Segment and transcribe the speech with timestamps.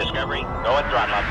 [0.00, 1.24] Discovery, go and throttle up.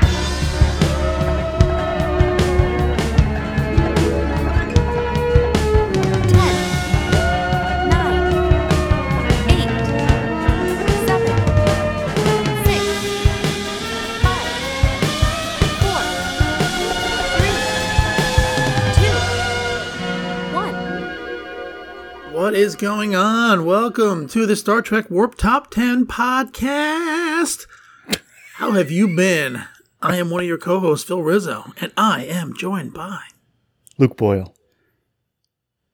[22.32, 23.64] What is going on?
[23.64, 27.66] Welcome to the Star Trek Warp Top 10 podcast.
[28.60, 29.62] How have you been?
[30.02, 33.20] I am one of your co hosts, Phil Rizzo, and I am joined by
[33.96, 34.54] Luke Boyle.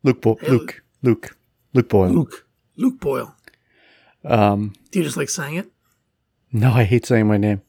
[0.03, 0.83] Luke Bo- Hey, Luke.
[1.03, 1.37] Luke.
[1.75, 2.11] Luke Boyle.
[2.11, 2.47] Luke.
[2.77, 3.37] Luke Boyle.
[4.25, 5.71] Um, Do you just like saying it?
[6.53, 7.63] no, I hate saying my name.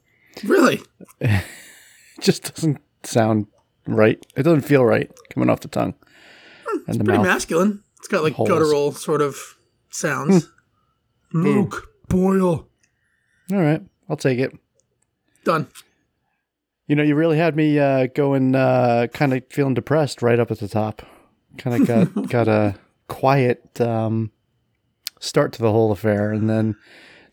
[0.43, 0.81] Really?
[1.19, 1.43] It
[2.21, 3.45] just doesn't sound
[3.85, 4.23] right.
[4.35, 5.93] It doesn't feel right coming off the tongue
[6.87, 7.27] and the Pretty mouth.
[7.27, 7.83] masculine.
[7.99, 8.49] It's got like Holes.
[8.49, 9.37] guttural sort of
[9.89, 10.49] sounds.
[11.33, 12.67] Luke Boyle.
[13.51, 14.57] All right, I'll take it.
[15.47, 15.67] Done.
[16.87, 20.51] You know, you really had me uh, going, uh, kind of feeling depressed right up
[20.51, 21.03] at the top.
[21.57, 22.75] Kind of got got a
[23.07, 24.31] quiet um,
[25.21, 26.75] start to the whole affair, and then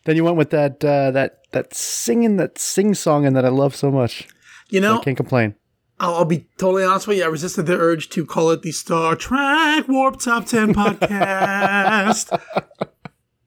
[0.05, 3.75] then you went with that uh, that that singing, that sing songing that I love
[3.75, 4.29] so much.
[4.71, 5.57] You know, I can't complain.
[5.99, 7.25] I'll, I'll be totally honest with you.
[7.25, 12.41] I resisted the urge to call it the Star Trek Warp Top 10 podcast.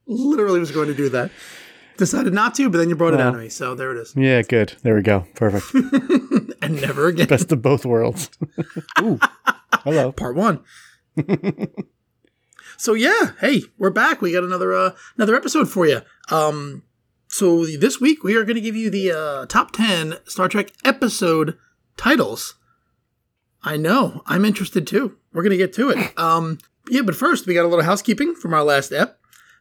[0.05, 1.31] Literally was going to do that.
[1.97, 3.49] Decided not to, but then you brought it out to me.
[3.49, 4.13] So there it is.
[4.15, 4.75] Yeah, good.
[4.83, 5.25] There we go.
[5.35, 5.65] Perfect.
[6.59, 7.27] And never again.
[7.27, 8.29] Best of both worlds.
[9.01, 9.19] Ooh,
[9.83, 10.11] hello.
[10.11, 10.59] Part one.
[12.77, 14.21] so yeah, hey, we're back.
[14.21, 16.01] We got another uh, another episode for you.
[16.29, 16.83] Um,
[17.27, 20.71] so this week we are going to give you the uh, top ten Star Trek
[20.83, 21.57] episode
[21.95, 22.55] titles.
[23.63, 25.17] I know, I'm interested too.
[25.31, 26.19] We're going to get to it.
[26.19, 26.57] Um,
[26.89, 29.19] yeah, but first we got a little housekeeping from our last ep.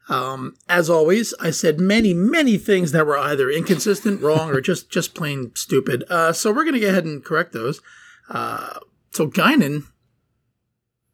[0.09, 4.91] Um, as always, I said many, many things that were either inconsistent, wrong, or just
[4.91, 6.05] just plain stupid.
[6.09, 7.81] Uh, so we're going to go ahead and correct those.
[8.29, 8.79] Uh,
[9.11, 9.85] so Guinan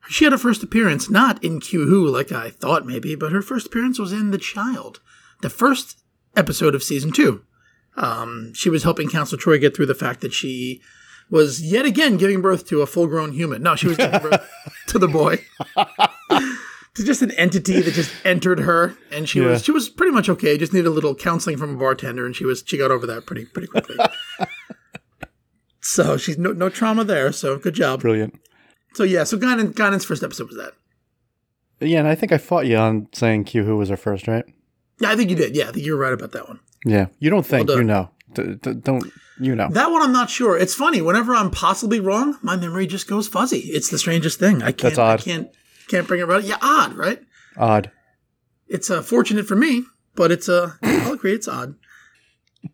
[0.08, 3.42] she had her first appearance not in Q Who like I thought maybe, but her
[3.42, 5.00] first appearance was in The Child,
[5.40, 6.02] the first
[6.36, 7.44] episode of season two.
[7.96, 10.80] Um, she was helping Council Troi get through the fact that she
[11.30, 13.62] was yet again giving birth to a full grown human.
[13.62, 14.50] No, she was giving birth
[14.88, 15.44] to the boy.
[16.94, 19.48] to just an entity that just entered her and she Yeah.
[19.48, 22.36] was she was pretty much okay, just needed a little counseling from a bartender and
[22.36, 23.96] she was she got over that pretty pretty quickly.
[25.80, 28.00] so she's no no trauma there, so good job.
[28.00, 28.38] Brilliant.
[28.94, 30.72] So yeah, so Guinan, Guinan's first episode was that.
[31.80, 34.44] Yeah, and I think I fought you on saying Q Who was her first, right?
[35.00, 35.56] Yeah, I think you did.
[35.56, 36.60] Yeah, I think you were right about that one.
[36.84, 37.06] Yeah.
[37.18, 38.10] You don't think, Well you know.
[38.34, 39.04] D- d- don't,
[39.40, 39.68] you know.
[39.70, 40.56] That one I'm not sure.
[40.56, 41.02] It's funny.
[41.02, 43.58] Whenever I'm possibly wrong, my memory just goes fuzzy.
[43.58, 44.62] It's the strangest thing.
[44.62, 44.78] I can't.
[44.78, 45.20] That's odd.
[45.20, 45.48] I can't.
[45.88, 46.42] Can't bring it right.
[46.44, 47.20] Yeah, odd, right?
[47.56, 47.90] Odd.
[48.68, 49.84] It's uh, fortunate for me,
[50.14, 51.74] but it's uh, I'll agree it's odd.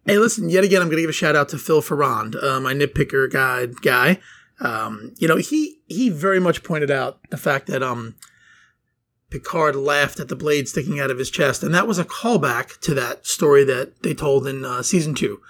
[0.05, 0.49] Hey, listen.
[0.51, 3.31] Yet again, I'm going to give a shout out to Phil Farrand, uh, my nitpicker
[3.31, 4.21] guide guy.
[4.61, 8.17] Um, you know, he he very much pointed out the fact that um,
[9.31, 12.79] Picard laughed at the blade sticking out of his chest, and that was a callback
[12.81, 15.41] to that story that they told in uh, season two.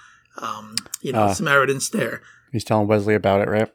[0.41, 1.33] Um, you know, Ah.
[1.33, 2.23] Samaritan Snare.
[2.53, 3.73] He's telling Wesley about it, right?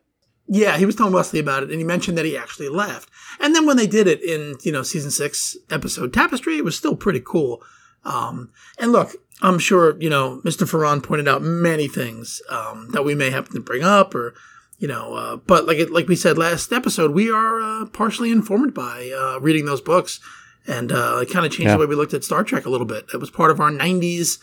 [0.48, 3.10] Yeah, he was telling Wesley about it, and he mentioned that he actually laughed.
[3.40, 6.78] And then when they did it in you know season six episode Tapestry, it was
[6.78, 7.62] still pretty cool.
[8.06, 10.68] Um, and look, I'm sure you know Mr.
[10.68, 14.34] Farrand pointed out many things um, that we may happen to bring up, or
[14.78, 18.32] you know, uh, but like it, like we said last episode, we are uh, partially
[18.32, 20.20] informed by uh, reading those books,
[20.68, 21.74] and uh, it kind of changed Yeah.
[21.74, 23.06] the way we looked at Star Trek a little bit.
[23.14, 24.40] It was part of our '90s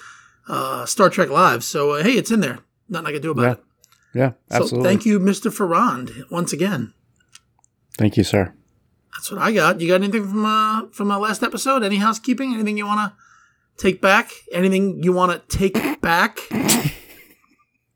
[0.48, 2.58] uh, Star Trek lives, so uh, hey, it's in there.
[2.88, 3.52] Nothing I can do about Yeah.
[3.52, 3.64] it.
[4.12, 4.78] Yeah, absolutely.
[4.78, 5.52] So thank you, Mr.
[5.52, 6.92] Farrand, once again.
[7.96, 8.52] Thank you, sir.
[9.14, 9.80] That's what I got.
[9.80, 11.82] You got anything from uh from our last episode?
[11.82, 12.54] Any housekeeping?
[12.54, 14.30] Anything you want to take back?
[14.52, 16.38] Anything you want to take back?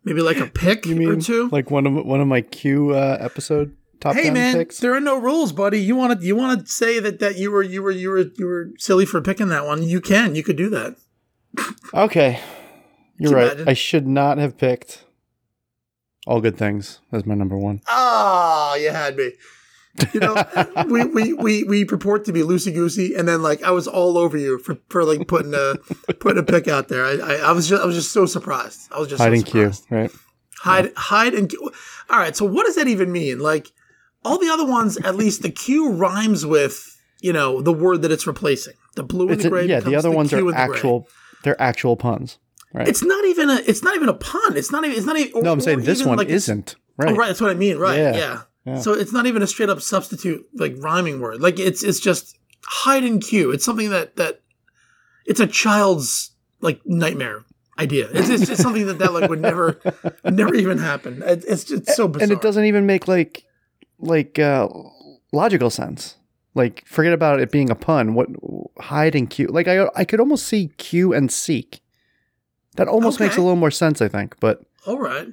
[0.05, 1.49] Maybe like a pick You or mean two.
[1.51, 4.79] like one of one of my Q uh, episode top hey 10 man, picks?
[4.81, 5.81] there are no rules, buddy.
[5.81, 8.19] You want to you want to say that that you were you were you were
[8.37, 9.83] you were silly for picking that one?
[9.83, 10.35] You can.
[10.35, 10.97] You could do that.
[11.95, 12.41] Okay.
[13.17, 13.47] You're you right.
[13.53, 13.69] imagine?
[13.69, 15.05] I should not have picked
[16.27, 17.81] All Good Things as my number one.
[17.89, 19.33] Oh, you had me.
[20.13, 20.45] You know,
[20.89, 24.19] we, we, we, we purport to be loosey goosey, and then like I was all
[24.19, 25.77] over you for, for like putting a
[26.15, 27.05] putting a pick out there.
[27.05, 28.89] I, I, I was just I was just so surprised.
[28.93, 30.11] I was just Hiding so Q, right?
[30.59, 31.71] Hide hide and Q.
[32.11, 32.35] All right.
[32.37, 33.39] So what does that even mean?
[33.39, 33.71] Like
[34.25, 38.11] all the other ones, at least the Q rhymes with you know the word that
[38.11, 38.75] it's replacing.
[38.97, 39.67] The blue and It's the a- gray.
[39.67, 40.77] yeah, the other ones Q are and the gray.
[40.77, 41.09] actual.
[41.45, 42.39] They're actual puns,
[42.73, 42.89] right?
[42.89, 43.61] It's not even a.
[43.67, 44.57] It's not even a pun.
[44.57, 44.97] It's not even.
[44.97, 45.43] It's not even.
[45.43, 46.75] no, I'm saying this one like isn't.
[46.77, 47.17] Oh, Right.
[47.17, 47.27] right.
[47.29, 47.77] That's what I mean.
[47.79, 47.99] Right.
[47.99, 48.17] Yeah.
[48.17, 48.41] Yeah.
[48.65, 48.79] Yeah.
[48.79, 51.41] So it's not even a straight up substitute like rhyming word.
[51.41, 53.51] Like it's it's just hide and cue.
[53.51, 54.41] It's something that that
[55.27, 56.31] it's a child's
[56.61, 57.45] like nightmare
[57.79, 58.09] idea.
[58.13, 59.81] It's, it's just something that that like would never,
[60.25, 61.23] never even happen.
[61.23, 62.23] It, it's just so bizarre.
[62.25, 63.45] and it doesn't even make like
[63.99, 64.69] like uh
[65.33, 66.17] logical sense
[66.55, 68.29] like forget about it being a pun what
[68.79, 69.47] hide and cue?
[69.49, 71.81] like i i could almost see cue and seek
[72.77, 75.29] that almost makes a little more sense i think but All right.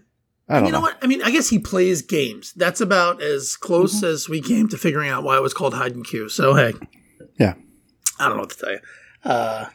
[0.52, 0.98] I don't you know, know, what?
[1.02, 2.54] I mean, I guess he plays games.
[2.54, 4.06] That's about as close Mm-hmm.
[4.06, 6.30] as we came to figuring out why it was called hide and Q.
[6.30, 6.74] So hey,
[7.40, 7.54] Yeah.
[8.20, 8.80] I don't know what to tell you.
[9.24, 9.66] Uh,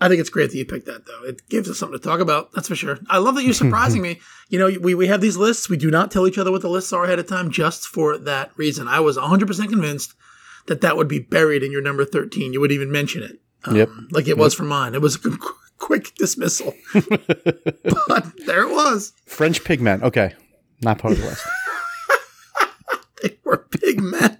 [0.00, 1.24] I think it's great that you picked that, though.
[1.28, 2.52] It gives us something to talk about.
[2.52, 2.98] That's for sure.
[3.10, 4.20] I love that you're surprising me.
[4.48, 5.68] You know, we, we have these lists.
[5.68, 8.16] We do not tell each other what the lists are ahead of time, just for
[8.16, 8.86] that reason.
[8.88, 10.14] I was 100% convinced
[10.68, 12.52] that that would be buried in your number 13.
[12.52, 13.40] You would even mention it.
[13.64, 13.88] Um, Yep.
[14.12, 14.94] Like it was for mine.
[14.94, 15.18] It was
[15.78, 16.74] quick dismissal.
[16.92, 19.12] but there it was.
[19.26, 20.34] french pigmen okay
[20.82, 21.46] not part of the list
[23.22, 24.38] They were big men.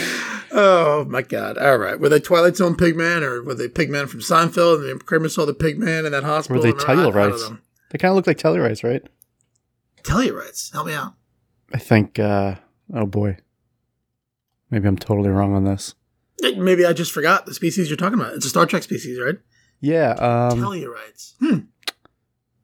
[0.52, 1.56] oh my god!
[1.58, 4.90] All right, were they Twilight Zone pigmen or were they pigmen from Seinfeld?
[4.90, 6.58] And Kramer saw the pigman in that hospital.
[6.58, 7.58] were they and I- I don't Tellarites
[7.90, 9.02] they kind of look like Tellarites right
[10.02, 10.72] Tellarites.
[10.72, 11.14] Help me out.
[11.72, 12.56] i think uh
[12.94, 13.36] oh boy
[14.70, 15.94] maybe i'm totally wrong on this
[16.42, 18.34] Maybe I just forgot the species you're talking about.
[18.34, 19.36] It's a Star Trek species, right?
[19.80, 21.34] yeah um Tellarites.
[21.38, 21.58] Hmm.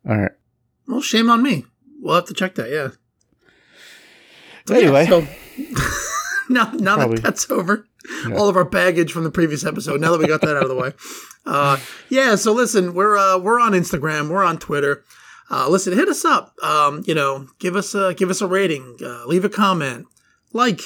[0.09, 0.33] all right
[0.89, 1.67] Well, shame on me.
[2.01, 2.71] We'll have to check that.
[2.71, 2.89] Yeah.
[4.67, 5.07] So, Anyway.
[5.07, 5.21] so
[6.49, 7.17] now now Probably.
[7.17, 7.87] that that's over,
[8.29, 8.37] Yeah.
[8.37, 10.01] all of our baggage from the previous episode.
[10.01, 10.93] Now that we got that out of the way,
[11.47, 11.79] uh,
[12.09, 12.35] yeah.
[12.37, 15.05] So listen, we're uh, we're on Instagram, we're on Twitter.
[15.51, 16.55] Uh, listen, hit us up.
[16.63, 20.07] Um, you know, give us a give us a rating, uh, leave a comment,
[20.53, 20.81] like,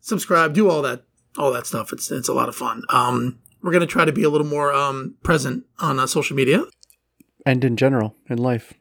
[0.00, 1.02] subscribe, do all that
[1.38, 1.92] all that stuff.
[1.92, 2.82] It's it's a lot of fun.
[2.90, 6.64] Um, we're gonna try to be a little more um, present on uh, social media.
[7.46, 8.74] and in general in life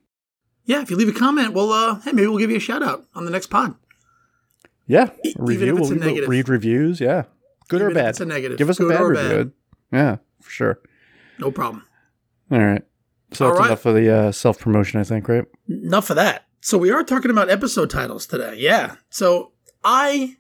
[0.66, 2.84] Yeah, if you leave a comment, well, uh, hey, maybe we'll give you a shout
[2.84, 3.76] out on the next pod.
[4.88, 5.76] Yeah, E- review.
[5.76, 7.00] if it's a we'll- read reviews.
[7.02, 7.24] Yeah,
[7.70, 8.10] good or Even if bad.
[8.10, 8.58] it's a negative.
[8.58, 9.52] Give us a bad or review.
[9.92, 10.80] Yeah, for sure.
[11.40, 11.84] No problem.
[12.52, 12.84] All right.
[13.34, 13.68] So All that's right.
[13.68, 15.28] enough of the uh, self promotion, I think.
[15.28, 15.46] Right?
[15.68, 16.46] Enough of that.
[16.62, 18.56] So we are talking about episode titles today.
[18.58, 18.96] Yeah.
[19.10, 19.52] So
[19.84, 20.38] I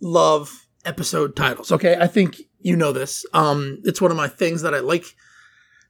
[0.00, 1.72] love episode titles.
[1.72, 3.24] Okay, I think you know this.
[3.32, 5.14] Um, it's one of my things that I like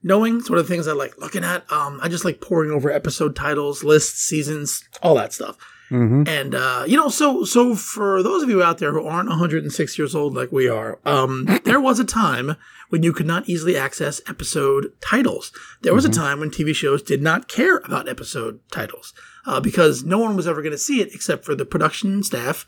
[0.02, 0.38] knowing.
[0.38, 1.70] It's one of the things I like looking at.
[1.70, 5.56] Um, I just like poring over episode titles, lists, seasons, all that stuff.
[5.92, 6.22] Mm-hmm.
[6.26, 9.98] And uh, you know, so so for those of you out there who aren't 106
[9.98, 12.56] years old like we are, um, there was a time
[12.88, 15.52] when you could not easily access episode titles.
[15.82, 19.12] There was a time when TV shows did not care about episode titles
[19.46, 22.66] uh, because no one was ever going to see it except for the production staff,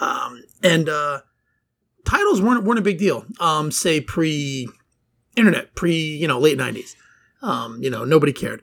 [0.00, 1.22] um, and uh,
[2.10, 3.24] titles weren't weren't a big deal.
[3.38, 4.68] Um, say pre
[5.36, 6.94] internet, pre you know late 90s.
[7.42, 8.60] Um, you know, nobody cared.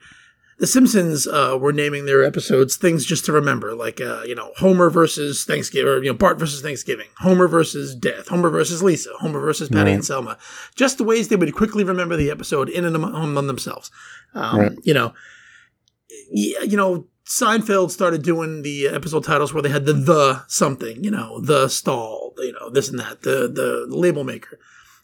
[0.60, 4.52] The Simpsons uh, were naming their episodes things just to remember, like uh, you know
[4.58, 9.12] Homer versus Thanksgiving, or you know Bart versus Thanksgiving, Homer versus Death, Homer versus Lisa,
[9.20, 9.96] Homer versus Patty Right.
[9.96, 10.38] and Selma.
[10.76, 13.92] Just the ways they would quickly remember the episode in and among among themselves.
[14.34, 14.72] Um, Right.
[14.84, 15.14] You know,
[16.32, 21.04] yeah, you know Seinfeld started doing the episode titles where they had the the something,
[21.04, 24.60] you know, the stall, you know, this and that, the the label maker.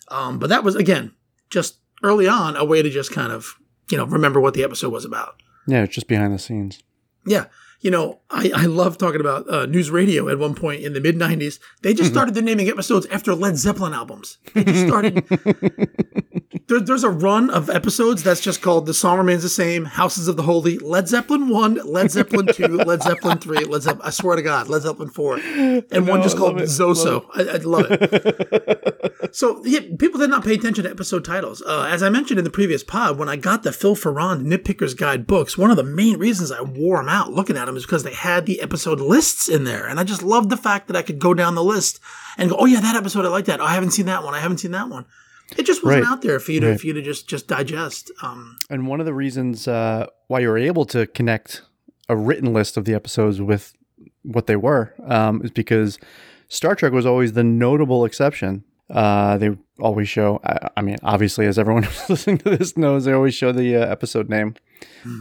[0.07, 1.13] Um, but that was again
[1.49, 3.55] just early on a way to just kind of
[3.89, 5.41] you know remember what the episode was about.
[5.67, 6.81] Yeah, it's just behind the scenes.
[7.25, 7.45] Yeah.
[7.83, 11.17] You know, I, I love talking about uh, NewsRadio at one point in the mid
[11.17, 11.59] 90s.
[11.81, 14.37] They just started their naming episodes after Led Zeppelin albums.
[14.53, 15.25] They just started.
[16.67, 20.29] there, there's a run of episodes that's just called The Song Remains the Same, Houses
[20.29, 24.11] of the Holy, Led Zeppelin 1, Led Zeppelin 2, Led Zeppelin 3, Led Zeppelin, I
[24.11, 27.25] swear to God, Led Zeppelin 4, and one know, just called love it, Zoso.
[27.33, 28.92] I, I love it.
[29.33, 31.63] So yeah, people did not pay attention to episode titles.
[31.63, 34.93] Uh, as I mentioned in the previous pod, when I got the Phil Farrand Nitpicker's
[34.93, 37.83] Guide books, one of the main reasons I wore them out looking at them is
[37.83, 40.95] because they had the episode lists in there, and I just loved the fact that
[40.95, 41.99] I could go down the list
[42.37, 43.59] and go, "Oh yeah, that episode I like that.
[43.59, 44.35] Oh, I haven't seen that one.
[44.35, 45.05] I haven't seen that one."
[45.57, 46.11] It just wasn't Right.
[46.11, 46.79] out there for you to Right.
[46.79, 48.11] for you to just just digest.
[48.21, 51.63] Um, And one of the reasons uh, why you were able to connect
[52.07, 53.73] a written list of the episodes with
[54.21, 55.97] what they were um, is because
[56.49, 58.63] Star Trek was always the notable exception.
[58.93, 63.05] Uh, they always show, I, I mean, obviously, as everyone who's listening to this knows,
[63.05, 64.55] they always show the uh, episode name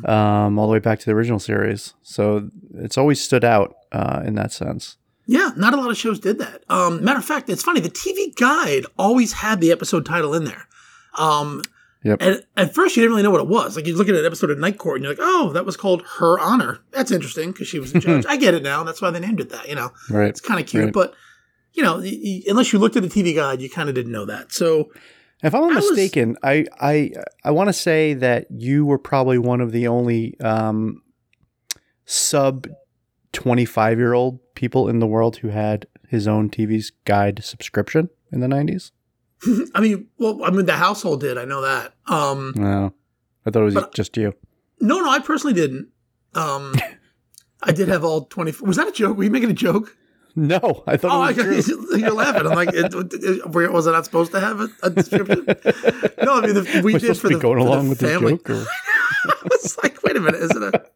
[0.05, 1.95] um, all the way back to the original series.
[2.03, 4.97] So it's always stood out uh, in that sense.
[5.27, 6.65] Yeah, not a lot of shows did that.
[6.69, 7.81] Um, matter of fact, it's funny.
[7.81, 10.67] The TV guide always had the episode title in there.
[11.17, 11.63] Um,
[12.05, 12.19] Yep.
[12.21, 13.77] and at first, you didn't really know what it was.
[13.77, 15.77] Like you look at an episode of Night Court, and you're like, "Oh, that was
[15.77, 18.27] called Her Honor." That's interesting because she was a judge.
[18.29, 18.83] I get it now.
[18.83, 19.69] That's why they named it that.
[19.69, 20.27] You know, Right.
[20.27, 20.93] it's kind of cute, Right.
[20.93, 21.15] but
[21.75, 21.97] you know,
[22.49, 24.53] unless you looked at the TV guide, you kind of didn't know that.
[24.53, 24.91] So
[25.43, 27.13] If I'm not I was- mistaken, I I
[27.45, 31.03] I want to say that you were probably one of the only um,
[32.05, 32.67] sub
[33.33, 38.41] 25 year old people in the world who had his own TV's guide subscription in
[38.41, 38.91] the 90s.
[39.75, 41.39] I mean, well, I mean, the household did.
[41.39, 41.95] I know that.
[42.07, 42.93] Um, No.
[43.45, 44.35] I thought it was just you.
[44.81, 45.89] No, no, I personally didn't.
[46.35, 46.75] Um,
[47.63, 48.53] I did have all twenty.
[48.61, 49.17] Was that a joke?
[49.17, 49.97] Were you making a joke?
[50.35, 51.87] No, I thought Oh, I, it was true.
[51.99, 52.47] you're laughing.
[52.47, 55.47] I'm like, it, it, where- was I not supposed to have a, a description?
[56.23, 58.13] No, I mean, the, we We're did for the, going for the along with this
[58.13, 58.35] family.
[58.37, 58.51] joke.
[58.51, 58.65] Or,
[59.47, 60.95] it's like, wait a minute, isn't it?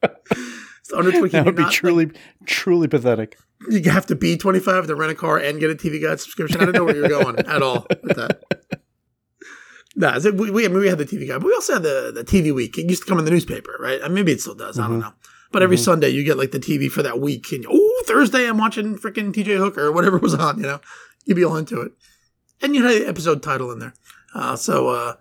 [0.80, 2.12] It's under that would be not, truly,
[2.44, 3.36] truly pathetic.
[3.68, 6.60] you have to be 25 to rent a car and get a TV Guide subscription.
[6.60, 8.42] I don't know where you're going at all with that.
[9.96, 11.82] Nah, so we, we, I mean, we had the TV Guide, but we also had
[11.82, 12.78] the, the TV Week.
[12.78, 14.00] It used to come in the newspaper, right?
[14.00, 14.78] And maybe it still does.
[14.78, 15.08] I don't mm-hmm.
[15.08, 15.14] know.
[15.50, 15.84] But every mm-hmm.
[15.84, 17.50] Sunday you get like the TV for that week.
[17.50, 17.66] And
[17.96, 20.80] oh, Thursday I'm watching freaking TJ Hooker or whatever was on, you know?
[21.24, 21.92] You'd be all into it.
[22.62, 23.94] And you had the episode title in there.
[24.34, 25.14] Uh, so, uh,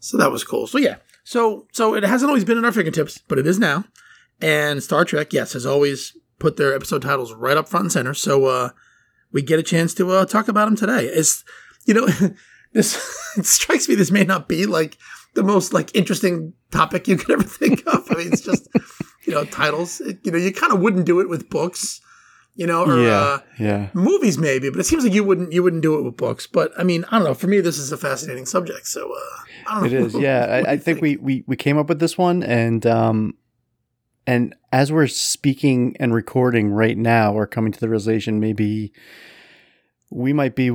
[0.00, 0.66] so that was cool.
[0.66, 0.96] So yeah.
[1.24, 3.84] So, so it hasn't always been in our fingertips, but it is now.
[4.40, 8.14] And Star Trek, yes, has always put their episode titles right up front and center.
[8.14, 8.70] So, uh,
[9.32, 11.06] we get a chance to uh, talk about them today.
[11.06, 11.44] It's,
[11.86, 12.06] you know,
[12.72, 12.96] this
[13.36, 14.96] it strikes me this may not be like
[15.34, 18.06] the most like interesting topic you could ever think of.
[18.10, 18.68] I mean, it's just
[19.26, 20.00] you know titles.
[20.00, 22.00] It- you know, you kind of wouldn't do it with books,
[22.56, 23.88] you know, or yeah, uh, yeah.
[23.94, 24.70] movies maybe.
[24.70, 26.46] But it seems like you wouldn't you wouldn't do it with books.
[26.46, 27.34] But I mean, I don't know.
[27.34, 28.86] For me, this is a fascinating subject.
[28.86, 30.06] So uh, I don't It know.
[30.06, 30.44] is, yeah.
[30.64, 33.34] I, I you think we, we we came up with this one, and um,
[34.26, 38.92] and as we're speaking and recording right now, we're coming to the realization maybe
[40.10, 40.68] we might be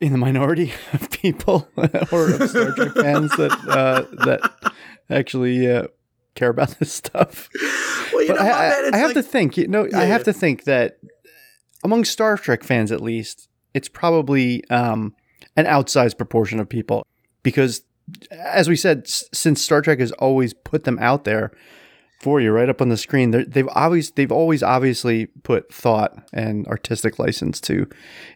[0.00, 1.68] in the minority of people
[2.12, 4.72] or of Star Trek fans that uh, that
[5.10, 5.88] actually uh,
[6.36, 7.48] care about this stuff.
[8.12, 8.94] Well, you know, I, I, man?
[8.94, 9.56] I have like- to think.
[9.56, 10.24] You know, Yeah, I have yeah.
[10.24, 10.98] to think that
[11.84, 15.14] among Star Trek fans, at least, it's probably um,
[15.56, 17.06] an outsized proportion of people
[17.42, 17.82] because,
[18.30, 21.52] as we said, s- since Star Trek has always put them out there
[22.20, 26.66] for you, right up on the screen, they've always they've always obviously put thought and
[26.66, 27.88] artistic license to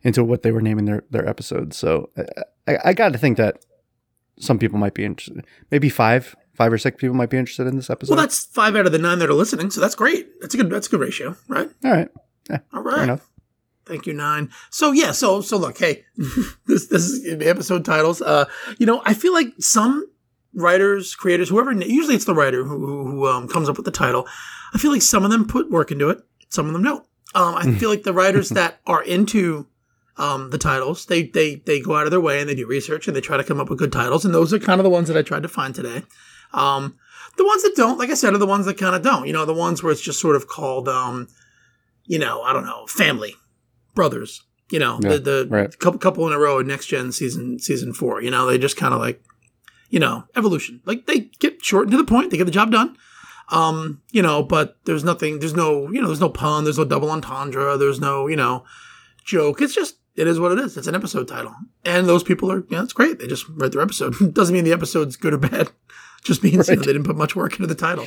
[0.04, 1.76] into what they were naming their their episodes.
[1.76, 3.64] So I, I, I got to think that
[4.38, 5.44] some people might be interested.
[5.72, 8.14] Maybe five, five or six people might be interested in this episode.
[8.14, 10.40] well, that's five out of the nine that are listening, so that's great.
[10.40, 10.70] That's a good.
[10.70, 11.68] That's a good ratio, right?
[11.84, 12.08] all right.
[12.72, 13.28] All Fair enough.
[13.84, 14.50] Thank you, nine.
[14.70, 16.04] So yeah, so so look, hey,
[16.66, 18.22] this this is the episode titles.
[18.22, 18.44] Uh,
[18.78, 20.06] you know, I feel like some
[20.54, 23.90] writers, creators, whoever, usually it's the writer who who, who um, comes up with the
[23.90, 24.26] title.
[24.74, 26.18] I feel like some of them put work into it,
[26.48, 27.04] some of them don't.
[27.34, 29.66] Um, I feel like the writers that are into
[30.16, 33.08] um, the titles, they they they go out of their way and they do research
[33.08, 34.90] and they try to come up with good titles, and those are kind of the
[34.90, 36.02] ones that I tried to find today.
[36.52, 36.96] Um,
[37.36, 39.26] the ones that don't, like I said, are the ones that kind of don't.
[39.26, 41.28] You know, the ones where it's just sort of called, um,
[42.04, 43.34] you know, I don't know, family,
[43.94, 44.42] brothers.
[44.70, 45.78] You know, Yeah, the the right.
[45.78, 48.22] couple couple in a row in next gen season season four.
[48.22, 49.22] You know, they just kind of like,
[49.90, 50.80] you know, evolution.
[50.86, 52.30] Like they get short and to the point.
[52.30, 52.96] They get the job done.
[53.50, 55.40] Um, you know, but there's nothing.
[55.40, 56.64] There's no, you know, there's no pun.
[56.64, 57.76] There's no double entendre.
[57.76, 58.64] There's no, you know,
[59.26, 59.60] joke.
[59.60, 60.76] It's just it is what it is.
[60.78, 61.54] It's an episode title,
[61.84, 63.18] and those people are yeah, it's great.
[63.18, 64.14] They just write their episode.
[64.34, 65.70] Doesn't mean the episode's good or bad.
[66.24, 68.06] Just means you know, they didn't put much work into the title.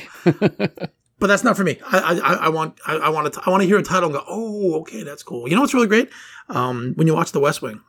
[1.18, 1.78] but that's not for me.
[1.86, 4.14] I I, I want I, I want to I want to hear a title and
[4.18, 5.48] go, oh, okay, that's cool.
[5.48, 6.10] You know what's really great?
[6.48, 7.80] Um, when you watch The West Wing.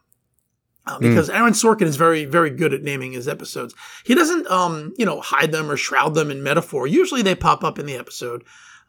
[0.85, 3.75] Uh, because Aaron Sorkin is very, very good at naming his episodes.
[4.05, 6.87] He doesn't, um, you know, hide them or shroud them in metaphor.
[6.87, 8.45] Usually, they pop up in the episode,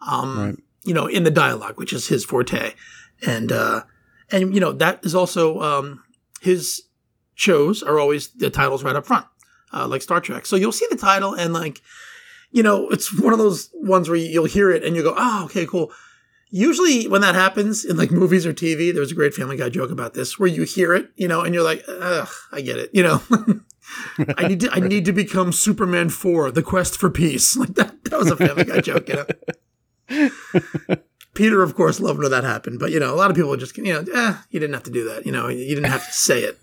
[0.09, 0.57] um, Right.
[0.85, 2.75] you know, in the dialogue, which is his forte,
[3.27, 3.83] and uh,
[4.31, 6.05] and you know that is also um,
[6.41, 6.83] his
[7.35, 9.27] shows are always the titles right up front,
[9.73, 10.47] uh, like Star Trek.
[10.47, 11.81] So you'll see the title and like,
[12.51, 15.45] you know, it's one of those ones where you'll hear it and you go, oh,
[15.47, 15.93] okay, cool.
[16.51, 19.91] Usually when that happens in like movies or TV, there's a great Family Guy joke
[19.91, 22.91] about this where you hear it, you know, and you're like, ugh, I get it,
[22.95, 23.23] you know.
[24.37, 27.57] I need to I need to become Superman 4, The Quest for Peace.
[27.59, 30.97] Like that that was a Family Guy joke, you know.
[31.35, 33.77] Peter, of course, loved when that happened, but you know, a lot of people just
[33.77, 35.27] you know, eh, you didn't have to do that.
[35.27, 36.59] You know, you didn't have to say it.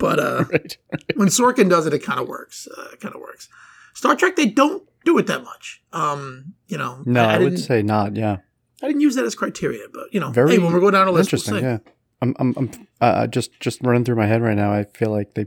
[0.00, 0.76] But uh Right.
[1.14, 2.66] when Sorkin does it, it kind of works.
[2.76, 3.48] Uh, it kind of works.
[3.94, 5.82] Star Trek, they don't do it that much.
[5.92, 8.16] Um, you know, No, I, would didn't, say not.
[8.16, 8.38] Yeah.
[8.82, 11.06] I didn't use that as criteria, but you know, Very hey, when we go down
[11.06, 11.62] a list, we'll Interesting.
[11.64, 11.78] yeah.
[12.22, 12.34] I'm.
[12.38, 12.54] I'm.
[12.56, 13.58] I'm uh, just.
[13.60, 14.72] Just running through my head right now.
[14.72, 15.46] I feel like they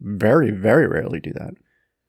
[0.00, 1.54] very, very rarely do that.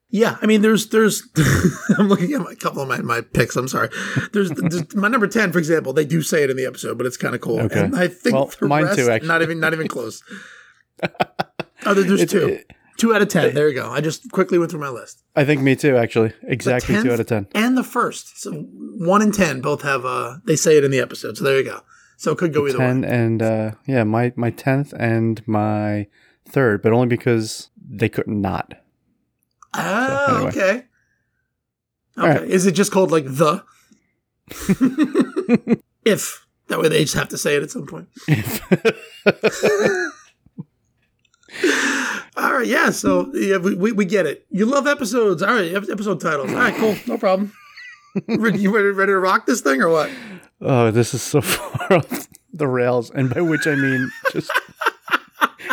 [0.10, 1.27] Yeah, I mean, there's, there's,
[1.98, 3.58] I'm looking at my, a couple of my, my picks.
[3.58, 3.89] I'm sorry.
[4.32, 5.92] There's, there's my number ten, for example.
[5.92, 7.60] They do say it in the episode, but it's kind of cool.
[7.60, 7.82] Okay.
[7.84, 9.27] And I think Well, mine rest, too, actually.
[9.27, 10.24] Not even, not even close.
[11.86, 13.54] oh, there's It's- two, it- two out of ten.
[13.54, 13.89] There you go.
[13.92, 15.24] I just quickly went through my list.
[15.36, 15.96] I think me too.
[15.98, 17.48] Actually, exactly two out of ten.
[17.54, 20.06] And the first, so one and ten both have.
[20.06, 21.82] uh They say it in the episode, so there you go.
[22.18, 23.08] So it could go either Ten way.
[23.10, 26.08] and uh, yeah, my my tenth and my
[26.50, 28.74] third, but only because they couldn't not.
[29.75, 30.50] Ah, anyway.
[30.50, 30.84] okay.
[32.18, 32.27] Okay.
[32.39, 32.44] right.
[32.50, 33.63] Is it just called like the?
[36.06, 38.08] if that way they just have to say it at some point.
[42.38, 42.90] All right, yeah.
[42.92, 44.46] So yeah, we, we, we get it.
[44.52, 45.42] You love episodes.
[45.42, 46.52] All right, episode titles.
[46.52, 47.54] All right, cool, no problem.
[48.28, 50.10] Ready- you ready, ready to rock this thing or what?
[50.62, 54.52] Oh, this is so far off the rails, and by which I mean just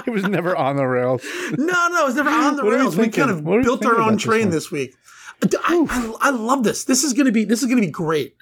[0.06, 1.24] it was never on the rails.
[1.56, 2.96] No, no, it was never on the rails.
[2.96, 4.94] We, kind of What are we built our own about this train this week.
[5.42, 5.48] I,
[5.88, 6.84] I, I love this.
[6.84, 8.36] This is gonna be this is gonna be great.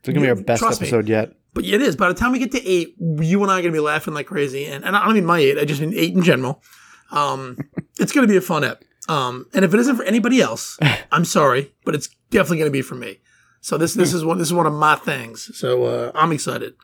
[0.00, 0.86] It's gonna be our best Trust me.
[0.88, 1.32] episode yet.
[1.58, 1.96] But it is.
[1.96, 4.28] By the time we get to eight, you and I are gonna be laughing like
[4.28, 4.66] crazy.
[4.66, 5.58] And, and I don't mean my eight.
[5.58, 6.62] I just mean eight in general.
[7.10, 7.58] Um,
[7.98, 8.84] it's gonna be a fun ep.
[9.08, 10.78] Um, and if it isn't for anybody else,
[11.12, 13.18] I'm sorry, but it's definitely gonna be for me.
[13.60, 15.50] So this this is one this is one of my things.
[15.58, 16.74] So uh, I'm excited.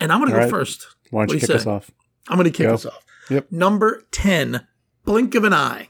[0.00, 0.50] And I'm gonna go right.
[0.50, 0.86] first.
[1.10, 1.90] Why don't What you kick us off?
[2.28, 2.74] I'm going to kick Go.
[2.74, 3.04] us off.
[3.30, 3.52] Yep.
[3.52, 4.66] Number 10,
[5.04, 5.88] Blink of an Eye.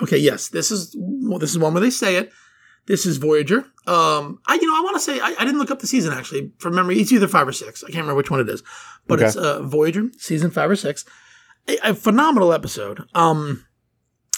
[0.00, 2.32] Okay, yes, this is well, this is one where they say it.
[2.86, 3.58] This is Voyager.
[3.86, 6.12] Um, I you know I want to say I, I didn't look up the season
[6.12, 6.98] actually from memory.
[7.00, 7.82] It's either five or six.
[7.82, 8.62] I can't remember which one it is,
[9.06, 9.26] but Okay.
[9.26, 11.04] it's uh, Voyager season five or six.
[11.68, 13.04] A, a phenomenal episode.
[13.14, 13.64] Um,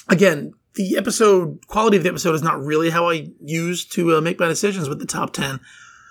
[0.09, 4.21] again, the episode quality of the episode is not really how I use to uh,
[4.21, 5.61] make my decisions with the top ten.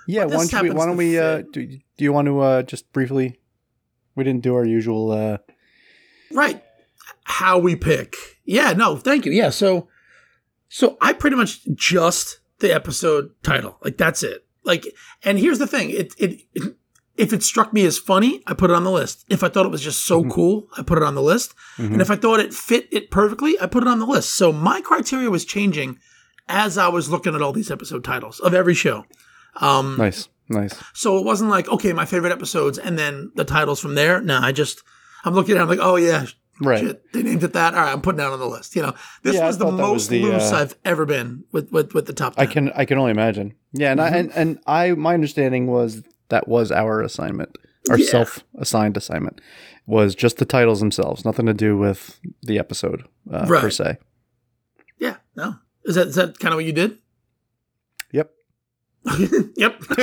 [0.08, 1.18] Yeah, why don't, we, why don't we?
[1.20, 3.40] Uh, do, do you want to uh, just briefly?
[4.16, 5.12] We didn't do our usual.
[5.12, 5.38] Uh,
[6.32, 6.64] Right.
[7.26, 8.16] How we pick.
[8.44, 9.32] Yeah, no, thank you.
[9.32, 9.88] Yeah, so
[10.74, 13.78] so I pretty much just the episode title.
[13.84, 14.44] Like that's it.
[14.64, 14.88] Like
[15.24, 15.92] and here's the thing.
[15.92, 16.76] It it, it
[17.16, 19.24] if it struck me as funny, I put it on the list.
[19.30, 21.54] If I thought it was just so cool, I put it on the list.
[21.78, 24.32] And if I thought it fit it perfectly, I put it on the list.
[24.34, 26.00] So my criteria was changing
[26.48, 29.06] as I was looking at all these episode titles of every show.
[29.62, 30.74] Um, nice, nice.
[30.94, 34.20] so it wasn't like, okay, my favorite episodes and then the titles from there.
[34.22, 34.82] No, I just,
[35.24, 36.26] I'm looking at it, I'm like, oh yeah,
[36.62, 36.80] Right.
[36.80, 37.74] shit, they named it that.
[37.74, 38.76] All right, I'm putting that on the list.
[38.76, 38.94] You know,
[39.24, 41.94] this Yeah, was the that was most the, loose uh, I've ever been with, with,
[41.94, 42.48] with the top 10.
[42.48, 43.56] I can I can only imagine.
[43.74, 44.14] Yeah, and Mm-hmm.
[44.14, 47.58] I and, and I my understanding was that was our assignment,
[47.90, 48.06] our Yeah.
[48.10, 49.42] self assigned assignment,
[49.88, 53.98] was just the titles themselves, nothing to do with the episode uh, per se.
[55.00, 55.56] Yeah, no.
[55.86, 57.00] Is that, is that kind of what you did?
[58.12, 58.32] Yep.
[59.58, 59.82] yep.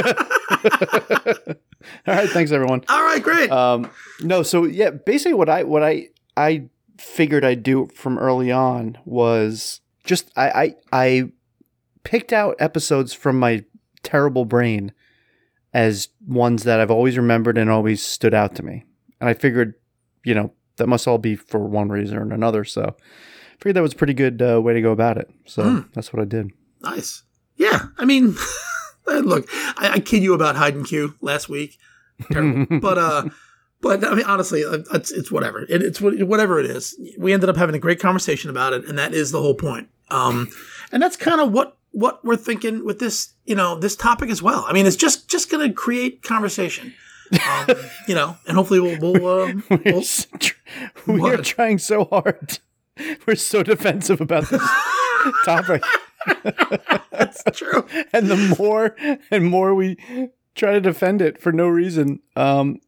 [2.07, 2.85] All right, thanks everyone.
[2.89, 3.51] All right, great.
[3.51, 6.09] Um, no, so yeah, basically what I what I
[6.41, 11.33] I figured I'd do from early on was just I I, I
[12.05, 13.65] picked out episodes from my
[14.03, 14.93] terrible brain
[15.73, 18.85] as ones that I've always remembered and always stood out to me,
[19.21, 19.75] and I figured,
[20.25, 22.65] you know, that must all be for one reason or another.
[22.65, 25.31] So, I figured that was a pretty good uh, way to go about it.
[25.47, 25.81] So Hmm.
[25.93, 26.51] that's what I did.
[26.83, 27.23] nice.
[27.57, 28.35] Yeah, I mean,
[29.07, 31.79] look, I, I kid you about hide and Q last week.
[32.33, 32.67] Terrible.
[32.81, 33.29] but uh
[33.81, 35.63] but I mean honestly uh, it's, it's whatever.
[35.63, 36.99] It, it's whatever it is.
[37.19, 39.89] We ended up having a great conversation about it and that is the whole point.
[40.11, 40.49] Um
[40.93, 44.43] and that's kind of what what we're thinking with this you know this topic as
[44.43, 44.65] well.
[44.69, 46.95] I mean it's just just gonna create conversation.
[47.33, 47.69] Um,
[48.09, 50.03] you know and hopefully we'll we'll, um, We're,
[51.07, 52.59] we'll we are trying so hard.
[53.27, 54.63] We're so defensive about this
[55.45, 55.83] topic.
[57.11, 57.87] that's true.
[58.13, 58.97] And the more
[59.31, 59.97] and more we
[60.55, 62.81] try to defend it for no reason, um,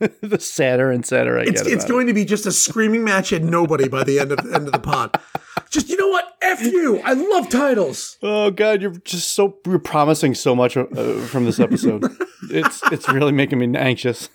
[0.22, 1.72] the sadder and sadder I it's, get.
[1.72, 4.66] it's going to be just a screaming match at nobody by the end of end
[4.66, 5.20] of the pod
[5.70, 8.16] just you know what f you i love titles.
[8.22, 10.84] Oh God, you're just so you're promising so much uh,
[11.26, 12.04] from this episode.
[12.50, 14.28] it's it's really making me anxious.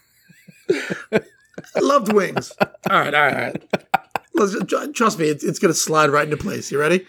[0.69, 2.51] I loved wings.
[2.89, 3.63] All right, all right,
[4.37, 4.93] all right.
[4.93, 6.71] Trust me, it's, it's going to slide right into place.
[6.71, 7.05] You ready?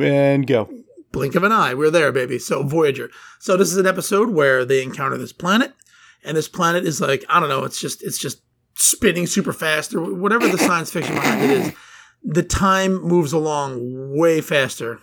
[0.00, 0.70] And go.
[1.12, 1.74] Blink of an eye.
[1.74, 2.38] We're there, baby.
[2.38, 3.10] So, Voyager.
[3.40, 5.72] So, this is an episode where they encounter this planet,
[6.24, 8.42] and this planet is like, I don't know, it's just, it's just
[8.74, 11.72] spinning super fast or whatever the science fiction behind it is.
[12.22, 15.00] The time moves along way faster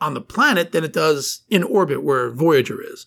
[0.00, 3.06] on the planet than it does in orbit where Voyager is.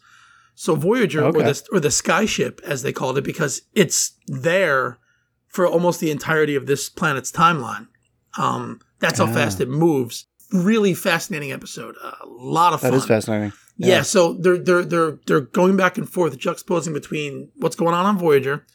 [0.56, 1.40] So Voyager, Okay.
[1.40, 5.00] or the or the skyship, as they called it, because it's there
[5.48, 7.88] for almost the entirety of this planet's timeline.
[8.38, 9.34] Um, that's how Ah.
[9.34, 10.26] fast it moves.
[10.52, 11.96] Really fascinating episode.
[12.04, 13.00] A lot of That fun.
[13.00, 13.54] is fascinating.
[13.90, 14.02] Yeah.
[14.04, 18.18] so they're they're they're they're going back and forth, juxtaposing between what's going on on
[18.18, 18.66] Voyager,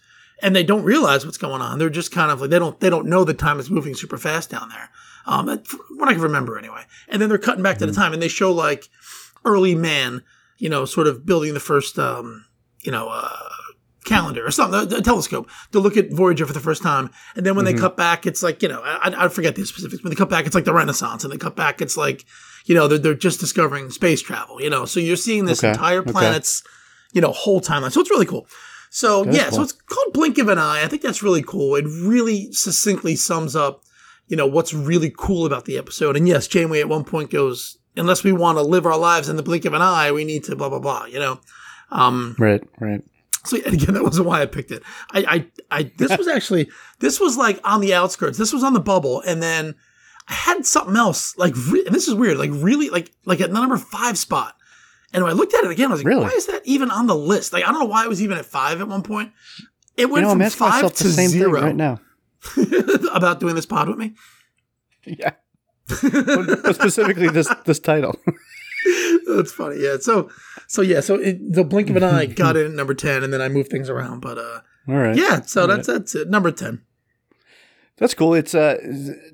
[0.42, 1.78] and they don't realize what's going on.
[1.78, 4.18] They're just kind of like they don't they don't know the time is moving super
[4.18, 4.90] fast down there.
[5.26, 5.66] Um, that-
[5.96, 6.82] what I can remember anyway.
[7.08, 8.88] And then they're cutting back to the time, and they show like
[9.44, 10.22] early man,
[10.58, 12.44] you know, sort of building the first, um,
[12.82, 13.28] you know, uh,
[14.04, 17.10] calendar or something, a telescope to look at Voyager for the first time.
[17.36, 20.02] And then when they cut back, it's like, you know, I, I forget the specifics.
[20.02, 21.24] When they cut back, it's like the Renaissance.
[21.24, 22.24] And they cut back, it's like,
[22.68, 24.84] you know, they're, they're just discovering space travel, you know.
[24.84, 26.12] So you're seeing this Okay, entire okay.
[26.12, 26.62] planet's,
[27.14, 27.90] you know, whole timeline.
[27.90, 28.46] So it's really cool.
[28.90, 30.82] So yeah, so it's called Blink of an Eye.
[30.82, 31.76] I think that's really cool.
[31.76, 33.82] It really succinctly sums up,
[34.26, 36.14] you know, what's really cool about the episode.
[36.16, 39.36] And yes, Janeway at one point goes, unless we want to live our lives in
[39.36, 41.06] the blink of an eye, we need to blah blah blah.
[41.06, 41.40] You know,
[41.90, 43.02] um, Right, right.
[43.44, 44.82] So again, that wasn't why I picked it.
[45.12, 48.36] I, I, I this was actually this was like on the outskirts.
[48.36, 49.74] This was on the bubble, and then
[50.28, 51.36] I had something else.
[51.38, 52.36] Like re- and this is weird.
[52.38, 54.54] Like really, like like at the number five spot.
[55.12, 56.22] And when I looked at it again, I was like, Really?
[56.24, 57.52] why is that even on the list?
[57.52, 59.32] Like I don't know why it was even at five at one point.
[59.96, 62.00] It You went know, from five to the same zero thing right now.
[63.14, 64.14] about doing this pod with me.
[65.06, 65.30] Yeah.
[66.72, 68.14] specifically this this title.
[69.26, 69.80] That's funny.
[69.80, 69.96] Yeah.
[70.00, 70.30] So
[70.66, 71.00] so yeah.
[71.00, 73.48] So it, the blink of an eye got in at number ten, and then I
[73.48, 74.20] moved things around.
[74.20, 75.16] But uh, All right.
[75.16, 75.40] yeah.
[75.42, 76.28] So that's that's it.
[76.28, 76.82] Number ten.
[77.98, 78.34] That's cool.
[78.34, 78.76] It's uh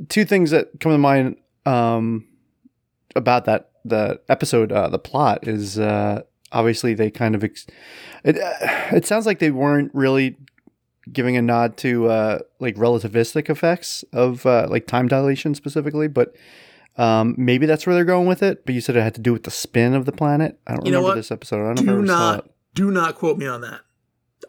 [0.08, 2.26] two things that come to mind um
[3.16, 6.22] about that the episode uh the plot is uh
[6.52, 7.66] obviously they kind of ex-
[8.24, 10.36] it uh, it sounds like they weren't really
[11.12, 16.34] giving a nod to uh like relativistic effects of uh like time dilation specifically but
[16.96, 19.32] um maybe that's where they're going with it but you said it had to do
[19.32, 21.82] with the spin of the planet i don't You remember this episode i don't Do
[21.82, 23.80] if I ever saw not do not quote me on that.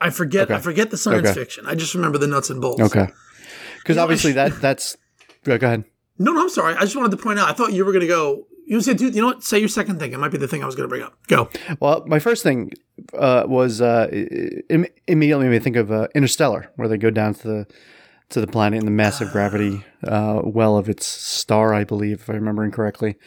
[0.01, 0.49] I forget.
[0.51, 1.39] I forget the science Okay.
[1.39, 1.65] fiction.
[1.67, 2.81] I just remember the nuts and bolts.
[2.81, 3.07] okay
[3.85, 4.97] because I obviously sh- that that's
[5.45, 5.83] yeah, go ahead
[6.17, 6.41] No, no.
[6.41, 6.73] I'm sorry.
[6.75, 7.47] I just wanted to point out.
[7.47, 8.47] I thought you were going to go.
[8.65, 9.13] You said, dude.
[9.13, 9.43] You know what?
[9.43, 10.11] Say your second thing.
[10.11, 11.13] It might be the thing I was going to bring up.
[11.27, 11.49] Go.
[11.79, 12.71] Well, my first thing
[13.13, 14.07] uh, was uh,
[14.69, 17.67] im- immediately made me think of uh, Interstellar, where they go down to the
[18.29, 22.29] to the planet in the massive gravity uh, well of its star, I believe, if
[22.29, 23.17] I'm remembering correctly.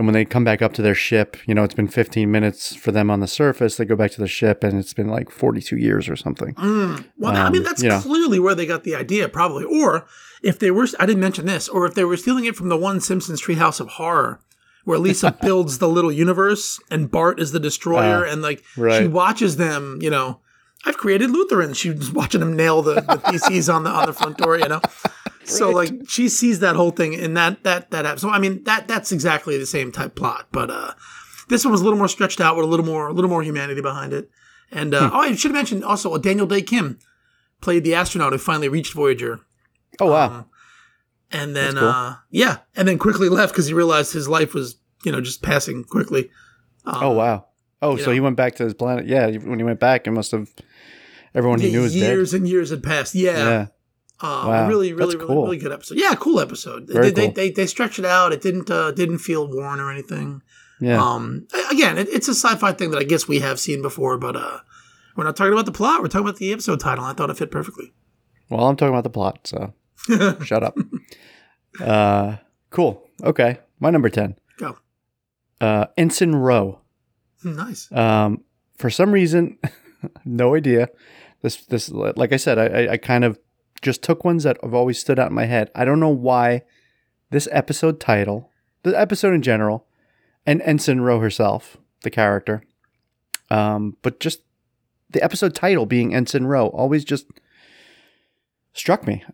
[0.00, 2.74] And when they come back up to their ship, you know, it's been 15 minutes
[2.74, 3.76] for them on the surface.
[3.76, 6.54] They go back to the ship, and it's been like 42 years or something.
[6.54, 7.04] Mm.
[7.18, 8.00] Well, I mean, Um, that's you know.
[8.00, 9.64] clearly where they got the idea, probably.
[9.64, 10.06] Or
[10.42, 12.78] if they were, I didn't mention this, or if they were stealing it from the
[12.78, 14.40] one Simpsons Treehouse of Horror,
[14.84, 19.58] where Lisa builds the little universe and Bart is the destroyer, and like she watches
[19.58, 19.98] them.
[20.00, 20.40] You know,
[20.86, 21.76] I've created Lutherans.
[21.76, 24.58] She's watching them nail the, the theses on the on the front door.
[24.58, 24.80] You know.
[25.50, 28.18] So like she sees that whole thing in that that that.
[28.20, 30.92] So I mean that that's exactly the same type plot, but uh,
[31.48, 33.42] this one was a little more stretched out with a little more a little more
[33.42, 34.30] humanity behind it.
[34.72, 35.04] And Hmm.
[35.04, 36.98] uh, oh, I should have mentioned also Daniel Dae Kim
[37.60, 39.40] played the astronaut who finally reached Voyager,
[40.00, 40.26] Oh wow!
[40.26, 40.44] um,
[41.32, 41.88] and then cool.
[41.88, 45.42] uh, yeah, and then quickly left because he realized his life was you know just
[45.42, 46.30] passing quickly.
[46.86, 47.46] Um, oh wow!
[47.82, 48.12] Oh, so know.
[48.12, 49.06] he went back to his planet.
[49.06, 50.48] Yeah, when he went back, it must have
[51.34, 52.00] everyone he knew was dead.
[52.00, 53.14] years and years had passed.
[53.14, 53.66] Yeah, Yeah.
[54.22, 55.44] Uh, Wow, really, really, really, cool.
[55.44, 55.96] really good episode.
[55.98, 56.86] Yeah, cool episode.
[56.88, 57.32] They, they, cool.
[57.32, 58.32] they they stretched it out.
[58.32, 60.42] It didn't uh, didn't feel worn or anything.
[60.80, 61.02] Yeah.
[61.02, 64.36] Um, again, it, it's a sci-fi thing that I guess we have seen before, but
[64.36, 64.58] uh,
[65.16, 66.00] we're not talking about the plot.
[66.02, 67.04] We're talking about the episode title.
[67.04, 67.92] I thought it fit perfectly.
[68.48, 69.72] Well, I'm talking about the plot, so
[70.44, 70.76] shut up.
[71.80, 72.36] Uh,
[72.70, 73.08] cool.
[73.22, 74.36] Okay, my number ten.
[74.58, 74.76] Go.
[75.60, 76.80] Uh, Ensign Ro.
[77.44, 77.90] nice.
[77.92, 78.44] Um,
[78.76, 79.58] for some reason,
[80.24, 80.88] no idea.
[81.42, 83.38] This, this, like I said, I, I, I kind of
[83.82, 85.70] just took ones that have always stood out in my head.
[85.74, 86.62] I don't know why
[87.30, 88.50] this episode title,
[88.82, 89.86] the episode in general,
[90.46, 92.62] and Ensign Ro herself, the character,
[93.50, 94.40] um, but just
[95.10, 97.26] the episode title being Ensign Ro always just
[98.72, 99.24] struck me.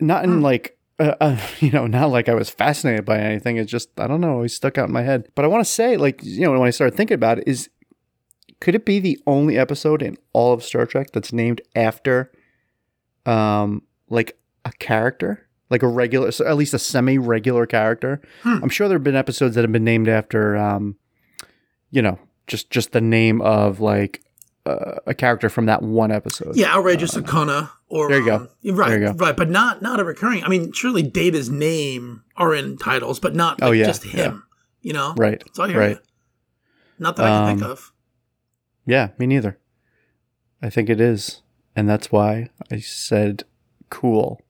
[0.00, 0.42] Not in Hmm.
[0.42, 3.56] like, uh, uh, you know, not like I was fascinated by anything.
[3.56, 5.28] It's just, I don't know, always stuck out in my head.
[5.34, 7.68] But I want to say, like, you know, when I started thinking about it, is
[8.60, 12.32] could it be the only episode in all of Star Trek that's named after,
[13.28, 18.20] um, like a character, like a regular, so at least a semi-regular character?
[18.42, 18.58] Hmm.
[18.62, 20.96] I'm sure there have been episodes that have been named after, um,
[21.90, 24.22] you know, just just the name of like
[24.66, 26.56] uh, a character from that one episode.
[26.56, 27.70] Yeah, outrageous Okona.
[27.90, 28.36] Or there you go.
[28.36, 29.12] um, right, There you go.
[29.14, 30.44] right, but not not a recurring.
[30.44, 34.44] I mean, surely Data's name are in titles, but not Oh, yeah, just him.
[34.82, 35.42] You know, Right.
[35.58, 35.90] I hear right.
[35.96, 35.98] you.
[36.98, 37.92] Not that I can think Um, of.
[38.86, 39.58] Yeah, me neither.
[40.62, 41.42] I think it is,
[41.78, 43.44] and that's why I said
[43.90, 44.40] cool.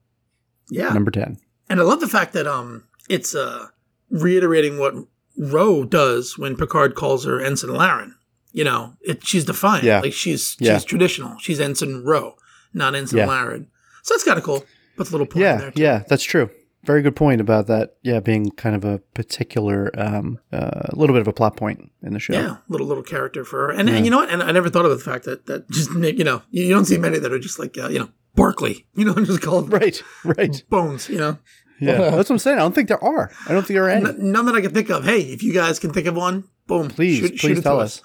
[0.70, 1.38] Yeah, Number ten.
[1.68, 3.66] And I love the fact that um it's uh
[4.10, 4.94] reiterating what
[5.36, 8.14] Ro does when Picard calls her Ensign Laren.
[8.52, 9.84] You know, it she's defiant.
[9.84, 10.00] Yeah.
[10.00, 10.74] Like she's Yeah.
[10.74, 11.38] she's traditional.
[11.38, 12.34] She's Ensign Ro,
[12.72, 13.26] not Ensign Yeah.
[13.26, 13.68] Laren.
[14.02, 14.64] So that's kind of cool.
[14.96, 15.70] Puts a little point in Yeah, there.
[15.70, 15.82] Too.
[15.82, 16.50] yeah, that's true.
[16.88, 17.96] Very good point about that.
[18.02, 22.14] Yeah, being kind of a particular, um, a little bit of a plot point in
[22.14, 22.32] the show.
[22.32, 23.96] Yeah, little little character for her, and, Yeah.
[23.96, 24.30] and you know what?
[24.30, 26.96] And I never thought of the fact that that just you know you, don't see
[26.96, 30.02] many that are just like uh, you know Barkley, you know, I'm just called Right,
[30.24, 30.62] right.
[30.70, 31.36] Bones, you know.
[31.78, 32.56] Yeah, that's what I'm saying.
[32.56, 33.30] I don't think there are.
[33.46, 34.08] I don't think there are any.
[34.08, 35.04] N- none that I can think of.
[35.04, 37.80] Hey, if you guys can think of one, boom, please, shoot, shoot please it tell
[37.80, 38.00] us.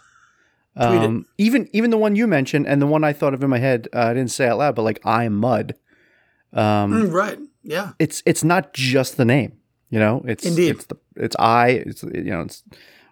[0.75, 0.85] Tweet.
[0.85, 3.59] Um, even even the one you mentioned and the one I thought of in my
[3.59, 5.75] head, uh, I didn't say out loud, but like I Mudd.
[6.51, 7.39] Um, Mm, right?
[7.63, 7.91] Yeah.
[7.99, 9.57] it's it's not just the name,
[9.89, 10.23] you know.
[10.27, 10.75] It's Indeed.
[10.75, 11.67] It's the it's I.
[11.69, 12.41] It's you know.
[12.41, 12.63] It's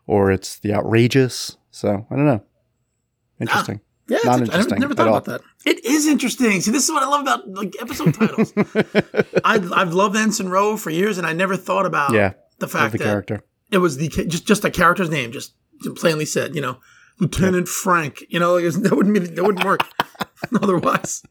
[0.08, 1.58] or it's the outrageous.
[1.72, 2.44] So I don't know.
[2.44, 3.82] Ah, interesting.
[4.08, 5.16] Yeah, it's Not int- I never, interesting never thought all.
[5.16, 5.42] about that.
[5.66, 6.60] It is interesting.
[6.60, 8.52] See, this is what I love about like episode titles.
[9.46, 12.92] I, I've loved Ensign Ro for years, and I never thought about yeah, the fact
[12.92, 13.42] the that character.
[13.72, 15.54] it was the just just a character's name, just
[15.96, 16.56] plainly said.
[16.56, 16.80] You know,
[17.20, 18.24] Lieutenant Frank.
[18.28, 19.82] You know, like, that wouldn't mean, that wouldn't work
[20.62, 21.24] otherwise.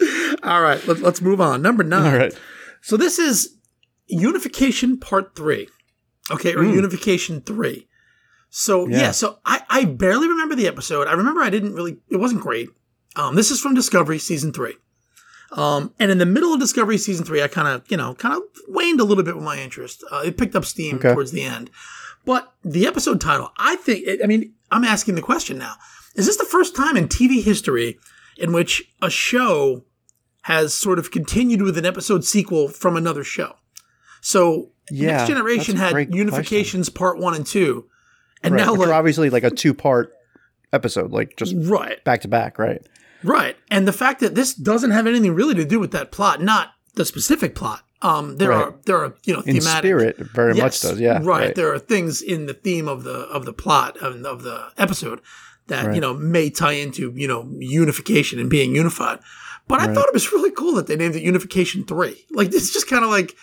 [0.42, 1.62] All right, let, let's move on.
[1.62, 2.12] Number nine.
[2.12, 2.38] All right.
[2.82, 3.56] So this is
[4.06, 5.68] Unification Part Three,
[6.30, 7.88] okay, or Unification Three.
[8.50, 9.10] So yeah, Yeah.
[9.10, 11.08] so I, I barely remember the episode.
[11.08, 11.98] I remember I didn't really.
[12.10, 12.68] It wasn't great.
[13.16, 14.74] Um, this is from Discovery season three.
[15.52, 18.34] Um, and in the middle of Discovery season three, I kind of you know kind
[18.36, 20.04] of waned a little bit with my interest.
[20.10, 21.12] Uh, it picked up steam Okay.
[21.12, 21.70] towards the end.
[22.24, 25.74] But the episode title, I think, I mean, I'm asking the question now:
[26.16, 27.98] Is this the first time in TV history
[28.36, 29.84] in which a show
[30.46, 33.56] has sort of continued with an episode sequel from another show?
[34.20, 37.86] So Yeah, Next Generation had Unifications Part One and Two,
[38.44, 40.12] and Right, now like obviously like a two part
[40.72, 42.80] episode, like just right, back to back, right?
[43.24, 46.40] right, and the fact that this doesn't have anything really to do with that plot,
[46.40, 47.82] not the specific plot.
[48.02, 48.68] Um, there Right.
[48.68, 51.00] are there are you know In thematic spirit, it very much does.
[51.00, 51.18] Yeah.
[51.22, 51.54] right.
[51.56, 55.20] There are things in the theme of the of the plot of, of the episode
[55.66, 59.18] that you know may tie into you know unification and being unified.
[59.68, 62.24] But I thought it was really cool that they named it Unification Three.
[62.30, 63.34] Like it's just kind of like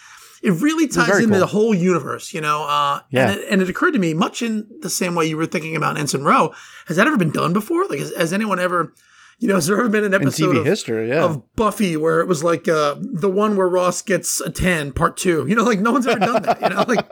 [0.41, 1.39] it really ties into cool.
[1.39, 2.63] the whole universe, you know.
[2.63, 3.31] Uh, Yeah.
[3.31, 5.75] and, it, and it occurred to me, much in the same way you were thinking
[5.75, 6.53] about Ensign Ro,
[6.87, 7.85] has that ever been done before?
[7.87, 8.93] Like, has, has anyone ever,
[9.39, 11.23] you know, has there ever been an episode of, history, yeah.
[11.23, 15.15] of Buffy where it was like uh, the one where Ross gets a ten, part
[15.15, 15.45] two?
[15.47, 16.61] You know, like no one's ever done that.
[16.61, 17.09] You know, like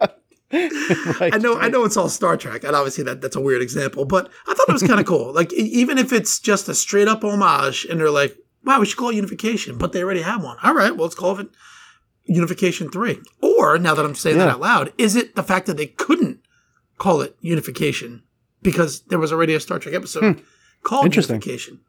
[1.22, 1.34] right.
[1.34, 4.04] I know, I know it's all Star Trek, and obviously that that's a weird example,
[4.04, 5.34] but I thought it was kind of cool.
[5.34, 8.98] Like even if it's just a straight up homage, and they're like, "Wow, we should
[8.98, 10.58] call it Unification," but they already have one.
[10.64, 11.50] All right, well, let's call it
[12.26, 13.20] Unification Three.
[13.42, 16.40] Or now that I'm saying that out loud, is it the fact that they couldn't
[16.98, 18.24] call it Unification
[18.62, 20.42] because there was already a Star Trek episode
[20.84, 21.06] called Hmm.
[21.08, 21.36] Interesting.
[21.36, 21.80] Unification?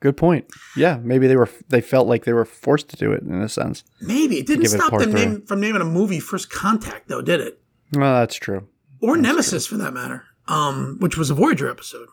[0.00, 0.46] Good point.
[0.76, 3.48] Yeah, maybe they were they felt like they were forced to do it in a
[3.48, 3.84] sense.
[4.00, 7.60] Maybe it didn't stop them name, from naming a movie First Contact, though, did it?
[7.92, 8.66] Well, that's true.
[9.00, 12.08] Or Nemesis, for that matter, um, which was a Voyager episode.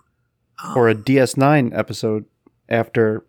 [0.76, 2.26] Or a DS9 episode
[2.68, 3.26] after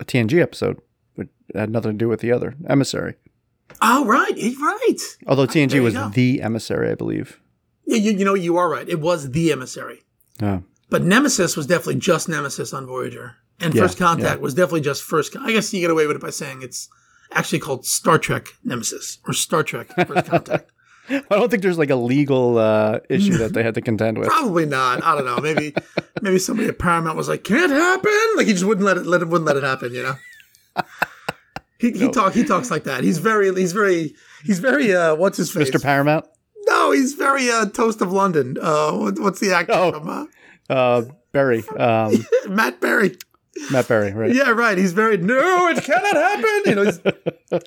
[0.00, 0.80] a TNG episode,
[1.14, 3.14] which had nothing to do with the other emissary.
[3.82, 4.96] Oh, right, eh, right.
[5.26, 6.08] Although TNG was go.
[6.08, 7.38] the emissary, I believe.
[7.86, 8.88] Yeah, you, you know, you are right.
[8.88, 10.02] It was the emissary.
[10.40, 10.60] Yeah.
[10.90, 13.36] But Nemesis was definitely just Nemesis on Voyager.
[13.60, 14.42] And Yeah, First Contact yeah.
[14.42, 16.88] was definitely just First Con- I guess you get away with it by saying it's
[17.32, 20.70] actually called Star Trek Nemesis or Star Trek First Contact.
[21.10, 24.28] I don't think there's like a legal uh, issue that they had to contend with.
[24.28, 25.02] Probably not.
[25.02, 25.38] I don't know.
[25.38, 25.74] Maybe
[26.22, 29.22] maybe somebody at Paramount was like, "Can't happen." Like he just wouldn't let it let
[29.22, 30.82] it wouldn't let it happen, you know.
[31.78, 33.04] He, he talk he talks like that.
[33.04, 35.70] He's very he's very he's very uh what's his face?
[35.70, 35.80] Mr.
[35.82, 36.26] Paramount?
[36.66, 38.56] no, he's very uh Toast of London.
[38.60, 39.92] Uh what, what's the actor Oh.
[39.92, 40.24] from uh,
[40.68, 41.62] Uh, Barry.
[41.68, 43.16] Um, Matt Berry.
[43.70, 44.34] Matt Berry, right?
[44.34, 44.78] Yeah, right.
[44.78, 46.62] He's very no, it cannot happen.
[46.66, 47.00] You know, he's,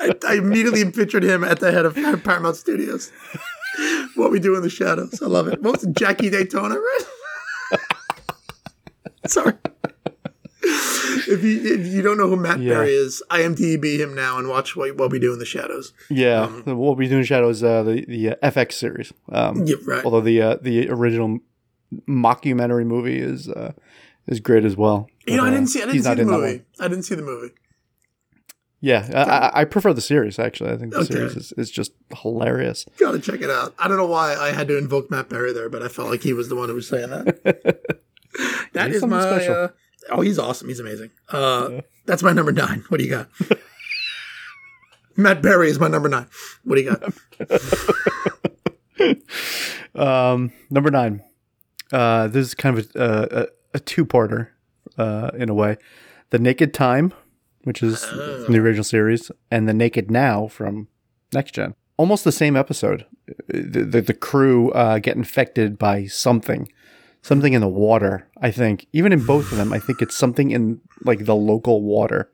[0.02, 3.12] I, I immediately pictured him at the head of Paramount Studios.
[4.16, 5.22] what we do in the shadows.
[5.22, 5.62] I love it.
[5.62, 5.96] What was it?
[5.96, 7.00] Jackie Daytona, right?
[9.28, 9.54] Sorry.
[10.64, 12.76] If you if you don't know who Matt Yeah.
[12.76, 15.94] Berry is, IMDb him now and watch what, what we do in the shadows.
[16.10, 16.42] Yeah.
[16.44, 19.14] Um, what we do in Shadow is uh, the the uh, FX series.
[19.32, 20.04] Um, Yeah, right.
[20.06, 21.40] Although the uh, the original
[22.08, 23.74] mockumentary movie is uh,
[24.28, 25.08] is great as well.
[25.28, 26.62] you know, But, I uh, didn't see I didn't see the movie.
[26.80, 27.54] I didn't see the movie.
[28.84, 30.72] Yeah, I, I, I prefer the series actually.
[30.72, 31.14] I think the Okay.
[31.14, 32.86] series is, is just hilarious.
[32.98, 33.76] Gotta check it out.
[33.78, 36.24] I don't know why I had to invoke Matt Berry there, but I felt like
[36.24, 37.80] he was the one who was saying that.
[38.74, 39.20] That He's is my.
[39.20, 39.68] Uh,
[40.10, 40.70] oh, he's awesome.
[40.70, 41.12] He's amazing.
[41.28, 42.86] Uh, That's my number nine.
[42.88, 43.28] What do you got?
[45.18, 46.28] Matt Berry is my number nine.
[46.64, 47.14] What do you got?
[49.94, 51.22] Um, number nine.
[51.92, 53.48] Uh, this is kind of a, a, a
[53.80, 54.50] two-parter
[54.98, 55.78] uh, in a way.
[56.30, 57.14] The Naked Time,
[57.64, 60.88] which is from the original series, and The Naked Now from
[61.34, 61.76] Next Gen.
[61.98, 63.06] Almost the same episode.
[63.48, 66.68] The, the, the crew uh, get infected by something.
[67.22, 68.88] Something in the water, I think.
[68.94, 72.32] Even in both of them, I think it's something in like the local water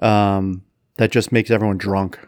[0.00, 0.62] um,
[0.96, 2.18] that just makes everyone drunk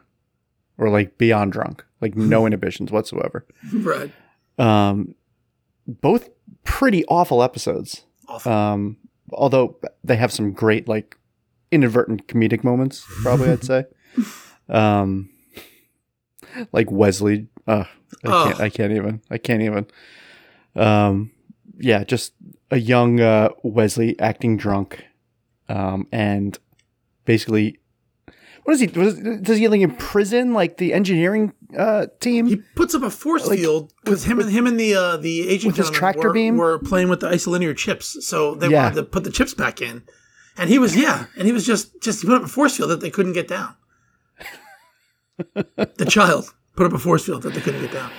[0.77, 3.47] or like beyond drunk, like no inhibitions whatsoever.
[3.73, 4.11] right.
[4.59, 5.15] Um,
[5.87, 6.29] both
[6.65, 8.05] pretty awful episodes.
[8.31, 8.53] Awful.
[8.53, 8.97] Um,
[9.33, 11.17] although they have some great like
[11.71, 13.85] inadvertent comedic moments, probably I'd say.
[14.69, 15.31] Um,
[16.71, 17.49] like Wesley.
[17.67, 17.87] Uh,
[18.25, 18.61] I can't.
[18.61, 19.21] I can't even.
[19.29, 19.87] I can't even.
[20.77, 21.33] Um,
[21.77, 22.35] yeah, just
[22.71, 25.05] a young uh, Wesley acting drunk,
[25.69, 26.57] um, and
[27.25, 27.80] basically.
[28.65, 28.87] What is he?
[28.89, 32.47] Was, does he like imprison like the engineering uh, team?
[32.47, 35.49] He puts up a force Like, field because him and him and the uh, the
[35.49, 36.57] agent with his tractor were, beam?
[36.57, 38.85] were playing with the isolinear chips, so they Yeah.
[38.85, 40.03] wanted to put the chips back in,
[40.57, 42.91] and he was yeah, and he was just just he put up a force field
[42.91, 43.75] that they couldn't get down.
[45.55, 48.11] the child put up a force field that they couldn't get down.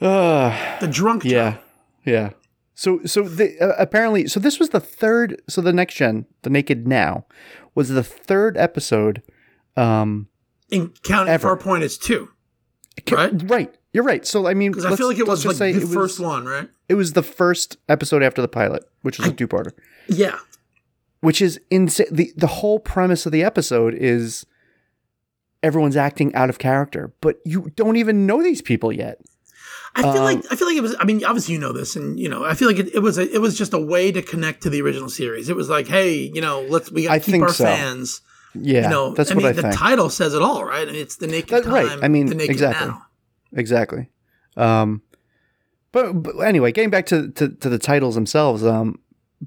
[0.00, 1.32] Uh, The drunk child.
[1.32, 1.56] Yeah,
[2.04, 2.30] yeah.
[2.74, 6.50] So so the, uh, apparently so this was the third so the next gen the
[6.50, 7.24] Naked Now
[7.74, 9.22] was the third episode.
[9.76, 10.28] Um,
[10.70, 11.42] In counting Ever.
[11.48, 12.30] Far Point is two.
[13.10, 13.30] Right.
[13.50, 13.74] right.
[13.92, 14.26] You're right.
[14.26, 16.68] So I mean, Because I feel like it was like the was- first one, right?
[16.88, 19.72] It was the first episode after the pilot, which was a two-parter.
[20.08, 20.38] Yeah.
[21.20, 22.06] which is insane.
[22.12, 24.46] The the whole premise of the episode is
[25.62, 29.20] everyone's acting out of character, but you don't even know these people yet.
[29.96, 30.94] I feel Um, like I feel like it was.
[31.00, 33.18] I mean, obviously you know this, and you know I feel like it, it was
[33.18, 35.48] a, it was just a way to connect to the original series.
[35.48, 37.64] It was like, hey, you know, let's we got I to keep think our so.
[37.64, 38.20] fans.
[38.60, 39.74] Yeah, you know, that's I what mean, I the think.
[39.74, 40.86] title says it all, right?
[40.88, 41.72] I mean, it's the naked That- time.
[41.72, 41.98] right.
[42.02, 42.88] I mean, the naked exactly.
[42.88, 43.06] now.
[43.52, 44.10] exactly.
[44.56, 45.02] Um,
[45.92, 48.98] but, but anyway, getting back to, to to the titles themselves, um,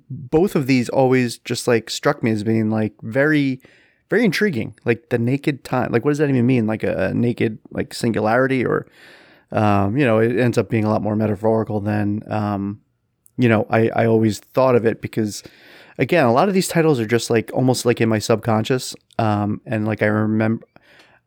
[0.10, 3.62] both of these always just like struck me as being like very
[4.10, 4.76] very intriguing.
[4.86, 5.91] Like the naked time.
[5.91, 6.65] Like what does that even mean?
[6.65, 8.88] Like a, a naked like singularity or
[9.52, 12.82] um, you know, it ends up being a lot more metaphorical than um,
[13.38, 15.43] you know, I, I always thought of it because
[16.00, 18.96] again, a lot of these titles are just like almost like in my subconscious.
[19.20, 20.66] Um, and like I remember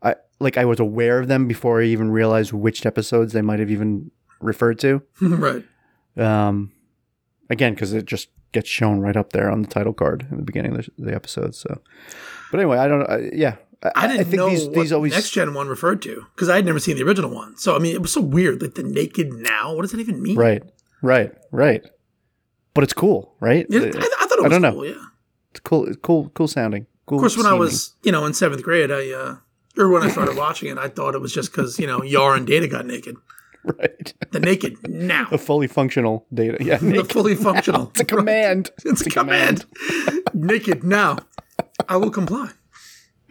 [0.02, 3.60] I like I was aware of them before I even realized which episodes they might
[3.60, 5.02] have even referred to.
[5.20, 5.62] right.
[6.16, 6.72] Um,
[7.48, 10.42] again, because it just gets shown right up there on the title card in the
[10.42, 11.54] beginning of the, the episode.
[11.54, 11.80] So,
[12.50, 13.08] but anyway, I don't.
[13.08, 13.56] I, yeah,
[13.94, 16.56] I didn't think know these what these always next gen one referred to because I
[16.56, 17.56] had never seen the original one.
[17.56, 18.62] So I mean, it was so weird.
[18.62, 19.74] Like the naked now.
[19.74, 20.36] What does that even mean?
[20.36, 20.62] right,
[21.02, 21.84] right, right.
[22.74, 23.66] But it's cool, right?
[23.68, 24.72] Yeah, I, I it I don't know.
[24.72, 24.86] cool.
[24.86, 24.94] Yeah.
[25.50, 25.94] It's cool.
[26.02, 26.28] Cool.
[26.34, 26.86] Cool sounding.
[27.06, 27.18] Cool.
[27.18, 29.36] Of course, when I was you know in seventh grade, I uh,
[29.76, 32.34] or when I started watching it, I thought it was just because you know Yar
[32.36, 33.16] and Data got naked.
[33.64, 35.28] right, The naked now.
[35.30, 36.56] a fully functional data.
[36.64, 37.90] Yeah, the fully functional.
[37.90, 38.70] it's a command.
[38.84, 39.66] It's a command.
[40.34, 41.18] naked now.
[41.88, 42.50] I will comply.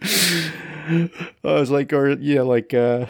[0.02, 1.10] I
[1.44, 3.06] was like, or yeah, like uh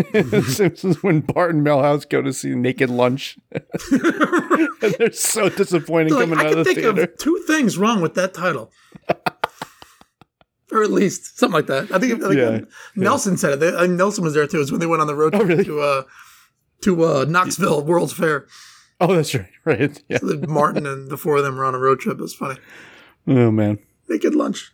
[0.48, 6.22] Simpsons when Bart and Milhouse go to see Naked Lunch, and they're so disappointing Like,
[6.28, 7.02] coming out of the think theater.
[7.02, 8.70] of two things wrong with that title.
[10.70, 11.92] or at least something like that.
[11.92, 12.60] I think, I think Yeah.
[12.96, 13.60] Nelson said it.
[13.60, 14.60] They, I think Nelson was there too.
[14.60, 15.64] Is when they went on the road Oh, trip really?
[15.64, 16.02] to uh,
[16.82, 18.46] to uh, Knoxville World's Fair.
[19.00, 20.02] Oh, that's right, right.
[20.08, 20.18] Yeah.
[20.48, 22.18] Martin and the four of them were on a road trip.
[22.18, 22.58] It was funny.
[23.26, 23.78] Oh man.
[24.08, 24.72] Naked lunch.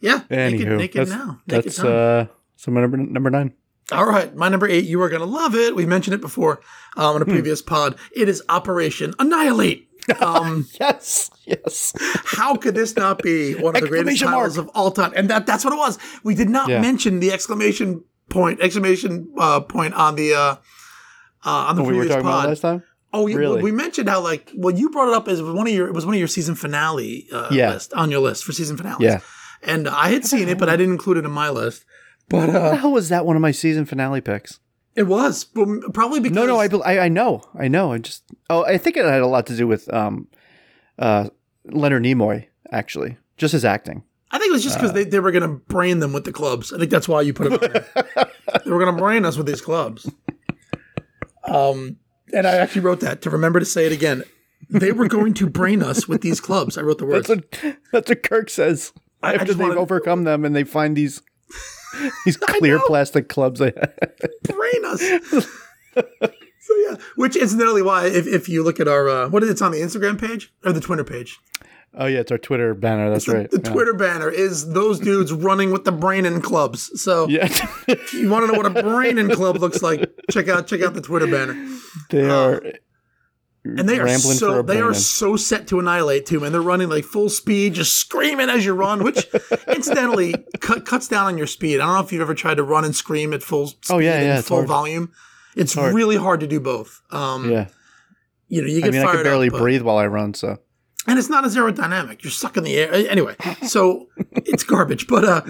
[0.00, 1.40] Yeah, Anywho, naked, naked that's now.
[1.46, 1.86] Naked that's time.
[1.86, 2.26] uh,
[2.60, 3.52] so my number number nine.
[3.92, 4.84] All right, my number eight.
[4.84, 5.74] You are going to love it.
[5.74, 6.60] We mentioned it before
[6.96, 7.16] um, Hmm.
[7.16, 7.96] in a previous pod.
[8.14, 9.86] It is Operation Annihilate.
[10.20, 11.92] Um, Yes, yes.
[12.24, 14.68] how could this not be one of the greatest titles mark.
[14.68, 15.12] of all time?
[15.14, 15.98] And that that's what it was.
[16.24, 16.80] We did not Yeah.
[16.80, 20.56] mention the exclamation point exclamation uh, point on the uh,
[21.44, 22.48] uh, on the we were previous about pod.
[22.48, 22.82] last time.
[23.12, 23.62] Oh, yeah, Really?
[23.62, 26.06] we mentioned how like well, you brought it up as one of your it was
[26.06, 27.70] one of your season finale uh, Yeah.
[27.72, 29.00] list on your list for season finales.
[29.02, 29.20] Yeah.
[29.62, 31.84] and I had seen it, but I didn't include it in my list.
[32.30, 34.58] But How the uh, hell was that one of my season finale picks?
[34.96, 35.44] it was
[35.92, 37.92] probably because No, no, I, I I know, I know.
[37.92, 40.26] I just oh, I think it had a lot to do with um,
[40.98, 41.28] uh,
[41.66, 44.02] Leonard Nimoy actually, just his acting.
[44.32, 44.80] I think it was just Uh.
[44.80, 46.72] because they, they were going to brain them with the clubs.
[46.72, 47.60] I think that's why you put it
[48.64, 50.08] they were going to brain us with these clubs.
[51.44, 51.96] Um,
[52.32, 54.22] and I actually wrote that to remember to say it again.
[54.68, 56.78] They were going to brain us with these clubs.
[56.78, 57.26] I wrote the words.
[57.28, 60.54] That's what that's what Kirk says I- I after just they've wanna- overcome them and
[60.54, 61.22] they find these
[62.24, 63.60] these clear plastic clubs.
[64.42, 65.00] Brain us.
[65.00, 69.62] so yeah, which incidentally, why if, if you look at our uh, what is it's
[69.62, 71.38] on the Instagram page or the Twitter page,
[71.94, 73.10] oh yeah, it's our Twitter banner.
[73.10, 73.50] That's right.
[73.50, 73.72] the yeah.
[73.72, 77.00] Twitter banner is those dudes running with the brain Brainin clubs.
[77.00, 77.48] So Yeah,
[77.88, 80.82] if you want to know what a brain Brainin club looks like, check out check
[80.82, 81.54] out the Twitter banner.
[82.10, 82.62] they are.
[83.62, 86.50] And they are so they are so set to annihilate too, man.
[86.52, 89.26] They're running like full speed, just screaming as you run, which
[89.68, 91.78] incidentally cut, cuts down on your speed.
[91.80, 93.98] I don't know if you've ever tried to run and scream at full speed Oh,
[93.98, 94.68] yeah, and yeah, it's full hard.
[94.68, 95.12] volume.
[95.56, 95.94] It's hard.
[95.94, 97.02] really hard to do both.
[97.10, 97.66] Um, Yeah,
[98.48, 100.32] you know, you I get mean, I could barely up, breathe while I run.
[100.32, 100.56] So
[101.06, 102.22] and it's not as aerodynamic.
[102.22, 103.34] You're sucking the air anyway.
[103.66, 105.06] So it's garbage.
[105.06, 105.42] But uh,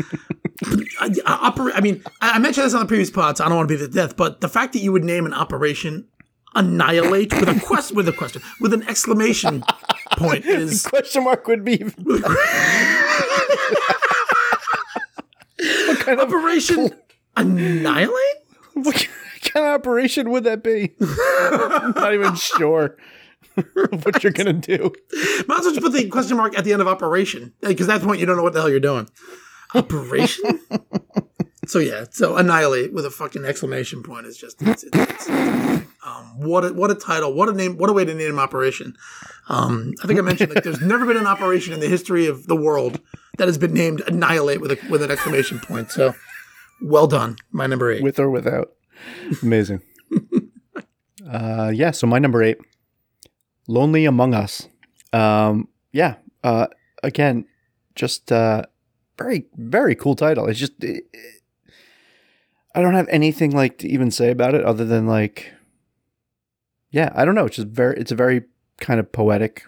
[1.01, 3.41] I, I, opera- I mean, I I mentioned this on the previous pods.
[3.41, 5.33] I don't want to be the death, but the fact that you would name an
[5.35, 6.09] operation
[6.55, 9.63] annihilate with a quest with a question with an exclamation
[10.17, 12.25] point is question mark would be what
[16.01, 16.91] kind of operation
[17.37, 18.15] annihilate.
[18.75, 19.09] what
[19.43, 20.95] kind of operation would that be?
[21.01, 22.97] I'm not even sure
[23.75, 24.93] what you're gonna do.
[25.47, 28.01] Might as well just put the question mark at the end of operation because at
[28.01, 29.09] that point you don't know what the hell you're doing.
[29.75, 30.61] Operation.
[31.67, 36.39] so yeah, so annihilate with a fucking exclamation point is just it's, it's, it's, um,
[36.41, 38.97] what a, what a title, what a name, what a way to name an operation.
[39.49, 42.47] Um, I think I mentioned like there's never been an operation in the history of
[42.47, 43.01] the world
[43.39, 45.91] that has been named annihilate with a with an exclamation point.
[45.91, 46.15] So
[46.83, 48.03] well done, my number eight.
[48.03, 48.73] with or without.
[49.43, 49.83] Amazing.
[51.31, 51.91] uh, yeah.
[51.91, 52.59] So my number eight
[53.69, 54.69] Lonely Among Us.
[55.13, 56.17] Um, yeah.
[56.43, 56.67] Uh,
[57.03, 57.45] again,
[57.95, 58.63] just uh,
[59.19, 60.47] very very cool title.
[60.47, 61.27] It's just it, it-
[62.73, 65.53] I don't have anything like to even say about it other than like,
[66.91, 67.47] yeah, I don't know.
[67.47, 67.97] It's just very.
[67.99, 68.43] It's a very
[68.81, 69.65] kind of poetic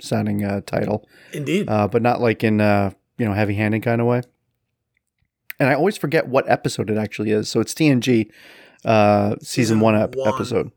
[0.00, 1.68] sounding uh, title, Indeed.
[1.68, 4.22] uh, but not like in uh, you know heavy handed kind of way.
[5.60, 7.48] And I always forget what episode it actually is.
[7.48, 8.30] So it's TNG
[8.84, 10.28] uh, season Season one, ep- one.
[10.34, 10.72] episode.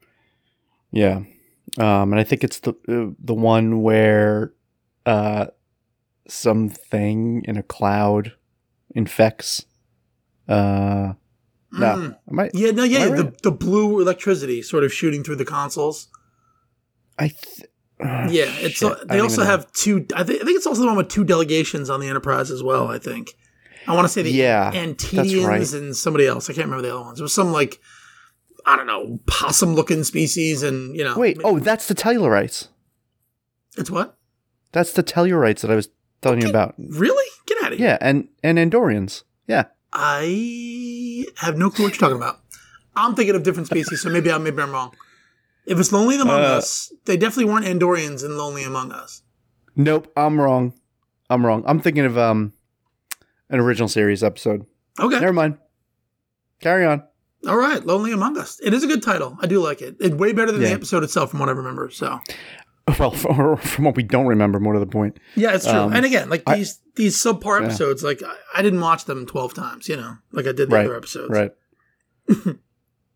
[0.92, 1.22] Yeah,
[1.78, 4.54] um, and I think it's the uh, the one where
[5.06, 5.48] uh,
[6.28, 8.34] something in a cloud
[8.94, 9.66] infects.
[10.48, 11.14] Uh,
[11.80, 12.18] no, Mm.
[12.32, 12.50] am I?
[12.54, 13.42] Yeah, no, yeah, the, right?
[13.44, 16.08] the blue electricity sort of shooting through the consoles.
[17.18, 17.70] I th-
[18.02, 20.06] ah, Yeah, it's uh, they also have two.
[20.16, 22.62] I, think I think it's also the one with two delegations on the Enterprise as
[22.64, 22.88] well.
[22.88, 23.34] I think.
[23.88, 25.74] I want to say the Yeah, Antedians right.
[25.74, 26.50] and somebody else.
[26.50, 27.20] I can't remember the other ones.
[27.20, 27.80] It was some like
[28.66, 31.18] I don't know possum-looking species, and you know.
[31.18, 32.70] Wait, oh, that's the Tellarites.
[33.78, 34.18] it's what?
[34.72, 35.90] That's the Tellarites that I was
[36.22, 36.74] telling you about.
[36.78, 37.26] Really?
[37.46, 37.90] Get out of here!
[37.90, 39.24] Yeah, and and Andorians.
[39.48, 39.66] Yeah.
[39.98, 42.42] I have no clue what you're talking about.
[42.96, 44.94] I'm thinking of different species, so maybe I'm maybe I'm wrong.
[45.66, 49.24] If it's Lonely Among Uh, Us, they definitely weren't Andorians in Lonely Among Us.
[49.76, 50.74] Nope, I'm wrong.
[51.30, 51.64] I'm wrong.
[51.66, 52.54] I'm thinking of um
[53.50, 54.66] an original series episode.
[55.00, 55.20] Okay.
[55.20, 55.58] Never mind.
[56.62, 57.04] Carry on.
[57.48, 58.60] All right, Lonely Among Us.
[58.64, 59.38] It is a good title.
[59.42, 59.96] I do like it.
[60.00, 61.90] It's way better than the episode itself, from what I remember.
[61.90, 62.20] So
[63.00, 65.18] Well, from, from what we don't remember, more to the point.
[65.36, 65.74] yeah, it's true.
[65.74, 67.66] Um, and again, like I- these these subpar Yeah.
[67.68, 69.90] episodes, like I, I didn't watch them twelve times.
[69.90, 71.32] You know, like I did the Right, other episodes.
[71.32, 71.52] Right.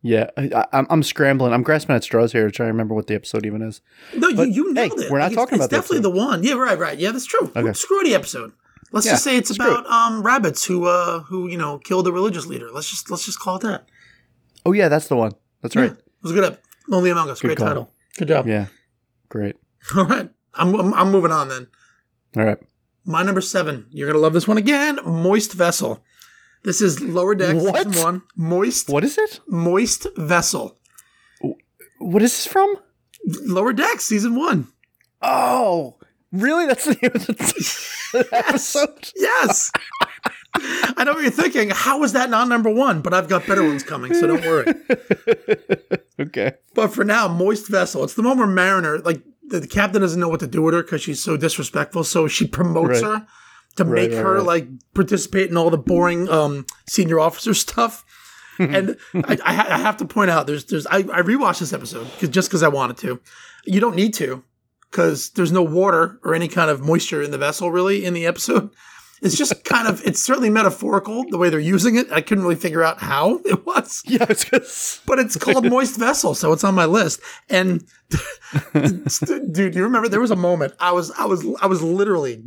[0.01, 1.53] yeah, I, I, I'm I'm scrambling.
[1.53, 3.81] I'm grasping at straws here to try to remember what the episode even is.
[4.15, 5.11] No, But, you, you hey, nailed it.
[5.11, 6.43] we're not Like, it's- talking about It's definitely the one.
[6.43, 6.97] Yeah, right, right.
[6.97, 7.51] Yeah, that's true.
[7.55, 7.73] Okay.
[7.73, 8.53] Screw the episode.
[8.91, 12.11] Let's Yeah, just say it's about um rabbits who uh who you know killed a
[12.11, 12.69] religious leader.
[12.71, 13.85] Let's just let's just call it that.
[14.65, 15.33] Oh yeah, that's the one.
[15.61, 15.91] That's right.
[15.91, 16.57] Yeah, it was a good.
[16.87, 17.39] Lonely Among Us.
[17.39, 17.67] Good Great call.
[17.67, 17.93] title.
[18.17, 18.47] Good job.
[18.47, 18.65] Yeah.
[19.29, 19.55] Great.
[19.95, 21.67] All right, I'm, I'm I'm moving on then.
[22.37, 22.57] All right.
[23.05, 23.87] My number seven.
[23.91, 24.99] You're gonna love this one again.
[25.05, 26.03] Moist Vessel.
[26.63, 27.87] This is Lower Deck What?
[27.87, 28.21] season one.
[28.35, 29.39] Moist What is it?
[29.47, 30.77] Moist Vessel.
[31.99, 32.75] What is this from?
[33.25, 34.67] Lower Deck season one.
[35.21, 35.97] Oh,
[36.31, 36.65] really?
[36.65, 39.11] That's the name of the episode.
[39.15, 39.71] Yes.
[40.55, 41.69] I know what you're thinking.
[41.69, 43.01] How is that not number one?
[43.01, 44.73] But I've got better ones coming, so don't worry.
[46.19, 46.53] okay.
[46.73, 48.03] But for now, Moist Vessel.
[48.03, 50.73] It's the one where Mariner, like the, the captain doesn't know what to do with
[50.73, 52.03] her because she's so disrespectful.
[52.03, 53.19] So she promotes Right.
[53.21, 53.27] her
[53.77, 58.05] to Right, make right, her like participate in all the boring um, senior officer stuff.
[58.59, 61.71] and I, I, ha- I have to point out, there's, there's, I, I rewatched this
[61.71, 63.21] episode 'cause- just because I wanted to.
[63.65, 64.43] You don't need to
[64.91, 68.25] because there's no water or any kind of moisture in the vessel really in the
[68.25, 68.69] episode.
[69.21, 72.11] It's just kind of, it's certainly metaphorical the way they're using it.
[72.11, 75.97] I couldn't really figure out how it was Yeah, it's because but it's called Moist
[75.99, 77.21] Vessel, so it's on my list.
[77.49, 77.83] And
[78.73, 82.43] dude, you remember there was a moment I was I was I was literally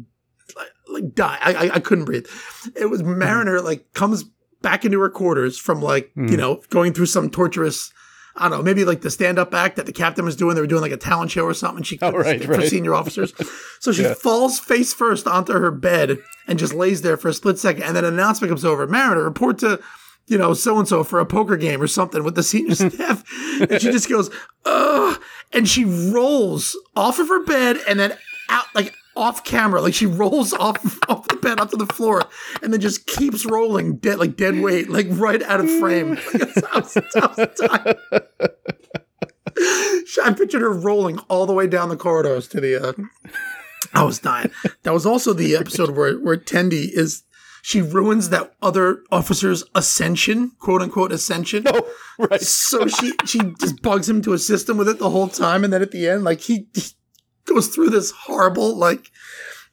[0.56, 1.38] like, like die.
[1.40, 2.26] I, I I couldn't breathe.
[2.74, 4.24] It was Mariner like comes
[4.60, 6.36] back into her quarters from like you mm.
[6.36, 7.92] know going through some torturous.
[8.36, 10.54] I don't know, maybe like the stand-up act that the captain was doing.
[10.54, 11.82] They were doing like a talent show or something.
[11.84, 12.68] She Oh, right, for right.
[12.68, 13.32] senior officers.
[13.80, 17.58] So she falls face first onto her bed and just lays there for a split
[17.58, 17.82] second.
[17.82, 18.86] And then an announcement comes over.
[18.86, 19.80] Mariner, report to
[20.28, 23.24] you know, so and so for a poker game or something with the senior staff.
[23.60, 24.30] And she just goes,
[24.64, 25.20] ugh.
[25.52, 28.16] And she rolls off of her bed and then
[28.48, 29.80] out, like off camera.
[29.80, 32.22] Like she rolls off, off the bed onto the floor
[32.62, 36.18] and then just keeps rolling dead, like dead weight, like right out of frame.
[36.32, 37.96] Like, I was- I
[39.56, 40.18] was.
[40.24, 42.88] I pictured her rolling all the way down the corridors to the.
[42.88, 42.92] Uh,
[43.94, 44.50] I was dying.
[44.82, 47.22] That was also the episode where where Tendi is.
[47.64, 51.62] She ruins that other officer's ascension, quote unquote ascension.
[51.66, 51.88] Oh,
[52.18, 52.40] right.
[52.40, 55.72] So she she just bugs him to assist him with it the whole time, and
[55.72, 56.82] then at the end, like he, he
[57.46, 59.10] goes through this horrible, like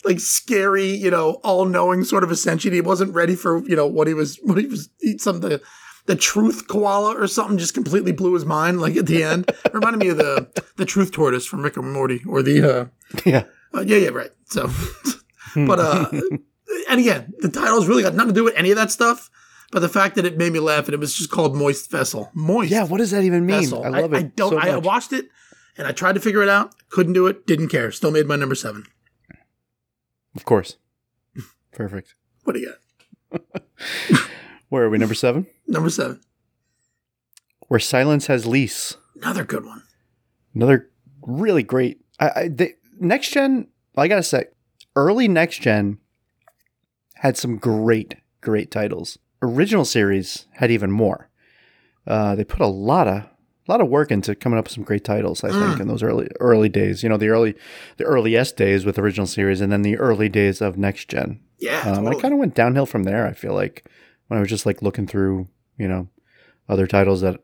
[0.06, 2.74] like scary, you know, all knowing sort of ascension.
[2.74, 5.62] He wasn't ready for you know what he was what he was eat some the
[6.06, 8.82] the truth koala or something just completely blew his mind.
[8.82, 12.22] Like at the end, reminded me of the the truth tortoise from Rick and Morty,
[12.28, 12.86] or the uh,
[13.26, 13.44] Yeah.
[13.76, 14.32] uh, yeah, yeah, right.
[14.46, 14.70] So,
[15.56, 16.10] but uh,
[16.90, 19.30] and again, the title's really got nothing to do with any of that stuff.
[19.72, 22.32] But the fact that it made me laugh and it was just called Moist Vessel,
[22.34, 22.86] Moist Yeah.
[22.86, 23.62] What does that even mean?
[23.62, 23.84] Vessel.
[23.84, 24.18] I love it.
[24.18, 24.50] I, don't.
[24.50, 25.26] so I watched it
[25.80, 26.76] and I tried to figure it out.
[26.90, 27.48] Couldn't do it.
[27.48, 27.90] Didn't care.
[27.90, 28.84] Still made my number seven.
[30.36, 30.76] Of course.
[31.72, 32.16] Perfect.
[32.44, 32.74] What do you
[33.32, 33.64] got?
[34.70, 34.98] Where are we?
[34.98, 35.48] Number seven.
[35.68, 36.20] Number seven.
[37.70, 38.98] Where silence has lease.
[39.16, 39.84] Another good one.
[40.54, 40.90] Another
[41.22, 42.02] really great.
[42.20, 43.70] I, I the next gen.
[43.96, 44.46] I gotta say,
[44.98, 46.00] early next gen
[47.16, 49.18] had some great, great titles.
[49.42, 51.30] Original series had even more.
[52.06, 53.24] Uh, they put a lot of,
[53.70, 55.44] a lot of work into coming up with some great titles.
[55.44, 57.04] I think in those early early days.
[57.04, 57.56] You know, the early
[57.98, 61.40] the earliest days with original series, and then the early days of next gen.
[61.60, 62.18] Yeah, Um, totally.
[62.18, 63.28] I kind of went downhill from there.
[63.28, 63.86] I feel like
[64.28, 65.48] when I was just like looking through,
[65.78, 66.08] you know,
[66.68, 67.42] other titles that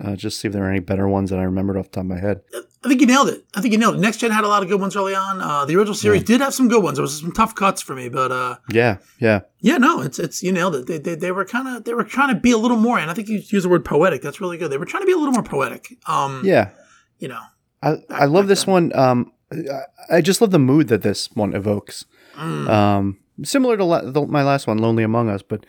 [0.00, 2.02] uh, just see if there are any better ones that I remembered off the top
[2.02, 2.42] of my head.
[2.86, 3.44] I think you nailed it.
[3.54, 3.98] I think you nailed it.
[4.00, 5.40] Next Gen had a lot of good ones early on.
[5.40, 6.96] Uh, the original series did have some good ones.
[6.96, 10.42] There was some tough cuts for me, but uh, Yeah, yeah, yeah, no, it's it's
[10.42, 10.86] you nailed it.
[10.86, 13.10] They they, they were kind of they were trying to be a little more, and
[13.10, 14.22] I think you used the word poetic.
[14.22, 14.70] That's really good.
[14.70, 15.98] They were trying to be a little more poetic.
[16.06, 16.70] Um, yeah.
[17.18, 17.40] you know,
[17.82, 18.72] I, I love this then.
[18.72, 18.96] one.
[18.96, 22.04] Um, I- I just love the mood that this one evokes.
[22.36, 22.68] Mm.
[22.68, 25.66] Um, similar to la- the, my last one, Lonely Among Us, but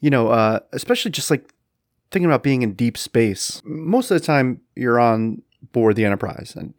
[0.00, 1.52] you know, uh, especially just like
[2.10, 3.62] thinking about being in deep space.
[3.64, 5.42] Most of the time, you're on
[5.72, 6.74] board the Enterprise, and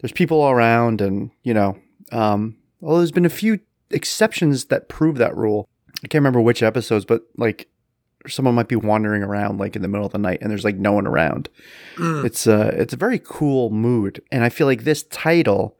[0.00, 1.78] there's people all around, and you know,
[2.10, 3.60] um, well, there's been a few
[3.90, 5.68] exceptions that prove that rule.
[6.04, 7.68] I can't remember which episodes, but like
[8.28, 10.76] someone might be wandering around like in the middle of the night and there's like
[10.76, 11.48] no one around.
[11.96, 12.24] Mm.
[12.24, 15.76] It's a it's a very cool mood, and I feel like this title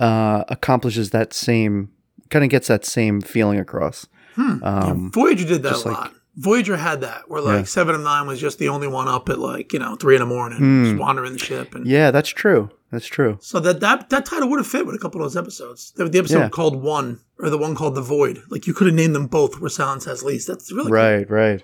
[0.00, 1.90] uh, accomplishes that same
[2.30, 4.06] kind of gets that same feeling across.
[4.34, 4.64] Hmm.
[4.64, 6.14] Um, Voyager did that a like- lot.
[6.36, 7.64] Voyager had that where like Yeah.
[7.64, 10.20] Seven of Nine was just the only one up at like you know three in
[10.20, 10.84] the morning, Hmm.
[10.84, 12.70] just wandering the ship, and Yeah, that's true.
[12.90, 13.38] That's true.
[13.40, 15.92] so that that that title would have fit with a couple of those episodes.
[15.96, 16.48] The, the episode Yeah.
[16.48, 19.60] called One or the one called The Void, like you could have named them both
[19.60, 20.46] where silence has lease.
[20.46, 20.92] That's really cool.
[20.92, 21.62] Right, right.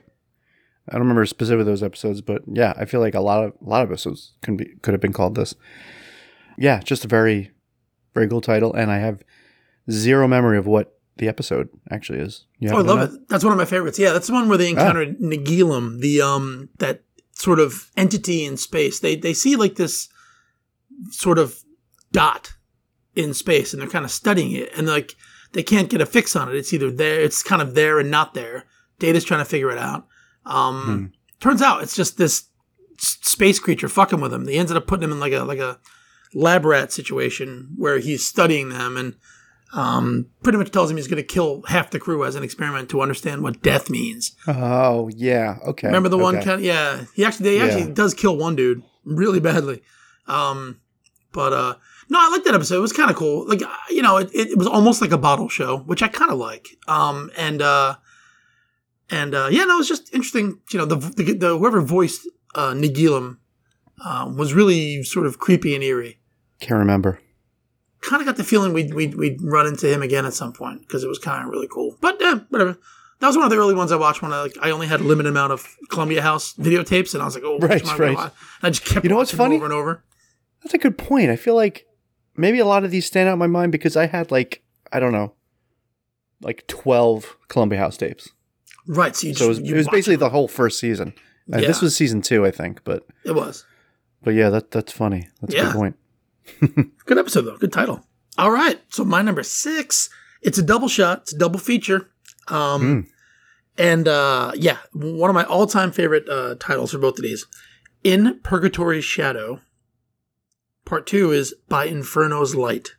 [0.89, 3.69] I don't remember specifically those episodes, but yeah, I feel like a lot of a
[3.69, 5.55] lot of episodes could be could have been called this.
[6.59, 7.51] Yeah, just a very
[8.15, 9.23] very cool title, and I have
[9.91, 12.47] zero memory of what the episode actually is.
[12.59, 13.29] You Oh, I love it.
[13.29, 13.99] That's one of my favorites.
[13.99, 18.57] Yeah, that's the one where they encountered Nagilum, the um that sort of entity in
[18.57, 18.99] space.
[19.01, 20.09] They they see like this
[21.11, 21.59] sort of
[22.13, 22.55] dot
[23.15, 25.15] in space, and they're kind of studying it, and like
[25.53, 26.55] they can't get a fix on it.
[26.57, 28.65] It's either there, it's kind of there and not there.
[28.99, 30.07] Data's trying to figure it out.
[30.47, 32.45] Um, Turns out it's just this
[32.99, 34.45] s- space creature fucking with him.
[34.45, 35.79] They ended up putting him in like a like a
[36.35, 39.15] lab rat situation where he's studying them and
[39.73, 42.89] um, pretty much tells him he's going to kill half the crew as an experiment
[42.91, 44.33] to understand what death means.
[44.49, 45.87] Oh yeah, okay.
[45.89, 46.37] Remember the one?
[46.37, 46.45] okay.
[46.45, 47.95] Kind yeah, he actually they actually Yeah.
[47.95, 49.83] does kill one dude really badly.
[50.27, 50.81] Um,
[51.33, 51.75] but uh,
[52.09, 52.79] no, I like that episode.
[52.79, 53.47] It was kind of cool.
[53.49, 56.31] Like uh, you know, it, it was almost like a bottle show, which I kind
[56.33, 56.67] of like.
[56.89, 57.97] Um, and uh,
[59.11, 60.61] and uh, yeah, no, it was just interesting.
[60.73, 63.39] You know, the the, the whoever voiced uh, Nagilum
[64.05, 66.19] um, was really sort of creepy and eerie.
[66.61, 67.21] Can't remember.
[68.03, 70.81] Kind of got the feeling we'd, we'd we'd run into him again at some point
[70.81, 71.97] because it was kind of really cool.
[72.01, 72.79] But yeah, whatever.
[73.19, 75.01] That was one of the early ones I watched when I like I only had
[75.01, 77.97] a limited amount of Columbia House videotapes, and I was like, oh, which Right, I
[77.97, 78.31] right.
[78.63, 79.57] I just kept You know what's funny?
[79.57, 80.03] over and over.
[80.63, 81.31] That's a good point.
[81.31, 81.87] I feel like
[82.37, 84.99] maybe a lot of these stand out in my mind because I had like I
[85.01, 85.35] don't know,
[86.41, 88.31] like twelve Columbia House tapes.
[88.87, 89.15] Right.
[89.15, 91.13] So you So it was, it was basically the whole first season.
[91.53, 92.83] Uh, This was season two, I think.
[92.85, 93.67] But It was
[94.23, 95.29] but yeah, that that's funny.
[95.41, 95.97] That's a good point.
[96.61, 97.57] good episode though.
[97.57, 98.05] Good title.
[98.39, 98.81] All right.
[98.89, 100.09] So my number six.
[100.43, 101.23] It's a double shot.
[101.23, 102.09] It's a double feature.
[102.49, 103.07] Um, Mm.
[103.79, 107.47] and uh, yeah, one of my all-time favorite uh, titles for both of these.
[108.03, 109.61] In Purgatory's Shadow.
[110.87, 112.93] Part two is By Inferno's Light.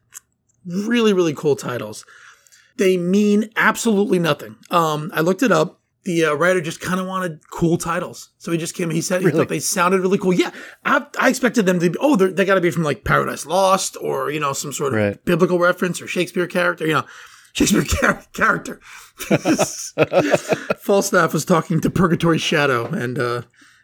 [0.65, 2.05] Really, really cool titles.
[2.77, 4.55] They mean absolutely nothing.
[4.69, 5.80] Um, I looked it up.
[6.03, 8.89] The uh, writer just kind of wanted cool titles, so he just came.
[8.89, 9.37] He said he Really?
[9.37, 10.33] thought they sounded really cool.
[10.33, 10.49] Yeah,
[10.83, 11.97] I, I expected them to be.
[12.01, 14.99] Oh, they're- got to be from like Paradise Lost or you know some sort of
[14.99, 15.25] Right.
[15.25, 16.87] biblical reference or Shakespeare character.
[16.87, 17.03] You know,
[17.53, 18.79] Shakespeare char- character.
[20.79, 23.41] Falstaff was talking to Purgatory Shadow, and uh,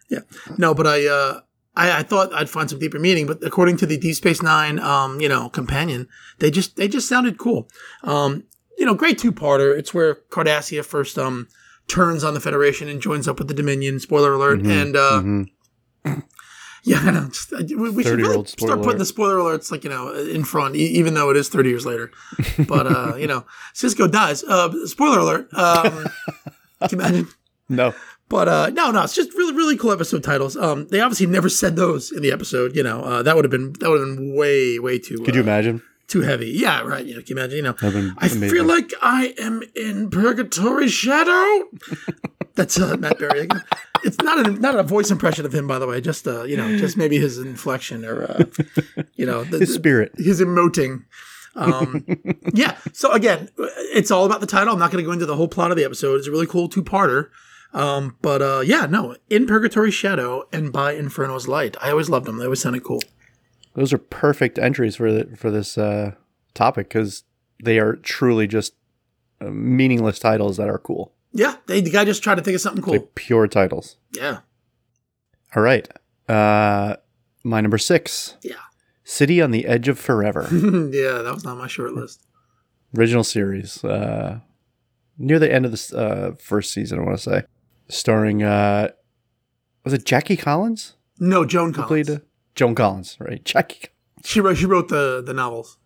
[0.10, 0.20] yeah,
[0.58, 1.42] no, but I, uh,
[1.76, 4.80] I I thought I'd find some deeper meaning, but according to the Deep Space Nine,
[4.80, 6.08] um, you know, companion,
[6.40, 7.68] they just they just sounded cool.
[8.04, 8.44] Um,
[8.78, 9.78] you know, great two parter.
[9.78, 11.48] It's where Cardassia first um
[11.88, 14.00] turns on the Federation and joins up with the Dominion.
[14.00, 15.46] Spoiler alert, and uh, Mhm.
[16.84, 17.28] yeah, I know.
[17.28, 18.98] Just, uh, we, we should really start putting alert.
[19.00, 21.86] the spoiler alerts like you know in front, e- even though it is thirty years
[21.86, 22.12] later.
[22.68, 24.44] But uh, you know, Sisko dies.
[24.44, 25.54] Uh, spoiler alert.
[25.54, 26.06] Um,
[26.88, 27.28] can you imagine?
[27.70, 27.94] No.
[28.30, 30.58] But uh, no, no, it's just really, really cool episode titles.
[30.58, 32.76] Um, they obviously never said those in the episode.
[32.76, 35.20] You know, uh, that would have been that would have been way, way too.
[35.24, 35.82] Could you uh, imagine?
[36.08, 36.50] Too heavy?
[36.50, 37.06] Yeah, right.
[37.06, 37.58] You know, can you imagine?
[37.58, 41.68] You know, I feel like I am in purgatory shadow.
[42.56, 43.42] That's uh, Matt Berry.
[43.42, 43.64] again.
[44.04, 46.02] It's not a not a voice impression of him, by the way.
[46.02, 48.44] Just uh, you know, just maybe his inflection or uh,
[49.16, 50.12] you know, the, His spirit.
[50.18, 51.04] his emoting.
[51.56, 52.06] Um,
[52.54, 52.78] yeah.
[52.94, 54.74] So again, it's all about the title.
[54.74, 56.16] I'm not going to go into the whole plot of the episode.
[56.16, 57.30] It's a really cool two parter.
[57.74, 61.76] Um, but uh, yeah, no, in Purgatory Shadow and by Inferno's Light.
[61.82, 62.38] I always loved them.
[62.38, 63.02] They always sounded cool.
[63.78, 66.16] Those are perfect entries for the, for this uh,
[66.54, 67.24] topic because
[67.64, 68.74] they are truly just
[69.40, 71.14] uh, meaningless titles that are cool.
[71.32, 72.94] Yeah, they, the guy just tried to think of something cool.
[72.94, 73.98] Like pure titles.
[74.14, 74.40] yeah.
[75.56, 75.88] All right.
[76.28, 76.96] Uh,
[77.44, 78.56] my number six, Yeah.
[79.06, 82.26] City on the Edge of Forever, yeah, that was not my short list.
[82.98, 83.82] original series.
[83.84, 84.40] Uh,
[85.18, 87.44] near the end of the uh, first season, I want to say,
[87.88, 88.90] starring uh,
[89.86, 90.96] was it Jackie Collins?
[91.20, 92.08] No, Joan Collins.
[92.10, 92.22] Played,
[92.58, 93.44] Joan Collins, right?
[93.46, 93.88] Jackie.
[94.26, 94.58] She wrote.
[94.58, 95.78] She wrote the the novels.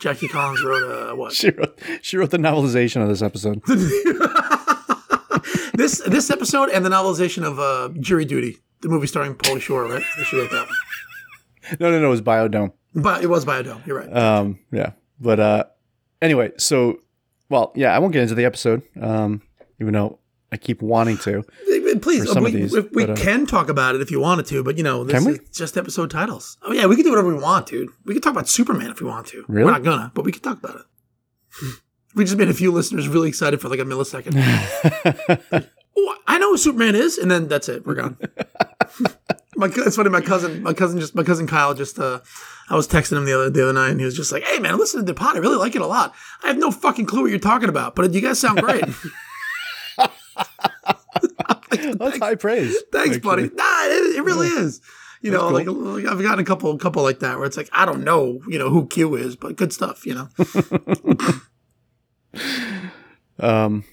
[0.00, 1.32] Jackie Collins wrote uh, what?
[1.32, 1.78] She wrote.
[2.02, 3.60] She wrote the novelization of this episode.
[5.74, 9.86] this this episode and the novelization of uh, Jury Duty, the movie starring Pauly Shore,
[9.86, 10.02] right?
[10.26, 11.78] She wrote that one.
[11.80, 12.06] no, no, no.
[12.06, 12.72] It was Biodome.
[12.94, 13.84] But it was Biodome.
[13.86, 14.14] You're right.
[14.14, 15.64] Um, yeah, but uh,
[16.20, 17.00] anyway, so
[17.48, 18.82] well, yeah, I won't get into the episode.
[19.00, 19.42] Um,
[19.80, 20.18] even though
[20.52, 21.44] I keep wanting to.
[21.98, 24.46] Please, some we, these, we, we but, uh, can talk about it if you wanted
[24.46, 26.56] to, but you know, this is just episode titles.
[26.62, 27.90] Oh yeah, we can do whatever we want, dude.
[28.04, 29.44] We can talk about Superman if we want to.
[29.48, 29.64] Really?
[29.64, 31.76] We're not gonna, but we can talk about it.
[32.14, 34.34] we just made a few listeners really excited for like a millisecond.
[35.96, 37.86] oh, I know who Superman is, and then that's it.
[37.86, 38.16] We're gone.
[39.56, 40.10] my it's funny.
[40.10, 42.20] My cousin, my cousin, just my cousin Kyle, just uh,
[42.68, 44.58] I was texting him the other the other night, and he was just like, "Hey
[44.58, 45.36] man, listen to the pod.
[45.36, 46.14] I really like it a lot.
[46.42, 48.84] I have no fucking clue what you're talking about, but you guys sound great."
[51.98, 52.76] That's high praise.
[52.92, 53.42] Thanks, buddy.
[53.44, 53.48] Nah,
[53.84, 54.80] it, it really is.
[55.22, 57.68] You know, That's like, like I've gotten a couple, couple like that where it's like
[57.72, 60.06] I don't know, you know, who Q is, but good stuff.
[60.06, 60.28] You know.
[63.42, 63.84] Um,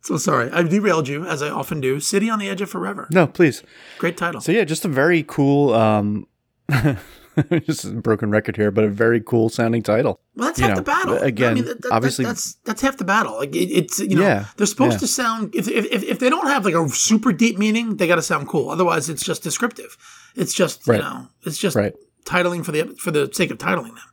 [0.00, 2.00] so sorry, I've derailed you as I often do.
[2.00, 3.08] City on the Edge of Forever.
[3.10, 3.62] no, please.
[3.98, 4.40] Great title.
[4.40, 5.74] So yeah, just a very cool.
[5.74, 6.26] Um,
[7.66, 10.20] just a broken record here, but a very cool sounding title.
[10.36, 11.16] well, that's you half know, the battle.
[11.18, 13.36] again, that- that- obviously- that's that's half the battle.
[13.38, 14.98] Like it, it's you know Yeah, they're supposed yeah.
[14.98, 18.16] to sound if, if if they don't have like a super deep meaning, they got
[18.16, 18.70] to sound cool.
[18.70, 19.96] Otherwise, it's just descriptive.
[20.36, 20.96] It's just Right.
[20.96, 21.94] you know, it's just Right.
[22.24, 24.08] titling for the for the sake of titling them.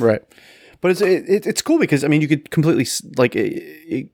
[0.00, 0.22] Right.
[0.80, 2.86] But it's it, it- it's cool because I mean you could completely
[3.16, 4.10] like it,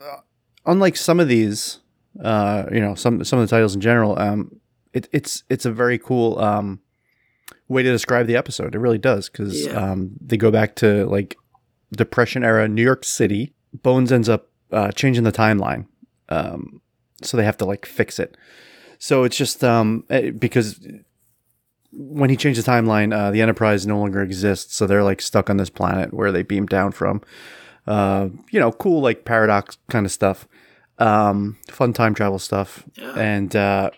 [0.00, 0.20] uh,
[0.66, 1.80] unlike some of these
[2.24, 4.50] uh you know some some of the titles in general um
[4.92, 6.80] it, it's it's a very cool um
[7.68, 9.72] way to describe the episode it really does because Yeah.
[9.92, 11.36] um they go back to like
[11.92, 13.52] depression era New York City
[13.82, 15.86] Bones ends up uh, changing the timeline
[16.28, 16.80] um
[17.22, 18.36] so they have to like fix it
[18.98, 20.80] so it's just um eh, because
[21.92, 25.48] when he changed the timeline, uh, the Enterprise no longer exists, so they're like stuck
[25.48, 27.22] on this planet where they beamed down from.
[27.86, 30.46] Uh, you know, cool like paradox kind of stuff,
[30.98, 33.14] um, fun time travel stuff, Yeah.
[33.18, 33.90] and uh,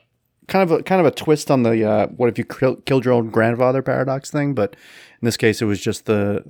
[0.50, 3.04] kind of a kind of a twist on the uh, what if you kill, killed
[3.06, 4.54] your own grandfather paradox thing.
[4.54, 4.76] But
[5.22, 6.44] in this case, it was just the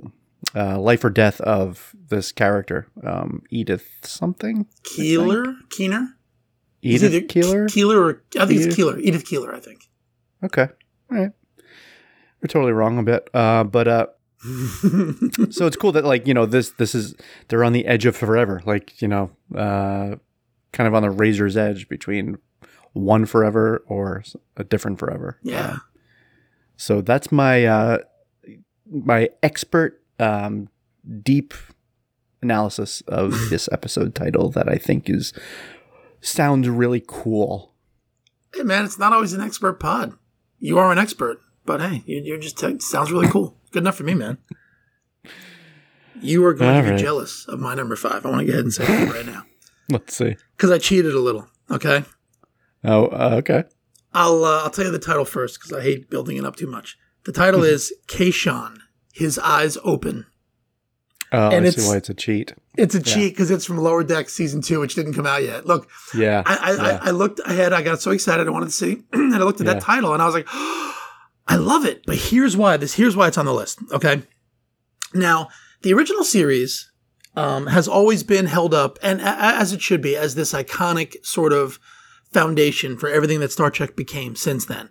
[0.57, 6.17] uh, life or death of this character, um, Edith something, Keeler, Keener,
[6.83, 7.69] Edith Keeler.
[7.69, 8.67] Keeler, or I think Edith?
[8.67, 9.89] it's Keeler, Edith Keeler, I think.
[10.43, 10.69] Okay.
[11.13, 11.31] All right.
[12.41, 13.29] We're totally wrong a bit.
[13.35, 14.07] Uh, but uh,
[15.51, 17.15] so it's cool that like, you know, this this is
[17.49, 18.63] they're on the edge of forever.
[18.65, 20.17] Like, you know, uh
[20.73, 22.39] kind of on the razor's edge between
[22.93, 24.23] one forever or
[24.57, 25.39] a different forever.
[25.43, 25.73] Yeah.
[25.75, 25.77] Uh,
[26.77, 27.99] so that's my uh
[28.91, 30.69] my expert um
[31.23, 31.55] deep
[32.43, 35.33] analysis of this episode title that I think is
[36.21, 37.75] sounds really cool.
[38.55, 40.15] Hey man, it's not always an expert pod.
[40.59, 43.57] You are an expert, but hey, you- you're just it sounds really cool.
[43.71, 44.39] Good enough for me, man.
[46.21, 47.01] You are going All to be right.
[47.01, 48.27] jealous of my number five.
[48.27, 49.45] I want to go ahead and say that right now
[49.89, 50.37] Let's see.
[50.57, 51.49] because I cheated a little.
[51.71, 52.05] Okay,
[52.85, 53.65] Oh, uh, okay.
[54.13, 56.67] I'll uh, I'll tell you the title first because I hate building it up too
[56.67, 56.97] much.
[57.25, 58.79] The title is Kayshon.
[59.13, 60.27] His eyes open.
[61.33, 62.55] Oh, And I it's- see why it's a cheat.
[62.77, 65.67] It's a cheat because it's from Lower Deck season two, which didn't come out yet.
[65.67, 66.43] Look, Yeah.
[66.47, 66.99] I, I, yeah.
[67.03, 67.73] I, I looked ahead.
[67.73, 68.47] I got so excited.
[68.47, 69.75] I wanted to see, and I looked at Yeah.
[69.75, 70.47] that title, and I was like,
[71.47, 72.05] I love it.
[72.07, 72.77] But here's why.
[72.79, 73.81] This here's why it's on the list.
[73.93, 74.23] Okay.
[75.13, 75.49] Now,
[75.83, 76.91] the original series
[77.37, 81.17] um, has always been held up, and a- as it should be, as this iconic
[81.25, 81.79] sort of
[82.33, 84.91] foundation for everything that Star Trek became since then.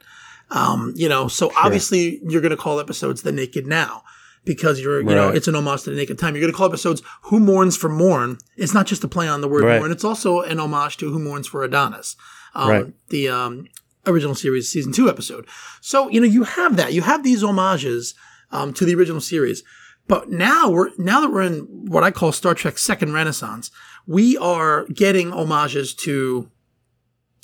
[0.51, 4.03] Um, you know, so obviously you're going to call episodes "The Naked Now."
[4.45, 6.33] Because you're, you know, it's an homage to the naked time.
[6.33, 9.41] You're going to call episodes "Who Mourns for Morn." It's not just a play on
[9.41, 9.79] the word Right.
[9.79, 12.15] "mourn." It's also an homage to "Who Mourns for Adonis."
[12.55, 12.85] um, Right.
[13.09, 13.67] the um,
[14.07, 15.45] original series season two episode.
[15.81, 16.93] So you know you have that.
[16.93, 18.15] You have these homages
[18.51, 19.61] um, to the original series.
[20.07, 23.69] But now we're now that we're in what I call Star Trek second renaissance,
[24.07, 26.49] we are getting homages to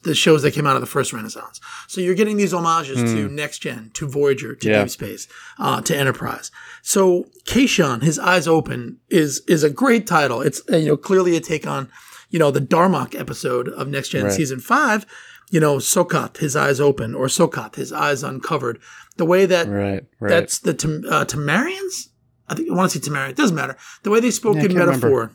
[0.06, 1.60] the shows that came out of the first renaissance.
[1.88, 4.82] So you're getting these homages to Next Gen, to Voyager, to Yeah.
[4.84, 5.28] Deep Space,
[5.60, 6.52] uh, to Enterprise.
[6.82, 10.42] So Kayshon, his eyes open, is is a great title.
[10.42, 11.90] It's uh, you know clearly a take on
[12.30, 14.34] you know the Darmok episode of Next Gen Right.
[14.34, 15.06] season five.
[15.52, 18.80] You know Sokath, his eyes open, or Sokath, his eyes uncovered.
[19.18, 20.04] The way that right.
[20.20, 20.30] Right.
[20.30, 22.10] that's the Tam- uh, Tamarians.
[22.50, 23.30] I think I want to say Tamarian.
[23.30, 23.78] It doesn't matter.
[24.04, 25.32] The way they spoke Yeah, in can't remember.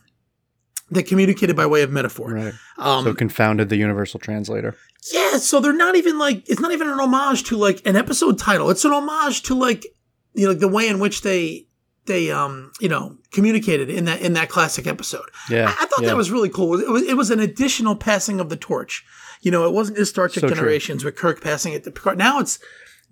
[0.90, 2.32] That communicated by way of metaphor.
[2.32, 2.54] Right.
[2.78, 4.76] Um, so confounded the universal translator.
[5.12, 8.38] yeah, so they're not even like it's not even an homage to like an episode
[8.38, 8.70] title.
[8.70, 9.86] It's an homage to like
[10.34, 11.66] you know the way in which they
[12.06, 15.28] they um you know communicated in that in that classic episode.
[15.48, 15.66] Yeah.
[15.68, 16.08] I, I thought yeah.
[16.08, 16.78] that was really cool.
[16.80, 19.04] It was it was an additional passing of the torch.
[19.42, 20.56] You know, it wasn't just Star Trek So true.
[20.56, 22.18] Generations with Kirk passing it to Picard.
[22.18, 22.58] Now it's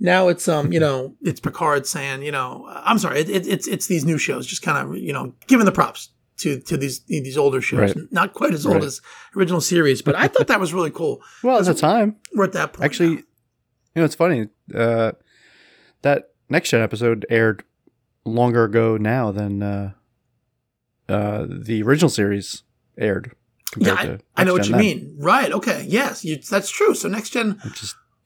[0.01, 3.67] now it's um you know it's Picard saying you know I'm sorry it, it, it's
[3.67, 7.01] it's these new shows just kind of you know giving the props to to these
[7.01, 8.13] these older shows Right.
[8.13, 8.85] not quite as old Right.
[8.85, 9.01] as
[9.37, 11.21] original series but I thought that was really cool.
[11.43, 13.23] Well, at the time, We're at that point actually, now.
[13.95, 14.49] you know, it's funny.
[14.75, 15.13] Uh,
[16.03, 17.65] that next gen episode aired
[18.25, 19.93] longer ago now than uh,
[21.09, 22.63] uh, the original series
[22.99, 23.33] aired.
[23.77, 27.09] yeah I, I know what you Gen mean right okay yes you, that's true so
[27.09, 27.73] next gen then,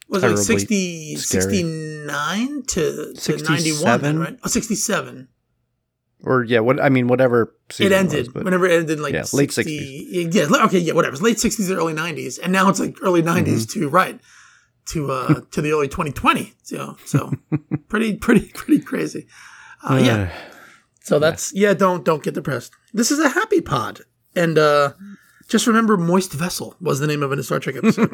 [0.09, 4.19] was it like terribly 60, 69 to, to 91 then 67?
[4.21, 5.29] right oh 67
[6.25, 7.55] or yeah, what I mean, whatever.
[7.79, 10.35] it ended was, whenever it ended in like Yeah, late sixties.
[10.35, 13.23] yeah okay yeah whatever it's late 60s or early 90s and now it's like early
[13.23, 13.81] 90s Mm-hmm.
[13.81, 14.21] to right
[14.87, 17.33] to uh to the early 2020 so so
[17.89, 19.27] pretty pretty pretty crazy
[19.89, 20.31] uh, yeah
[21.01, 24.01] so that's yeah don't don't get depressed this is a happy pod
[24.37, 24.93] and uh
[25.49, 28.11] just remember moist vessel was the name of a star trek episode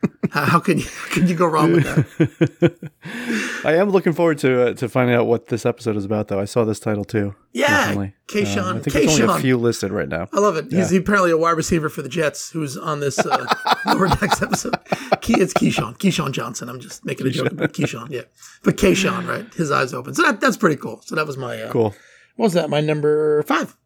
[0.30, 2.90] how, how can you how can you go wrong with that
[3.64, 6.38] I am looking forward to uh, to finding out what this episode is about, though.
[6.40, 7.34] I saw this title too.
[7.56, 7.94] Yeah.
[8.26, 10.28] Keyshawn- Um, I think there's only a few listed right now.
[10.32, 10.72] I love it.
[10.72, 13.46] He's apparently a wide receiver for the Jets who's on this uh,
[13.86, 14.74] Lower Decks episode.
[15.20, 15.96] Key, it's Keyshawn.
[15.96, 16.68] Keyshawn Johnson.
[16.68, 18.10] I'm just making a joke about Keyshawn.
[18.10, 18.22] Yeah.
[18.64, 19.54] But Keyshawn, right?
[19.54, 20.14] His eyes open.
[20.14, 21.00] So that, that's pretty cool.
[21.04, 21.94] So that was my, uh, Cool.
[22.34, 22.68] what was that?
[22.70, 23.76] My number five.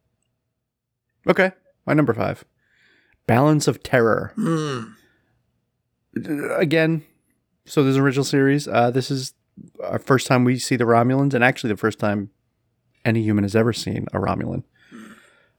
[1.28, 1.52] Okay,
[1.86, 2.44] my number five,
[3.26, 4.32] Balance of Terror.
[4.38, 4.94] Mm.
[6.56, 7.04] Again,
[7.66, 8.66] so there's an original series.
[8.66, 9.34] Uh, this is
[9.84, 12.30] our first time we see the Romulans, and actually the first time
[13.05, 14.62] any human has ever seen a Romulan,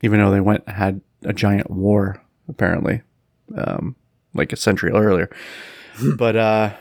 [0.02, 3.02] even though they went had a giant war apparently,
[3.58, 3.96] um,
[4.34, 5.30] like a century earlier.
[6.18, 6.74] but uh,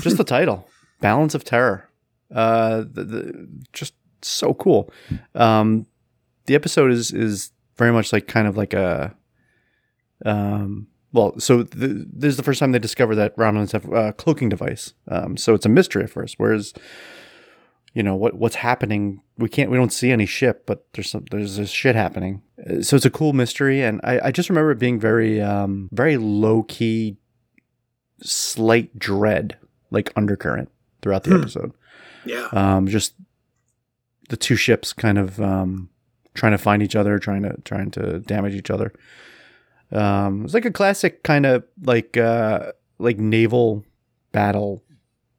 [0.00, 0.68] just the title,
[1.00, 1.88] Balance of Terror,
[2.34, 4.90] uh, the, the, just so cool.
[5.34, 5.86] Um,
[6.46, 9.14] the episode is is very much like kind of like a
[10.24, 14.12] um well so the, this is the first time they discover that Romulans have a
[14.14, 16.72] cloaking device um so it's a mystery at first whereas
[17.96, 21.24] you know what what's happening we can't we don't see any ship but there's some
[21.30, 24.70] there's this shit happening Uh, so it's a cool mystery and I, I just remember
[24.72, 27.16] it being very um very low key
[28.22, 29.56] slight dread
[29.90, 30.70] like undercurrent
[31.02, 31.40] throughout the Hmm.
[31.42, 31.72] episode
[32.24, 32.48] Yeah.
[32.52, 33.14] um, just
[34.28, 35.88] the two ships kind of um,
[36.34, 38.92] trying to find each other, trying to trying to damage each other.
[39.92, 43.84] Um, it's like a classic kind of like uh, like naval
[44.32, 44.82] battle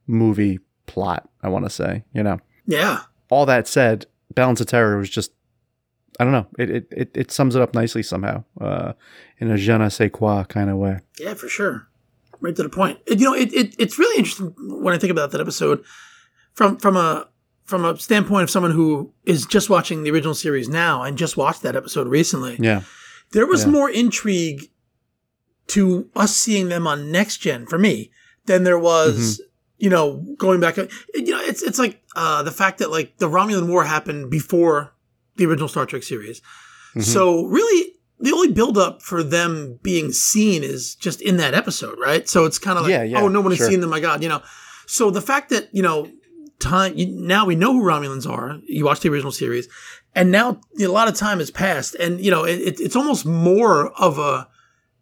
[0.06, 1.28] movie plot.
[1.42, 2.38] I want to say, you know.
[2.68, 3.00] Yeah.
[3.30, 5.32] All that said, Balance of Terror was just
[6.20, 6.46] I don't know.
[6.58, 8.92] It it it, it sums it up nicely somehow uh,
[9.38, 11.00] in a je ne sais quoi kind of way.
[11.18, 11.88] Yeah, for sure.
[12.40, 12.98] Right to the point.
[13.06, 15.82] It- you know, it, it it's really interesting when I think about that episode
[16.54, 17.28] from from a
[17.64, 21.36] from a standpoint of someone who is just watching the original series now and just
[21.36, 22.56] watched that episode recently.
[22.60, 22.82] Yeah.
[23.32, 23.70] There was Yeah.
[23.70, 24.70] more intrigue
[25.68, 28.10] to us seeing them on next gen for me
[28.46, 29.47] than there was, Mm-hmm.
[29.78, 30.76] You know, going back.
[30.76, 30.86] You
[31.32, 34.92] know, it's it's like uh, the fact that like the Romulan War happened before
[35.36, 36.40] the original Star Trek series.
[36.90, 37.00] Mm-hmm.
[37.02, 42.28] So really, the only buildup for them being seen is just in that episode, right?
[42.28, 43.70] So it's kind of like, Yeah, yeah, oh, no one has sure.
[43.70, 43.90] seen them.
[43.90, 44.42] My God, you know.
[44.86, 46.10] So the fact that you know,
[46.58, 48.58] time you, now we know who Romulans are.
[48.66, 49.68] You watch the original series,
[50.14, 53.24] and now a lot of time has passed, and you know, it, it, it's almost
[53.24, 54.48] more of a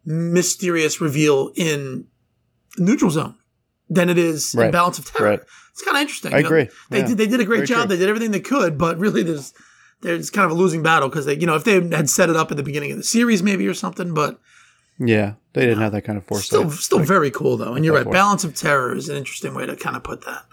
[0.05, 2.07] mysterious reveal in
[2.79, 3.37] Neutral Zone
[3.89, 5.31] than it is in Balance of Terror.
[5.31, 5.41] right.
[5.73, 6.33] It's kind of interesting.
[6.33, 6.49] I you know.
[6.49, 6.69] agree.
[6.91, 7.07] They Yeah.
[7.09, 7.87] did they did a great Very job.
[7.89, 7.97] true.
[7.97, 9.53] They did everything they could, but really there's
[10.03, 12.37] there's kind of a losing battle because they you know if they had set it
[12.37, 14.41] up at the beginning of the series maybe or something, but
[14.99, 15.35] Yeah.
[15.53, 16.47] They didn't have that kind of foresight.
[16.47, 17.75] still still very cool though.
[17.75, 18.13] And you're right, for it.
[18.13, 20.45] Balance of Terror is an interesting way to kind of put that.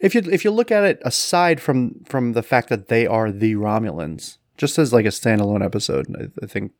[0.00, 3.30] if you if you look at it aside from from the fact that they are
[3.30, 6.72] the Romulans, just as like a standalone episode, I, I think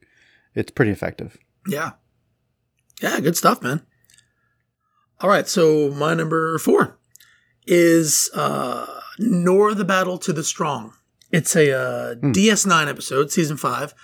[0.55, 1.39] it's pretty effective.
[1.67, 1.93] Yeah.
[3.03, 3.83] Yeah, good stuff, man.
[5.25, 6.99] All right, so my number four
[7.67, 10.93] is uh Nor the Battle to the Strong.
[11.31, 13.95] It's a uh, DS9 episode, season five.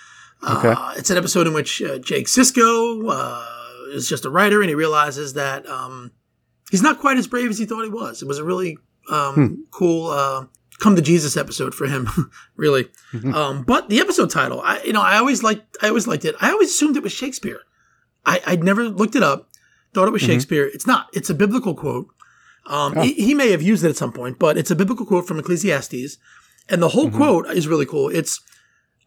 [0.43, 4.71] Uh, It's an episode in which uh, Jake Sisko uh, is just a writer and
[4.71, 6.13] he realizes that um,
[6.71, 8.23] he's not quite as brave as he thought he was.
[8.23, 8.79] It was a really
[9.11, 10.47] um, cool uh,
[10.79, 12.09] come to Jesus episode for him,
[12.57, 12.89] really.
[13.35, 16.35] Um, but the episode title, I you know, I always liked I always liked it.
[16.41, 17.61] I always assumed it was Shakespeare.
[18.25, 19.50] I, I'd never looked it up,
[19.95, 20.67] thought it was Shakespeare.
[20.67, 21.09] It's not.
[21.13, 22.09] It's a biblical quote.
[22.67, 25.27] Um, he, he may have used it at some point, but it's a biblical quote
[25.27, 26.19] from Ecclesiastes.
[26.69, 28.09] And the whole quote is really cool.
[28.11, 28.41] It's,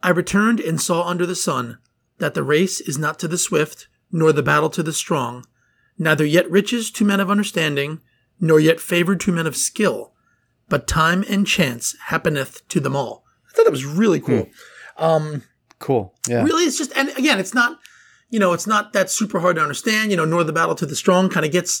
[0.02, 1.78] I returned and saw under the sun
[2.18, 5.46] that the race is not to the swift, nor the battle to the strong,
[5.98, 8.00] neither yet riches to men of understanding,
[8.38, 10.12] nor yet favor to men of skill,
[10.68, 13.24] but time and chance happeneth to them all.
[13.48, 14.48] I thought that was really cool.
[14.98, 15.42] Um,
[15.80, 16.14] Cool.
[16.28, 16.42] Yeah.
[16.44, 17.78] really it's just and again it's not
[18.34, 20.86] you know it's not that super hard to understand you know nor the battle to
[20.92, 21.72] the strong kind of gets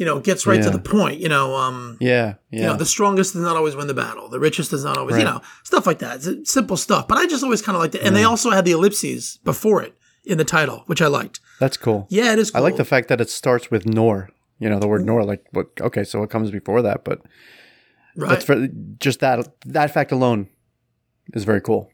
[0.00, 2.34] you know gets right to the point you know um Yeah.
[2.50, 2.60] Yeah.
[2.60, 5.16] you know the strongest does not always win the battle the richest does not always
[5.20, 5.40] you know
[5.70, 8.14] stuff like that it's simple stuff but i just always kind of liked it and
[8.18, 12.00] they also had the ellipses before it in the title which i liked That's cool.
[12.18, 14.16] yeah it is I like the fact that it starts with nor.
[14.62, 15.20] You know, the word nor.
[15.32, 15.66] Like, what?
[15.88, 16.98] Okay, so what comes before that?
[17.08, 17.18] But
[18.16, 18.56] right that's for,
[19.06, 19.36] just that
[19.78, 20.48] that fact alone
[21.38, 21.90] is very cool.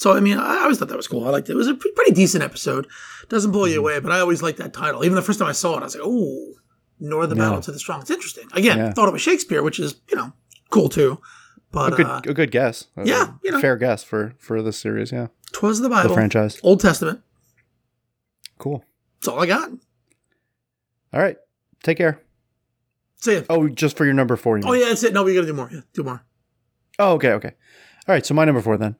[0.00, 1.74] So i mean i always thought that was cool i liked it it was a
[1.74, 2.86] pretty decent episode
[3.28, 3.80] doesn't blow you Mm-hmm.
[3.80, 5.84] away but i always liked that title even the first time i saw it i
[5.84, 6.54] was like oh
[6.98, 8.92] nor the battle to the strong it's interesting again Yeah.
[8.92, 10.32] thought it was shakespeare which is you know
[10.70, 11.18] cool too
[11.72, 12.88] but A good uh, a good guess.
[13.04, 13.60] Yeah, you know.
[13.60, 15.12] fair guess for for this series.
[15.12, 16.58] Yeah, twas the the bible franchise.
[16.64, 17.20] old testament
[18.58, 18.84] Cool.
[19.20, 19.70] that's all i got
[21.12, 21.36] All right.
[21.82, 22.20] Take care.
[23.16, 23.42] see ya.
[23.48, 24.58] Oh, just for your number four.
[24.58, 24.80] you oh mean?
[24.82, 26.22] yeah that's it no we gotta do more yeah do more
[26.98, 27.32] Oh, okay.
[27.32, 27.52] Okay.
[28.08, 28.26] All right.
[28.26, 28.94] So my number four then.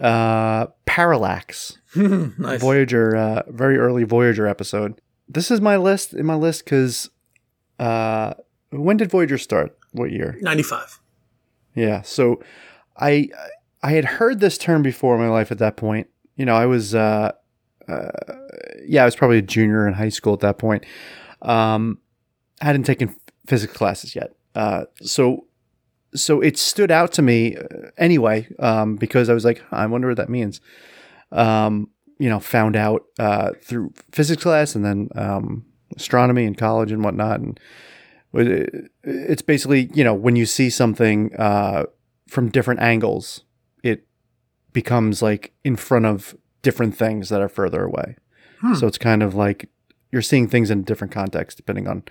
[0.00, 1.78] Uh, Parallax.
[1.96, 5.00] nice Voyager, uh, very early Voyager episode.
[5.28, 7.10] This is my list in my list because
[7.78, 8.34] uh,
[8.70, 9.76] when did Voyager start?
[9.92, 10.38] What year?
[10.40, 11.00] 95
[11.74, 12.02] Yeah.
[12.02, 12.42] So
[12.96, 13.28] I
[13.82, 16.08] I had heard this term before in my life at that point.
[16.36, 17.32] You know, I was uh,
[17.88, 18.10] uh,
[18.86, 20.84] yeah, I was probably a junior in high school at that point.
[21.42, 21.98] Um,
[22.60, 23.14] I hadn't taken
[23.46, 24.34] physics classes yet.
[24.54, 25.46] Uh, so
[26.20, 30.08] so it stood out to me uh, anyway um, because I was like, I wonder
[30.08, 30.60] what that means.
[31.32, 35.64] Um, you know, found out uh, through physics class and then um,
[35.96, 37.60] astronomy in college and whatnot, and
[38.32, 41.84] it's basically you know when you see something uh,
[42.26, 43.44] from different angles,
[43.82, 44.06] it
[44.72, 48.16] becomes like in front of different things that are further away.
[48.60, 48.74] Hmm.
[48.74, 49.68] So it's kind of like
[50.10, 52.02] you're seeing things in different contexts depending on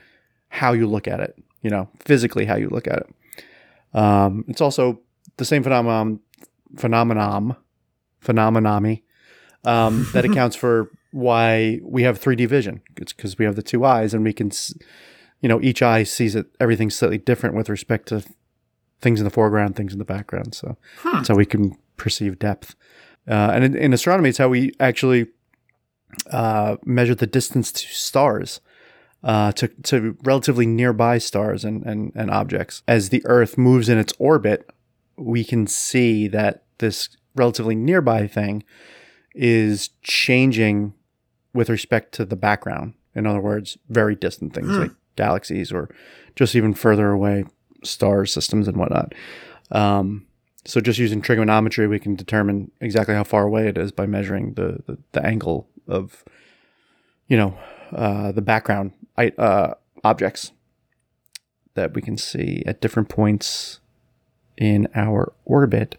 [0.49, 1.35] how you look at it.
[1.61, 3.09] You know, physically how you look at it.
[3.93, 4.99] Um, it's also
[5.37, 6.19] the same phenomenon,
[6.75, 7.55] phenomenon,
[8.23, 9.03] phenomenami
[9.65, 12.81] um, that accounts for why we have 3D vision.
[12.97, 14.51] It's because we have the two eyes and we can,
[15.41, 18.23] you know, each eye sees it everything slightly different with respect to
[19.01, 20.53] things in the foreground, things in the background.
[20.55, 21.17] So Hmm.
[21.17, 22.75] that's how we can perceive depth.
[23.27, 25.27] Uh, and in, in astronomy, it's how we actually
[26.31, 28.59] uh, measure the distance to stars,
[29.27, 32.81] uh, to, to relatively nearby stars and, and, and objects.
[32.87, 34.69] As the Earth moves in its orbit,
[35.17, 38.63] we can see that this relatively nearby thing
[39.35, 40.93] is changing
[41.53, 42.93] with respect to the background.
[43.13, 44.81] In other words, very distant things Hmm.
[44.83, 45.89] like galaxies or
[46.37, 47.43] just even further away
[47.83, 49.13] star systems and whatnot.
[49.71, 50.25] Um,
[50.63, 54.53] so just using trigonometry, we can determine exactly how far away it is by measuring
[54.53, 56.23] the, the, the angle of,
[57.27, 57.57] you know,
[57.91, 60.51] uh, the background uh, objects
[61.73, 63.79] that we can see at different points
[64.57, 65.97] in our orbit.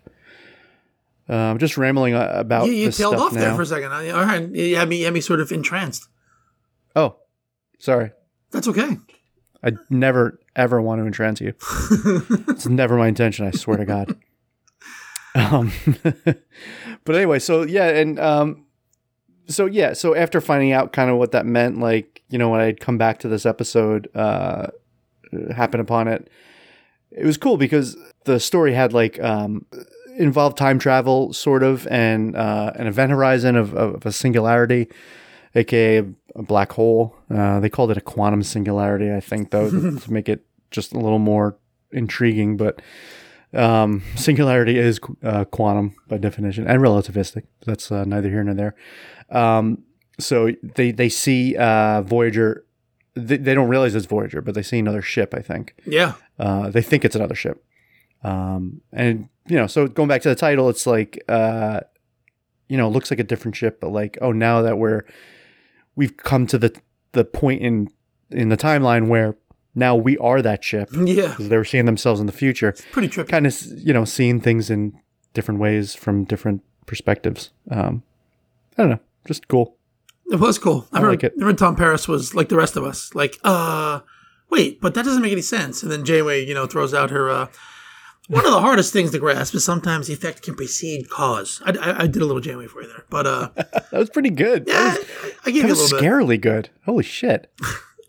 [1.28, 3.40] Uh, I'm just rambling uh, about you, you tailed off now.
[3.40, 6.08] there for a second all right you had me, you had me sort of entranced
[6.96, 7.16] oh,
[7.78, 8.12] sorry.
[8.50, 8.96] that's okay
[9.62, 11.54] I never ever want to entrance you.
[12.48, 13.46] it's never my intention.
[13.46, 14.16] I swear to God.
[15.34, 15.70] Um,
[17.04, 18.64] but anyway, so yeah, and um,
[19.48, 22.60] so yeah, so after finding out kind of what that meant, like you know, when
[22.60, 24.68] I'd come back to this episode, uh,
[25.54, 26.28] happen upon it,
[27.10, 29.64] it was cool because the story had like um,
[30.16, 34.88] involved time travel, sort of, and uh, an event horizon of, of a singularity,
[35.54, 37.16] aka a black hole.
[37.30, 40.92] Uh, they called it a quantum singularity, I think, though, to, to make it just
[40.92, 41.56] a little more
[41.90, 42.56] intriguing.
[42.56, 42.82] But
[43.54, 47.44] um, singularity is uh, quantum by definition and relativistic.
[47.64, 48.74] That's uh, neither here nor there.
[49.30, 49.84] Um,
[50.18, 52.64] so they they see uh, Voyager.
[53.14, 55.34] They, they don't realize it's Voyager, but they see another ship.
[55.36, 57.64] I think yeah uh, they think it's another ship.
[58.22, 61.80] Um, and you know, so going back to the title, it's like, uh,
[62.68, 65.04] you know, it looks like a different ship, but like, oh, now that we're
[65.96, 66.78] we've come to the
[67.12, 67.88] the point in
[68.30, 69.36] in the timeline where
[69.74, 73.08] now we are that ship yeah because they were seeing themselves in the future, pretty
[73.08, 74.98] trippy kind of you know seeing things in
[75.34, 77.50] different ways from different perspectives.
[77.70, 78.02] Um,
[78.76, 79.76] I don't know, just cool.
[80.30, 80.88] It was cool.
[80.92, 81.32] I, I remember, like it.
[81.36, 84.00] I remember Tom Paris was like the rest of us, like, uh,
[84.50, 85.82] wait, but that doesn't make any sense.
[85.82, 87.46] And then Janeway, you know, throws out her, uh,
[88.28, 91.62] one of the hardest things to grasp is sometimes the effect can precede cause.
[91.64, 94.28] I, I, I did a little Janeway for you there, but, uh, That was pretty
[94.30, 94.64] good.
[94.66, 95.06] yeah, was,
[95.46, 96.04] I, gave that you a was little bit.
[96.06, 96.68] scarily good.
[96.84, 97.50] Holy shit!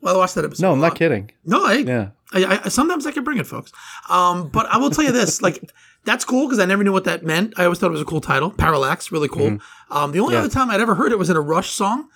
[0.02, 0.64] Well, I watched that episode.
[0.64, 1.32] No, I'm not kidding.
[1.46, 2.10] No, I, Yeah.
[2.32, 3.72] I, I sometimes I can bring it, folks.
[4.08, 5.72] Um, but I will tell you this, like
[6.06, 7.54] that's cool because I never knew what that meant.
[7.58, 9.58] I always thought it was a cool title, Parallax, really cool.
[9.90, 10.42] Um, the only Yeah.
[10.42, 12.08] other time I'd ever heard it was in a Rush song,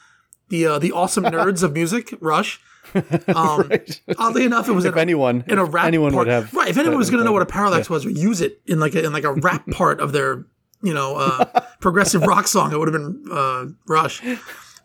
[0.50, 2.60] the uh, the awesome nerds of music, Rush.
[2.94, 3.72] Um,
[4.20, 6.28] Oddly enough, it was If in a, anyone, in a rap anyone part.
[6.28, 6.68] would have, right.
[6.68, 7.94] If anyone was going to know what a parallax yeah.
[7.94, 10.46] was or use it in like a, in like a rap part of their
[10.84, 11.46] you know uh,
[11.80, 14.22] progressive rock song, it would have been uh, Rush.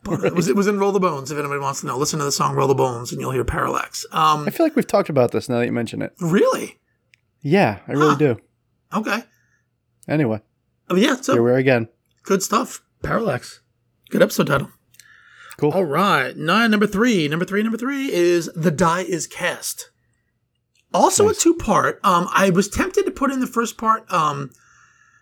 [0.05, 1.31] But it was it was in Roll the Bones.
[1.31, 3.45] If anybody wants to know, listen to the song Roll the Bones, and you'll hear
[3.45, 4.07] Parallax.
[4.13, 6.13] Um, I feel like we've talked about this now that you mention it.
[6.21, 6.79] really?
[7.43, 8.17] Yeah, I really Huh.
[8.17, 8.37] do.
[8.95, 9.23] Okay.
[10.09, 10.41] Anyway,
[10.89, 11.17] I mean, yeah.
[11.17, 11.89] So here we are again.
[12.23, 12.83] good stuff.
[13.03, 13.61] Parallax.
[14.11, 14.71] Good episode title.
[15.59, 15.71] Cool.
[15.73, 16.37] All right.
[16.37, 17.29] Nine, number three.
[17.29, 19.91] Number three, number three is The Die is Cast.
[20.95, 21.39] Also Nice.
[21.39, 22.01] a two part.
[22.05, 24.51] Um, I was tempted to put in the first part um,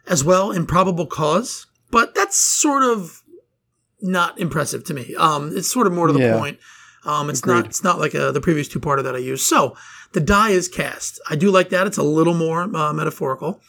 [0.07, 3.23] as well improbable Cause, but that's sort of
[4.07, 5.15] not impressive to me.
[5.17, 6.39] Um, it's sort of more to the Yeah.
[6.39, 6.59] point.
[7.05, 9.47] Um, it's not it's not like uh the previous two parter that I used.
[9.47, 9.77] So
[10.13, 11.21] the die is cast.
[11.31, 11.87] I do like that.
[11.87, 13.61] It's a little more uh, metaphorical.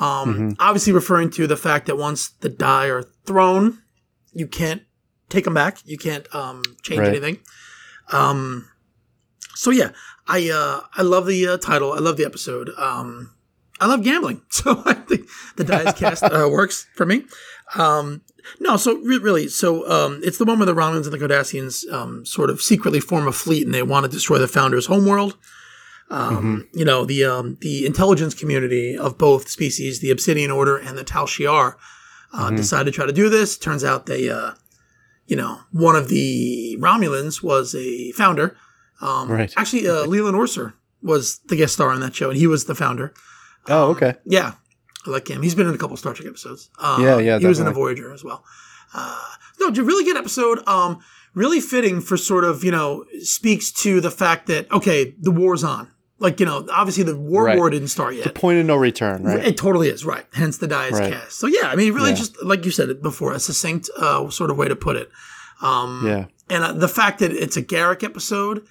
[0.00, 0.48] Um, Mm-hmm.
[0.60, 3.78] Obviously, referring to the fact that once the die are thrown,
[4.32, 4.82] you can't
[5.28, 5.78] take them back.
[5.84, 7.08] You can't um, change Right.
[7.08, 7.38] anything.
[8.12, 8.68] Um,
[9.54, 9.90] so yeah,
[10.26, 11.92] I uh, I love the uh, title.
[11.92, 12.70] I love the episode.
[12.76, 13.34] Um,
[13.80, 17.24] I love gambling, so I think the die is cast uh, works for me.
[17.74, 18.22] Um,
[18.60, 21.90] no, so re- really, so um, it's the one where the Romulans and the Cardassians
[21.92, 25.36] um, sort of secretly form a fleet and they want to destroy the Founder's homeworld.
[26.10, 30.98] Um, You know, the um, the intelligence community of both species, the Obsidian Order and
[30.98, 31.76] the Tal Shiar,
[32.32, 33.56] uh, decide to try to do this.
[33.56, 34.52] Turns out they, uh,
[35.26, 38.56] you know, one of the Romulans was a founder.
[39.00, 39.52] Um, Right.
[39.56, 42.74] Actually, uh, Leland Orser was the guest star on that show, and he was the
[42.74, 43.12] founder.
[43.68, 44.14] Oh, okay.
[44.24, 44.52] Yeah,
[45.06, 45.42] I like him.
[45.42, 46.70] He's been in a couple Star Trek episodes.
[46.78, 47.72] Uh, Yeah, yeah, He was in the.
[47.72, 48.44] Voyager as well.
[48.94, 49.20] Uh,
[49.60, 50.66] no, a really good episode.
[50.68, 51.00] Um,
[51.34, 55.64] really fitting for sort of you know speaks to the fact that okay, the war's
[55.64, 55.90] on.
[56.20, 57.58] Like you know, obviously the war Right.
[57.58, 58.24] war didn't start yet.
[58.24, 59.44] The point of no return, right?
[59.44, 60.24] It totally is right.
[60.32, 61.12] Hence the die is Right.
[61.12, 61.32] cast.
[61.38, 62.16] So yeah, I mean, really Yeah.
[62.16, 65.10] just like you said it before, a succinct uh, sort of way to put it.
[65.60, 66.26] Um, Yeah.
[66.48, 68.64] and uh, the fact that it's a Garak episode,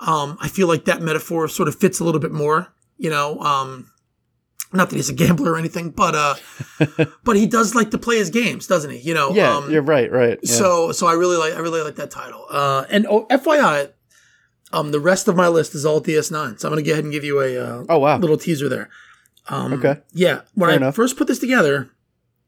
[0.00, 2.68] um, I feel like that metaphor sort of fits a little bit more.
[2.98, 3.86] You know, um,
[4.72, 6.34] not that he's a gambler or anything, but uh,
[7.24, 8.98] but he does like to play his games, doesn't he?
[8.98, 10.38] You know, Yeah, um, you're right, right.
[10.42, 10.52] Yeah.
[10.52, 12.44] so so I really like I really like that title.
[12.50, 13.92] Uh, and oh, FYI,
[14.72, 17.12] um, the rest of my list is all DS9, so I'm gonna go ahead and
[17.12, 18.18] give you a uh, oh wow.
[18.18, 18.90] little teaser there.
[19.48, 20.00] Um, Okay.
[20.12, 20.94] Yeah, when Fair I enough.
[20.94, 21.90] first put this together,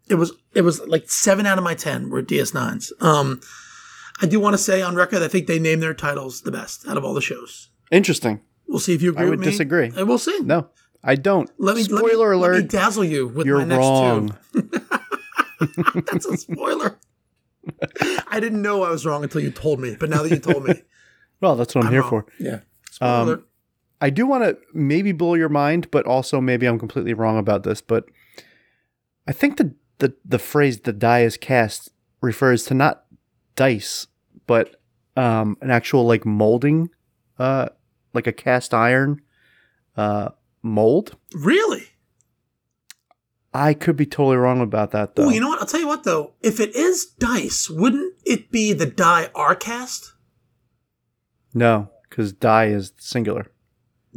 [0.09, 2.93] it was it was like seven out of my ten were DS9s.
[3.03, 3.41] Um,
[4.21, 6.87] I do want to say on record, I think they named their titles the best
[6.87, 7.71] out of all the shows.
[7.91, 8.41] Interesting.
[8.69, 9.51] We'll see if you agree I with would me.
[9.51, 9.91] disagree.
[9.97, 10.39] And we'll see.
[10.43, 10.69] No,
[11.03, 11.51] I don't.
[11.59, 12.53] Let me Spoiler let me, alert.
[12.55, 14.37] Let me dazzle you with you're my next wrong.
[14.53, 14.71] two.
[16.11, 16.99] That's a spoiler.
[18.29, 20.65] I didn't know I was wrong until you told me, but now that you told
[20.65, 20.75] me,
[21.41, 22.11] Well, that's what I'm, here wrong.
[22.11, 22.27] for.
[22.39, 22.61] Yeah.
[22.91, 23.45] Spoiler Um.
[24.03, 27.65] I do want to maybe blow your mind, but also maybe I'm completely wrong about
[27.65, 27.83] this.
[27.83, 28.05] But
[29.27, 31.91] I think the the the phrase "the die is cast"
[32.23, 33.05] refers to not
[33.57, 34.07] dice,
[34.47, 34.81] but
[35.17, 36.89] um, an actual like molding,
[37.39, 37.69] uh,
[38.15, 39.21] like a cast iron
[39.99, 40.31] uh,
[40.63, 41.17] mold.
[41.35, 41.89] Really?
[43.53, 45.25] I could be totally wrong about that though.
[45.25, 45.61] Oh, you know what?
[45.61, 46.35] I'll tell you what though.
[46.41, 50.13] If it is dice, wouldn't it be the die are cast?
[51.53, 53.47] no, because die is singular.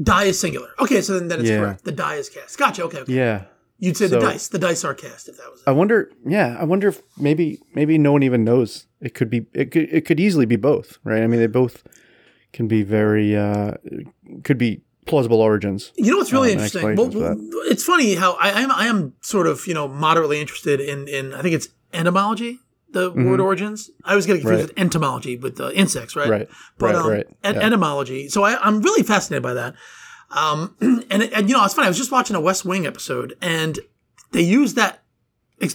[0.02, 0.70] Die is singular.
[0.80, 1.60] Okay, so then, then it's Yeah.
[1.60, 1.84] correct.
[1.84, 2.58] The die is cast.
[2.60, 2.84] Gotcha.
[2.84, 3.00] Okay.
[3.00, 3.14] okay.
[3.14, 3.46] Yeah.
[3.80, 4.48] You'd say So- the dice.
[4.50, 5.68] The dice are cast if that was it.
[5.68, 6.12] I wonder.
[6.26, 8.86] Yeah, I wonder if maybe maybe no one even knows.
[9.02, 9.48] It could be.
[9.54, 9.90] It could.
[9.92, 11.22] It could easily be both, right?
[11.24, 11.84] I mean, they both
[12.54, 13.36] can be very.
[13.36, 13.74] uh
[14.44, 15.92] Could be plausible origins.
[15.96, 16.96] You know what's really Um, interesting?
[16.96, 17.10] Well,
[17.72, 18.72] it's funny how I, I am.
[18.72, 21.34] I am sort of you know moderately interested in in.
[21.34, 22.60] I think it's entomology.
[22.92, 23.90] The word origins.
[24.06, 24.70] I was getting confused Mm-hmm.
[24.70, 24.76] Right.
[24.76, 26.30] with entomology with uh, insects, right?
[26.30, 26.50] Right.
[26.78, 26.96] But right.
[26.96, 27.28] um, right.
[27.44, 27.50] yeah.
[27.52, 28.30] etymology.
[28.30, 29.74] So I, I'm really fascinated by that.
[30.30, 30.76] Um,
[31.10, 31.88] and, and you know, it's funny.
[31.88, 33.80] I was just watching a West Wing episode, and
[34.32, 35.00] they used that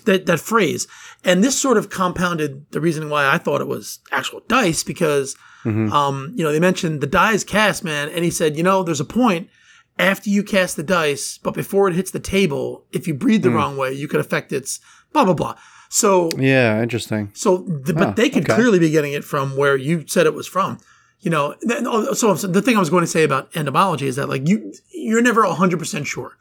[0.04, 0.86] that, that phrase,
[1.24, 5.36] and this sort of compounded the reason why I thought it was actual dice because,
[5.64, 5.92] Mm-hmm.
[5.92, 8.84] um, you know, they mentioned the die is cast, man, and he said, you know,
[8.84, 9.50] there's a point
[9.98, 13.50] after you cast the dice, but before it hits the table, if you breathe the
[13.50, 14.78] wrong way, you could affect its
[15.12, 15.56] blah blah blah.
[15.88, 16.80] So yeah.
[16.80, 17.32] Interesting.
[17.34, 18.54] so, the, but they could okay.
[18.54, 20.78] clearly be getting it from where you said it was from.
[21.20, 24.14] You know, oh, so so the thing I was going to say about entomology is
[24.14, 26.36] that like you you're never hundred percent sure,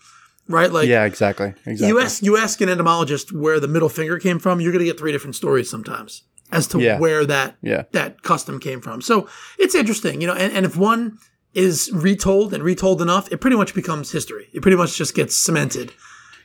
[0.48, 0.72] right?
[0.72, 1.06] Like yeah.
[1.06, 1.54] Exactly.
[1.66, 1.88] Exactly.
[1.88, 4.90] you ask you ask an entomologist where the middle finger came from, you're going to
[4.92, 7.00] get three different stories sometimes as to Yeah.
[7.00, 7.84] where that Yeah.
[7.92, 9.02] that custom came from.
[9.02, 9.28] So
[9.60, 11.18] it's interesting, you know, and, and if one
[11.54, 14.48] is retold and retold enough, it pretty much becomes history.
[14.54, 15.92] It pretty much just gets cemented.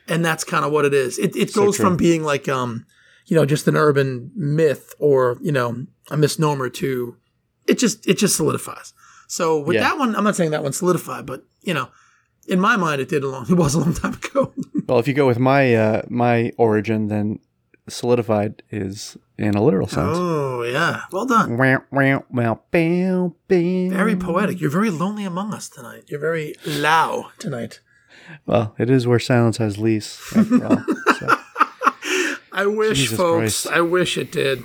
[0.09, 1.19] And that's kind of what it is.
[1.19, 2.87] It, it goes from being like, um,
[3.27, 7.17] you know, just an urban myth or, you know, a misnomer to
[7.69, 8.93] it just, it just solidifies.
[9.29, 9.83] So with Yeah.
[9.83, 11.89] that one, I'm not saying that one solidified, but you know,
[12.49, 13.47] in my mind, it did a long.
[13.51, 14.53] It was a long time ago.
[14.89, 17.39] Well, if you go with my uh, my origin, then
[17.89, 20.19] solidified is in a literal sense.
[20.19, 21.57] oh yeah, well done.
[23.91, 24.61] Very poetic.
[24.61, 26.05] You're very lonely among us tonight.
[26.09, 27.81] You're very low tonight.
[28.45, 30.21] Well, it is where silence has lease.
[30.37, 30.85] After all,
[31.19, 31.27] so.
[32.53, 33.63] I wish, Jesus folks.
[33.63, 33.77] Christ.
[33.79, 34.63] I wish it did.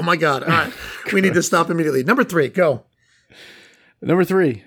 [0.00, 0.42] Oh my god!
[0.44, 0.72] All right,
[1.12, 2.02] we need to stop immediately.
[2.02, 2.84] Number three, go.
[4.00, 4.64] Number three,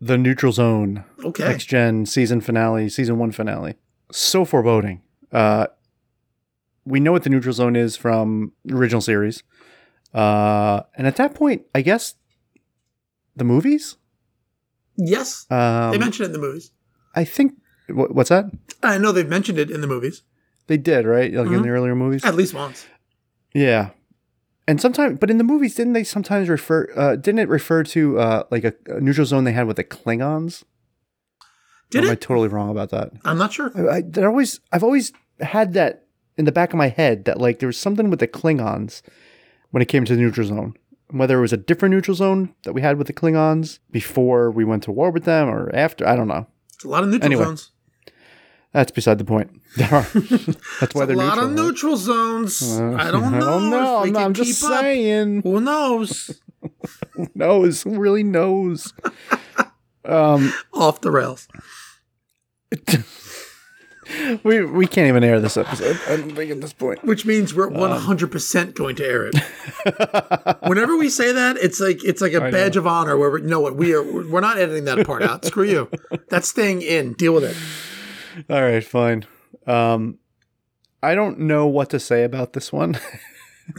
[0.00, 1.04] the neutral zone.
[1.24, 1.44] Okay.
[1.44, 3.76] Next gen season finale, season one finale.
[4.10, 5.02] So foreboding.
[5.30, 5.68] Uh,
[6.84, 9.44] we know what the neutral zone is from original series.
[10.12, 12.14] Uh, and at that point, I guess
[13.36, 13.96] the movies.
[14.96, 16.72] Yes, Um, they mentioned it in the movies.
[17.14, 17.52] I think.
[17.86, 18.46] wh- What's that?
[18.82, 20.22] I know they've mentioned it in the movies
[20.66, 21.62] They did right, like in Mhm.
[21.62, 22.24] the earlier movies.
[22.24, 22.86] at least once.
[23.54, 23.90] Yeah.
[24.66, 26.88] And sometimes, but in the movies, didn't they sometimes refer?
[26.96, 29.84] Uh, didn't it refer to uh, like a, a neutral zone they had with the
[29.84, 30.64] Klingons?
[31.90, 33.12] Did Or am I totally wrong about that?
[33.24, 33.70] I'm not sure.
[33.90, 36.06] I, I always I've always had that
[36.36, 39.02] in the back of my head that like there was something with the Klingons
[39.70, 40.74] when it came to the neutral zone.
[41.10, 44.64] Whether it was a different neutral zone that we had with the Klingons before we
[44.64, 46.46] went to war with them or after, I don't know.
[46.72, 47.70] It's a lot of neutral Anyway, zones.
[48.72, 49.60] That's beside the point.
[49.76, 50.02] There are.
[50.80, 51.44] That's why a they're lot neutral.
[51.44, 51.50] of right?
[51.66, 52.62] neutral zones.
[52.78, 53.36] Uh, I don't know.
[53.36, 54.04] I don't know.
[54.04, 54.80] If I'm, I'm just keep up.
[54.80, 55.42] saying.
[55.42, 56.40] Who knows?
[57.12, 57.82] Who knows?
[57.82, 58.92] Who really knows?
[60.04, 61.48] um, Off the rails.
[64.44, 65.98] we we can't even air this episode.
[66.08, 67.02] I don't think at this point.
[67.04, 70.58] Which means Um, we're 100% going to air it.
[70.68, 73.40] Whenever we say that, it's like it's like a I badge of honor where we
[73.42, 75.44] you know what we are we're not editing that part out.
[75.44, 75.90] Screw you.
[76.28, 77.14] That's staying in.
[77.14, 77.56] Deal with it.
[78.50, 79.26] All right, fine.
[79.66, 80.18] Um,
[81.02, 82.98] I don't know what to say about this one.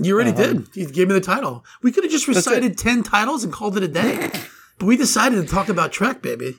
[0.01, 0.67] You already did.
[0.75, 1.63] You gave me the title.
[1.83, 4.31] We could have just recited 10 titles and called it a day.
[4.79, 6.57] But we decided to talk about Trek, baby.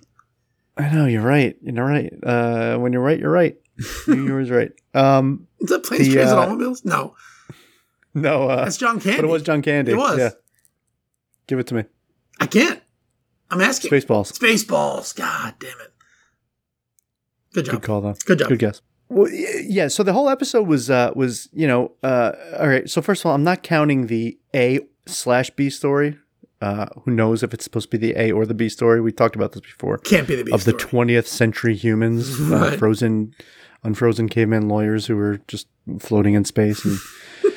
[0.77, 1.55] I know you're right.
[1.61, 2.11] You're right.
[2.23, 3.59] Uh, when you're right, you're right.
[4.07, 4.71] you was right.
[4.95, 6.83] Um, Is that planes, The, trains, and uh, automobiles?
[6.85, 7.15] No.
[8.15, 9.21] no, uh, That's John Candy.
[9.21, 9.93] but it was John Candy.
[9.93, 10.19] It was.
[10.19, 10.31] Yeah.
[11.47, 11.85] Give it to me.
[12.41, 12.81] I can't.
[13.51, 13.91] I'm asking.
[13.91, 14.33] Spaceballs.
[14.33, 15.15] Spaceballs.
[15.15, 15.93] God damn it.
[17.53, 17.75] Good job.
[17.75, 18.15] Good call though.
[18.25, 18.49] Good job.
[18.49, 18.81] Good guess.
[19.09, 19.89] Well, yeah.
[19.89, 22.89] So the whole episode was uh, was you know uh, all right.
[22.91, 26.19] So first of all, I'm not counting the A slash B story.
[26.61, 29.01] Uh, who knows if it's supposed to be the A or the B story?
[29.01, 29.99] We talked about this before.
[29.99, 32.79] Can't be the B of the 20th century humans, uh, Right.
[32.79, 33.35] frozen,
[33.85, 35.69] unfrozen caveman lawyers who were just
[36.01, 36.99] floating in space and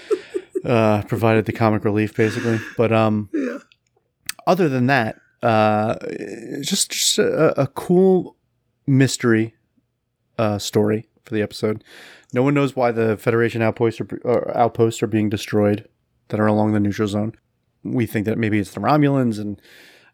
[0.65, 2.59] uh, provided the comic relief, basically.
[2.77, 3.59] But um, yeah.
[4.45, 5.95] other than that, uh,
[6.61, 8.35] just just a, a cool
[8.85, 9.55] mystery
[10.37, 11.83] uh, story for the episode.
[12.33, 15.87] No one knows why the Federation outposts are, or outposts are being destroyed
[16.27, 17.33] that are along the neutral zone.
[17.83, 19.61] We think that maybe it's the Romulans, and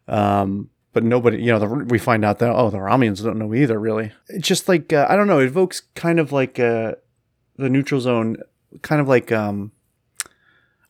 [0.06, 3.52] um, but nobody, you know, the, we find out that oh, the Romulans don't know
[3.54, 3.78] either.
[3.80, 5.40] Really, it's just like uh, I don't know.
[5.40, 6.92] It evokes kind of like uh,
[7.56, 8.36] the neutral zone,
[8.82, 9.72] kind of like um,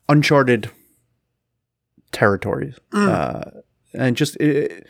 [0.07, 0.69] uncharted
[2.11, 3.09] territories, Mm.
[3.09, 3.51] uh,
[3.93, 4.85] and just it,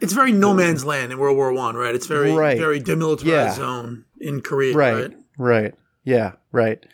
[0.00, 1.94] It's very no man's land in World War One, right?
[1.94, 2.58] It's very Right.
[2.58, 3.52] very demilitarized Yeah.
[3.52, 5.16] zone in Korea, right, right?
[5.38, 6.84] right, yeah, right.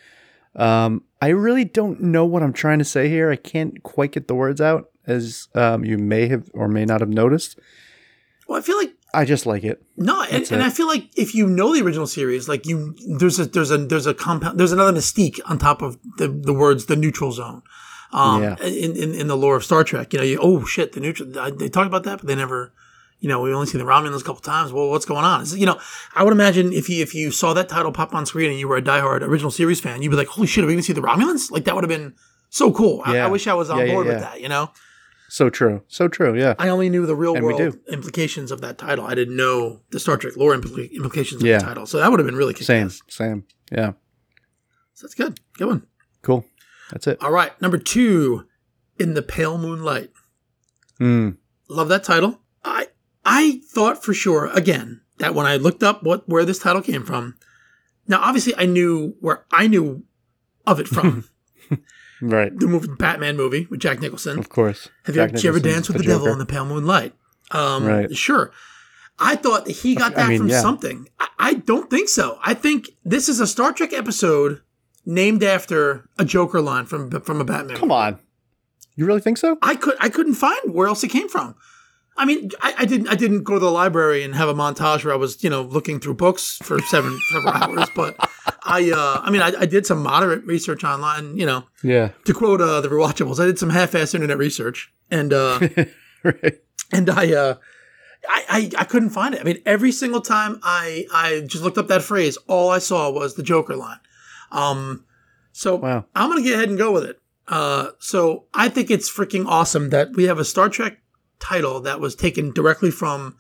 [0.56, 3.30] Um, I really don't know what I'm trying to say here.
[3.30, 7.00] I can't quite get the words out, as um, you may have or may not
[7.00, 7.58] have noticed.
[8.48, 9.82] Well, I feel like I just like it.
[9.96, 10.52] no, and, it.
[10.52, 13.78] I feel like if you know the original series, like you, there's a there's a
[13.78, 17.62] there's a compound, there's another mystique on top of the the words the neutral zone.
[18.12, 18.56] Um, Yeah.
[18.64, 21.30] in, in in the lore of Star Trek, you know, you oh shit, the neutral.
[21.30, 22.72] They talk about that, but they never.
[23.20, 24.72] You know, we've only see the Romulans a couple times.
[24.72, 25.42] Well, what's going on?
[25.42, 25.78] It's, you know,
[26.14, 28.66] I would imagine if you if you saw that title pop on screen and you
[28.66, 30.86] were a diehard original series fan, you'd be like, "Holy shit, are we going to
[30.86, 32.14] see the Romulans?" Like that would have been
[32.48, 33.02] so cool.
[33.04, 34.40] I, I wish I was on Yeah, yeah, board with that.
[34.40, 34.70] You know,
[35.28, 36.34] So true, so true.
[36.36, 39.04] Yeah, I only knew the real And world implications of that title.
[39.06, 41.58] I didn't know the Star Trek lore impli- implications of Yeah.
[41.58, 41.86] the title.
[41.86, 43.02] So that would have been really same, ass.
[43.08, 43.44] same.
[43.70, 43.92] Yeah,
[44.94, 45.38] So that's good.
[45.58, 45.86] Good one.
[46.22, 46.44] cool.
[46.90, 47.22] That's it.
[47.22, 48.46] All right, number two,
[48.98, 50.10] in the pale moonlight.
[51.00, 51.36] Mm.
[51.68, 52.40] Love that title.
[52.64, 52.88] I
[53.32, 57.04] I thought for sure again that when I looked up what where this title came
[57.04, 57.36] from.
[58.08, 60.02] Now, obviously, I knew where I knew
[60.66, 61.24] of it from
[62.20, 64.38] Right, the movie Batman movie with Jack Nicholson.
[64.38, 64.88] of course.
[65.04, 66.46] Have you, Jack ever, did you ever Nicholson's dance with the the, devil in the
[66.46, 67.14] pale moonlight?
[67.52, 68.14] Um, Right.
[68.16, 68.50] Sure.
[69.18, 70.60] I thought he got I that mean, from yeah.
[70.60, 71.08] something.
[71.20, 72.38] I, I don't think so.
[72.42, 74.60] I think this is a Star Trek episode
[75.06, 77.76] named after a Joker line from from a Batman.
[77.76, 78.18] Come on,
[78.96, 79.56] you really think so?
[79.62, 81.54] I could I couldn't find where else it came from.
[82.20, 85.04] I mean, I, I didn't I didn't go to the library and have a montage
[85.04, 88.14] where I was you know looking through books for seven several hours, but
[88.64, 91.36] I uh, I mean I, I did some moderate research online.
[91.38, 92.10] You know, Yeah.
[92.26, 95.60] to quote uh, the rewatchables, I did some half-ass internet research, and uh,
[96.22, 96.54] right.
[96.92, 97.54] and I, uh,
[98.28, 99.40] I, I, I couldn't find it.
[99.40, 103.10] I mean, every single time I, I just looked up that phrase, all I saw
[103.10, 104.00] was the Joker line.
[104.52, 105.06] Um,
[105.52, 106.04] so Wow.
[106.14, 107.18] I'm gonna get ahead and go with it.
[107.48, 110.98] Uh, so I think it's freaking awesome that we have a Star Trek
[111.40, 113.36] title that was taken directly from,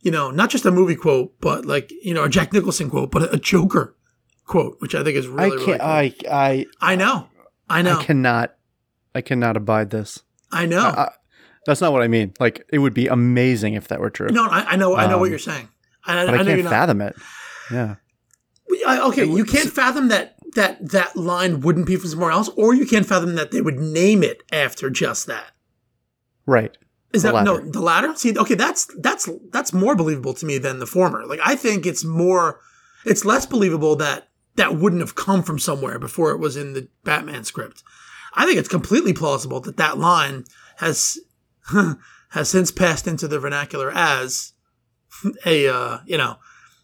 [0.00, 3.10] you know, not just a movie quote, but like you know a Jack Nicholson quote,
[3.10, 3.96] but a Joker
[4.46, 5.80] quote, which I think is really, I can't.
[5.80, 5.88] cool.
[5.90, 7.28] I I I know,
[7.68, 8.54] I know, I cannot.
[9.14, 10.22] I cannot abide this.
[10.50, 10.80] I know.
[10.80, 11.10] I,
[11.66, 12.34] that's not what I mean.
[12.38, 14.28] Like it would be amazing if that were true.
[14.28, 15.68] no, I, I know, I know what Um, you're saying.
[16.04, 17.16] I, but I, know can't fathom it.
[17.70, 17.94] Yeah.
[18.86, 22.74] I, okay, you can't fathom that that that line wouldn't be from somewhere else, or
[22.74, 25.52] you can't fathom that they would name it after just that.
[26.46, 26.76] Right.
[27.14, 28.14] Is The that no the latter?
[28.16, 31.24] See, okay, that's that's that's more believable to me than the former.
[31.24, 32.60] Like I think it's more,
[33.06, 36.88] it's less believable that that wouldn't have come from somewhere before it was in the
[37.04, 37.82] Batman script.
[38.34, 40.44] I think it's completely plausible that that line
[40.78, 41.18] has
[42.30, 44.52] has since passed into the vernacular as
[45.46, 46.36] a uh, you know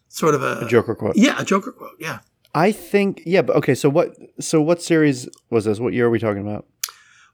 [0.07, 1.15] sort of a, A Joker quote.
[1.15, 2.19] yeah a Joker quote yeah.
[2.53, 3.21] I think.
[3.25, 3.43] Yeah.
[3.43, 3.75] But okay.
[3.75, 4.13] So what?
[4.39, 5.79] So what series was this?
[5.79, 6.65] What year are we talking about?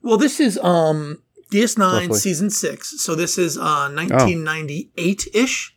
[0.04, 2.08] Well, this is um DS9 Roughly.
[2.12, 2.14] Oh.
[2.14, 3.02] season 6.
[3.02, 5.76] So this is uh 1998-ish.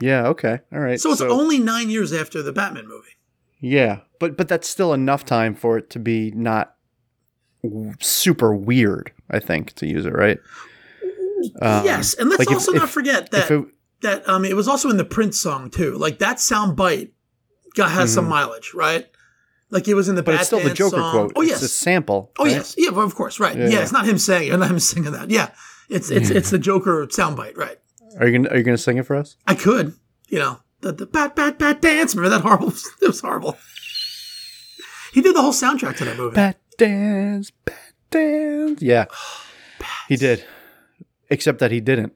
[0.00, 0.26] Yeah.
[0.28, 0.60] Okay.
[0.72, 1.00] All right.
[1.00, 3.08] So it's only 9 years after the Batman movie.
[3.60, 6.74] Yeah, but but that's still enough time for it to be not
[7.62, 9.12] w- super weird.
[9.30, 10.38] I think to use it right.
[11.62, 13.64] Um, yes, and let's like if- also not if- forget that it,
[14.02, 15.94] that um it was also in the Prince song too.
[15.96, 17.14] Like that sound bite
[17.74, 19.06] got has some mileage, right?
[19.70, 21.12] Like it was in the but it's still the Joker song.
[21.12, 21.32] quote.
[21.36, 21.62] Oh It's yes.
[21.62, 22.32] a sample.
[22.38, 22.52] oh right?
[22.52, 22.74] yes.
[22.78, 23.56] Yeah, well, of course, right.
[23.56, 23.68] Yeah.
[23.68, 23.82] Yeah.
[23.82, 25.30] it's not him saying it, not him singing that.
[25.30, 25.50] Yeah.
[25.88, 27.78] It's it's it's the Joker soundbite, right?
[28.18, 29.36] Are you gonna Are you gonna sing it for us?
[29.46, 29.94] I could,
[30.28, 32.14] you know, the the bat bat bat dance.
[32.14, 32.72] Remember that horrible?
[33.02, 33.56] It was horrible.
[35.12, 36.34] He did the whole soundtrack to that movie.
[36.34, 37.78] Bat dance, bat
[38.10, 38.82] dance.
[38.82, 39.06] Yeah,
[40.08, 40.44] he did.
[41.30, 42.12] Except that he didn't.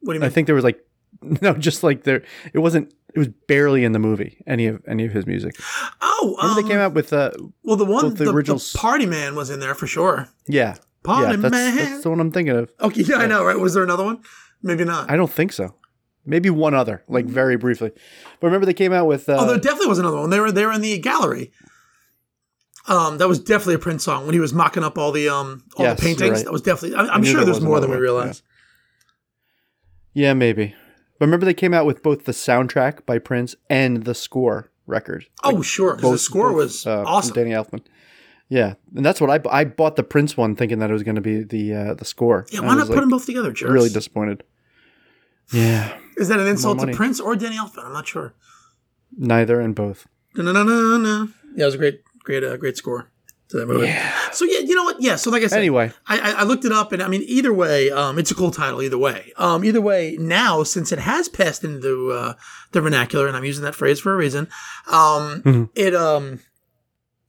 [0.00, 0.26] what do you mean?
[0.26, 0.80] I think there was like
[1.42, 2.22] no, just like there.
[2.52, 2.92] It wasn't.
[3.14, 4.42] It was barely in the movie.
[4.46, 5.56] Any of any of his music.
[6.02, 7.30] oh, um, they came out with uh
[7.62, 10.28] Well, the one, the the, the Party Man was in there for sure.
[10.46, 11.76] yeah Party yeah that's, Man.
[11.76, 12.70] that's the one I'm thinking of.
[12.80, 13.58] okay, yeah, I know, right?
[13.58, 14.22] Was there another one?
[14.62, 15.10] Maybe not.
[15.10, 15.74] I don't think so.
[16.26, 17.92] Maybe one other, like very briefly.
[18.40, 20.30] But remember they came out with uh, oh, there definitely was another one.
[20.30, 21.52] They were they were in the gallery.
[22.88, 25.62] Um, that was definitely a Prince song when he was mocking up all the um
[25.76, 26.30] all Yes, the paintings.
[26.30, 26.44] right.
[26.44, 26.96] That was definitely.
[26.98, 28.42] I'm, I'm sure there's more than we realize.
[30.12, 30.74] Yeah, maybe.
[31.18, 35.26] But remember they came out with both the soundtrack by Prince and the score record.
[35.42, 37.34] Oh, sure, because the score both, was uh, awesome.
[37.34, 37.82] Danny Elfman.
[38.48, 41.16] Yeah, and that's what I I bought the Prince one thinking that it was going
[41.16, 42.46] to be the uh, the score.
[42.50, 43.72] Yeah, why not was, put like, them both together, jerks?
[43.72, 44.44] Really disappointed.
[45.52, 46.92] Yeah, Is that an insult to.
[46.92, 47.84] Prince or Danny Elfman?
[47.84, 48.34] I'm not sure.
[49.16, 50.08] neither and both.
[50.34, 51.28] No, no, no, no, no.
[51.54, 53.10] Yeah, it was a great, great, uh, great score
[53.48, 53.92] to that movie.
[54.32, 55.00] So yeah, you know what?
[55.00, 55.16] Yeah.
[55.16, 57.52] So like I said, Anyway, I, I, I looked it up, and I mean, either
[57.52, 58.82] way, um, it's a cool title.
[58.82, 62.34] Either way, um, either way, now since it has passed into uh,
[62.72, 64.48] the vernacular, and I'm using that phrase for a reason,
[64.90, 65.70] um, Mhm.
[65.74, 66.40] it um,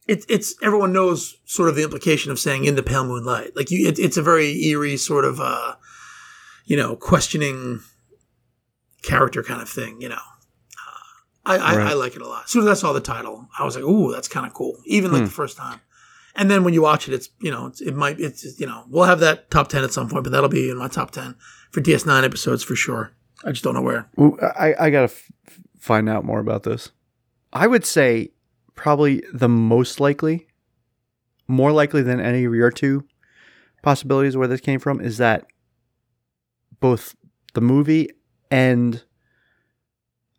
[0.08, 3.70] it, it's everyone knows sort of the implication of saying "in the pale moonlight." Like
[3.70, 5.74] you, it, it's a very eerie sort of, uh,
[6.64, 7.80] you know, questioning
[9.02, 10.00] character kind of thing.
[10.00, 11.00] You know, uh,
[11.46, 11.86] I, I, Right.
[11.88, 12.44] I like it a lot.
[12.44, 14.78] As soon as I saw the title, I was like, "Ooh, that's kind of cool."
[14.86, 15.16] Even Hmm.
[15.16, 15.80] like the first time.
[16.38, 18.84] And then when you watch it, it's you know it's, it might it's you know
[18.88, 21.34] we'll have that top ten at some point, but that'll be in my top ten
[21.70, 23.12] for DS9 episodes for sure.
[23.44, 24.08] I just don't know where.
[24.40, 25.30] I I gotta f-
[25.78, 26.90] find out more about this.
[27.52, 28.30] I would say
[28.74, 30.46] probably the most likely,
[31.48, 33.04] more likely than any of your two
[33.82, 35.46] possibilities where this came from is that
[36.80, 37.16] both
[37.54, 38.08] the movie
[38.50, 39.02] and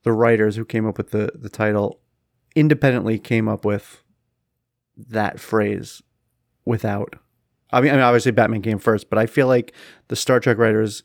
[0.04, 2.00] the writers who came up with the, the title
[2.56, 4.04] independently came up with
[5.10, 6.02] that phrase
[6.66, 7.16] without
[7.72, 9.74] I mean, I mean obviously Batman came first, but I feel like
[10.08, 11.04] the Star Trek writers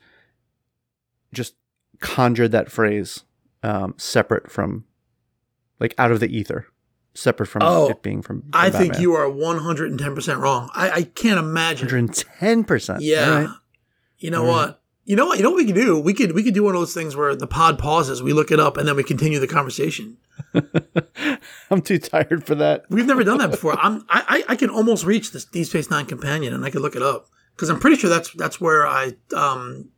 [1.32, 1.54] just
[2.00, 3.24] conjured that phrase
[3.62, 4.84] um, separate from
[5.80, 6.66] like out of the ether
[7.14, 10.14] separate from Oh, it being from, from I think you are one hundred and ten
[10.14, 10.70] percent wrong.
[10.74, 11.88] I, I can't imagine.
[11.88, 13.28] 110% Yeah.
[13.28, 13.56] All right.
[14.18, 14.76] You know All right.
[15.06, 15.36] You know what?
[15.38, 15.98] You know what we could do?
[16.00, 18.50] We could we could do one of those things where the pod pauses, we look
[18.50, 20.16] it up, and then we continue the conversation.
[21.70, 23.78] i'm too tired for that We've never done that before.
[23.78, 26.80] I'm I I, I can almost reach this Deep Space Nine companion, and I could
[26.82, 29.90] look it up because I'm pretty sure that's that's where I um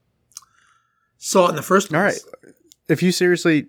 [1.19, 1.99] saw it in the first place.
[1.99, 2.55] all right
[2.89, 3.67] if you seriously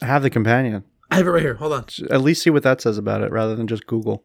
[0.00, 1.54] have the companion I have it right here.
[1.54, 1.84] Hold on.
[2.10, 4.24] at least see what that says about it rather than just google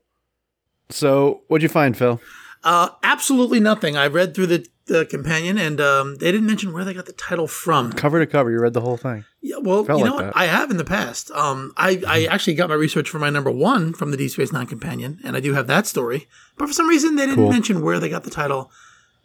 [0.90, 2.19] so what'd you find phil
[2.64, 3.95] Uh, absolutely nothing.
[3.95, 7.14] I read through the the companion, and um, they didn't mention where they got the
[7.14, 7.92] title from.
[7.94, 9.24] Cover to cover, you read the whole thing.
[9.42, 10.38] Yeah, well, Felt you know like what?
[10.38, 11.32] I have in the past.
[11.32, 14.52] Um, I, I actually got my research for my number one from the Deep Space
[14.52, 16.28] Nine companion, and I do have that story.
[16.58, 17.52] But for some reason, they didn't Cool.
[17.52, 18.72] mention where they got the title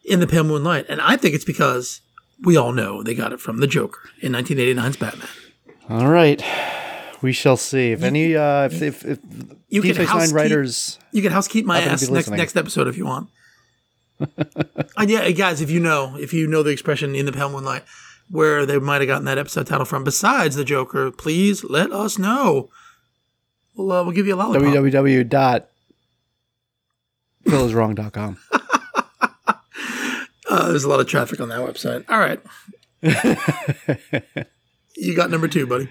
[0.05, 2.01] in the Pale Moonlight, and I think it's because
[2.43, 5.29] we all know they got it from the Joker in 1989's Batman.
[5.89, 6.43] All right.
[7.23, 7.93] We shall see.
[7.93, 9.19] If any, uh, if, if, if
[9.69, 12.97] You Deep can Space Nine writers, You can housekeep my ass next next episode if
[12.97, 13.29] you want.
[14.97, 17.85] And yeah, guys, if you know, if you know the expression in the pale moonlight,
[18.31, 22.19] where they might have gotten that episode title from, besides the Joker, please let us
[22.19, 22.71] know.
[23.75, 24.63] We'll uh, we'll give you a lollipop.
[24.63, 25.69] www dot
[27.45, 28.39] philiswrong.com.
[30.51, 32.05] Uh, there's a lot of traffic on that website.
[32.11, 32.39] All right,
[34.97, 35.89] you got number two, buddy.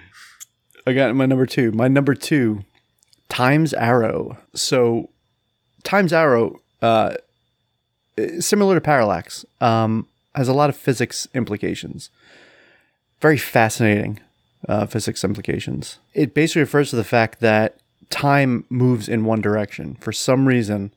[0.86, 1.72] I got my number two.
[1.72, 2.64] My number two,
[3.28, 4.38] Times Arrow.
[4.54, 5.10] So,
[5.84, 7.16] Times Arrow, uh,
[8.40, 12.10] similar to Parallax, um, has a lot of physics implications.
[13.20, 14.20] Very fascinating
[14.68, 16.00] uh, physics implications.
[16.14, 17.78] It basically refers to the fact that
[18.10, 19.96] time moves in one direction.
[20.02, 20.94] For some reason,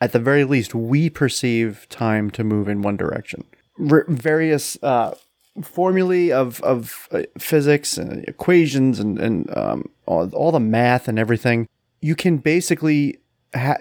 [0.00, 3.44] at the very least, we perceive time to move in one direction.
[3.90, 5.14] R- various uh,
[5.62, 11.18] formulae of of uh, physics and equations and and um, all, all the math and
[11.18, 11.68] everything.
[12.00, 13.18] You can basically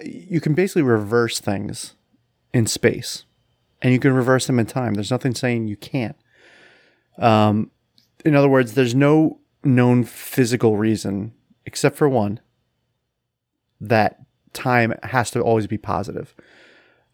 [0.03, 1.95] you can basically reverse things
[2.53, 3.25] in space,
[3.81, 4.93] and you can reverse them in time.
[4.93, 6.15] There's nothing saying you can't.
[7.17, 7.71] Um,
[8.25, 11.33] in other words, there's no known physical reason
[11.65, 12.39] except for one
[13.79, 14.19] that
[14.53, 16.35] time has to always be positive.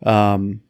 [0.05, 0.61] Um,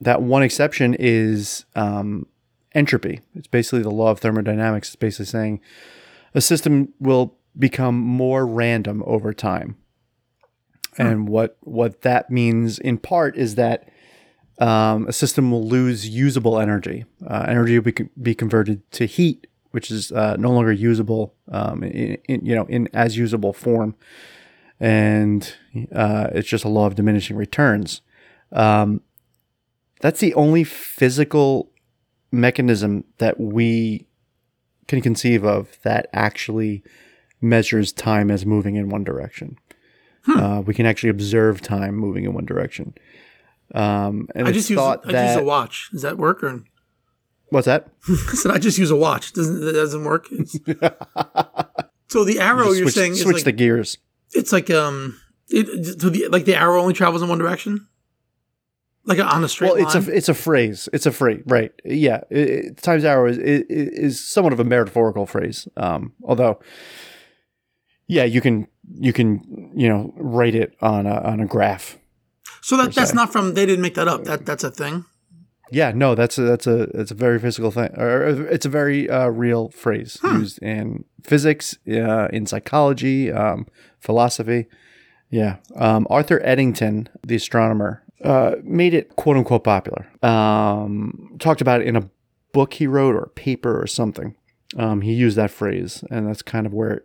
[0.00, 2.26] that one exception is um,
[2.74, 3.20] entropy.
[3.34, 4.88] It's basically the law of thermodynamics.
[4.88, 5.60] It's basically saying
[6.34, 9.76] a system will become more random over time.
[10.96, 13.88] And what what that means in part is that
[14.58, 17.04] um, a system will lose usable energy.
[17.26, 21.82] Uh, energy will be, be converted to heat, which is uh, no longer usable, um,
[21.82, 23.94] in, in, you know, in as usable form,
[24.80, 25.54] and
[25.94, 28.00] uh, it's just a law of diminishing returns.
[28.52, 29.02] Um,
[30.00, 31.70] that's the only physical
[32.30, 34.06] mechanism that we
[34.86, 36.82] can conceive of that actually
[37.40, 39.56] measures time as moving in one direction.
[40.26, 42.94] Uh, we can actually observe time moving in one direction.
[43.74, 45.90] Um, and I it's just use I that use a watch.
[45.92, 46.42] Does that work?
[46.42, 46.62] Or
[47.50, 47.88] what's that?
[48.08, 49.32] I said I just use a watch.
[49.32, 50.26] Doesn't that doesn't work?
[50.32, 50.56] It's-
[52.08, 53.98] so the arrow you're switch saying is switch like the gears.
[54.32, 57.86] it's like um it, so the like the arrow only travels in one direction,
[59.04, 60.08] like on a straight Well, it's line.
[60.08, 60.88] a it's a phrase.
[60.92, 61.72] It's a phrase, right?
[61.84, 65.66] Yeah, it, it- times arrow is, is is somewhat of a metaphorical phrase.
[65.76, 66.60] Um, although,
[68.06, 68.66] yeah, you can
[68.98, 71.98] you can you know write it on a on a graph.
[72.60, 74.24] So that that's not from they didn't make that up.
[74.24, 75.04] That that's a thing.
[75.70, 79.08] Yeah, no, that's a, that's a it's a very physical thing, or it's a very
[79.08, 83.66] uh, real phrase used in physics, uh, in psychology, um,
[83.98, 84.66] philosophy.
[85.30, 90.08] Yeah, um, Arthur Eddington, the astronomer, uh, made it quote unquote popular.
[90.22, 92.08] Um, talked about it in a
[92.52, 94.36] book he wrote or a paper or something.
[94.76, 97.04] Um, he used that phrase, and that's kind of where.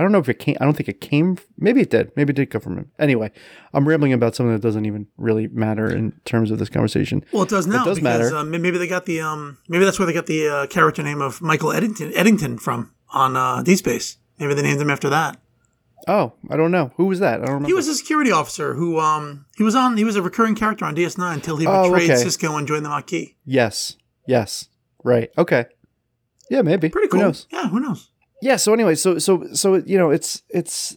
[0.00, 0.56] It, I don't know if it came.
[0.60, 1.36] I don't think it came.
[1.58, 2.10] Maybe it did.
[2.16, 2.90] Maybe it did come from him.
[2.98, 3.30] Anyway,
[3.74, 7.24] I'm rambling about something that doesn't even really matter in terms of this conversation.
[7.32, 8.36] Well, it does now does because matter.
[8.36, 11.20] Uh, maybe they got the um maybe that's where they got the uh, character name
[11.20, 14.16] of Michael Eddington Eddington from on uh, D Space.
[14.38, 15.38] Maybe they named him after that.
[16.08, 16.92] Oh, I don't know.
[16.96, 17.34] Who was that?
[17.42, 17.66] I don't remember.
[17.68, 20.84] He was a security officer who um he was on he was a recurring character
[20.86, 22.24] on DS9 until he Oh, betrayed okay.
[22.24, 23.34] Sisko and joined the Maquis.
[23.44, 23.96] yes.
[24.26, 24.68] Yes.
[25.04, 25.30] Right.
[25.36, 25.64] Okay.
[26.50, 26.88] Yeah, maybe.
[26.88, 27.20] Pretty cool.
[27.20, 27.46] Who knows?
[27.50, 28.09] Yeah, who knows?
[28.42, 28.56] Yeah.
[28.56, 30.96] So anyway, so so so you know, it's it's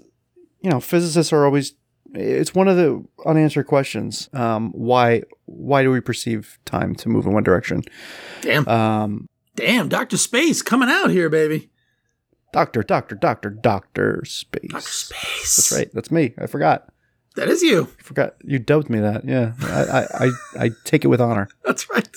[0.62, 1.74] you know, physicists are always
[2.16, 4.30] it's one of the unanswered questions.
[4.34, 7.82] Um, why why do we perceive time to move in one direction?
[8.42, 11.70] Damn, Um, damn, Doctor Space coming out here, baby.
[12.54, 14.70] doctor, doctor, doctor, doctor, space.
[14.72, 15.56] Doctor Space.
[15.56, 15.90] That's right.
[15.94, 16.34] That's me.
[16.38, 16.88] I forgot.
[17.36, 17.90] That is you.
[18.00, 18.36] I forgot.
[18.44, 19.26] You dubbed me that.
[19.26, 19.54] Yeah.
[19.62, 20.32] I I, I,
[20.66, 21.50] I take it with honor.
[21.66, 22.08] That's right.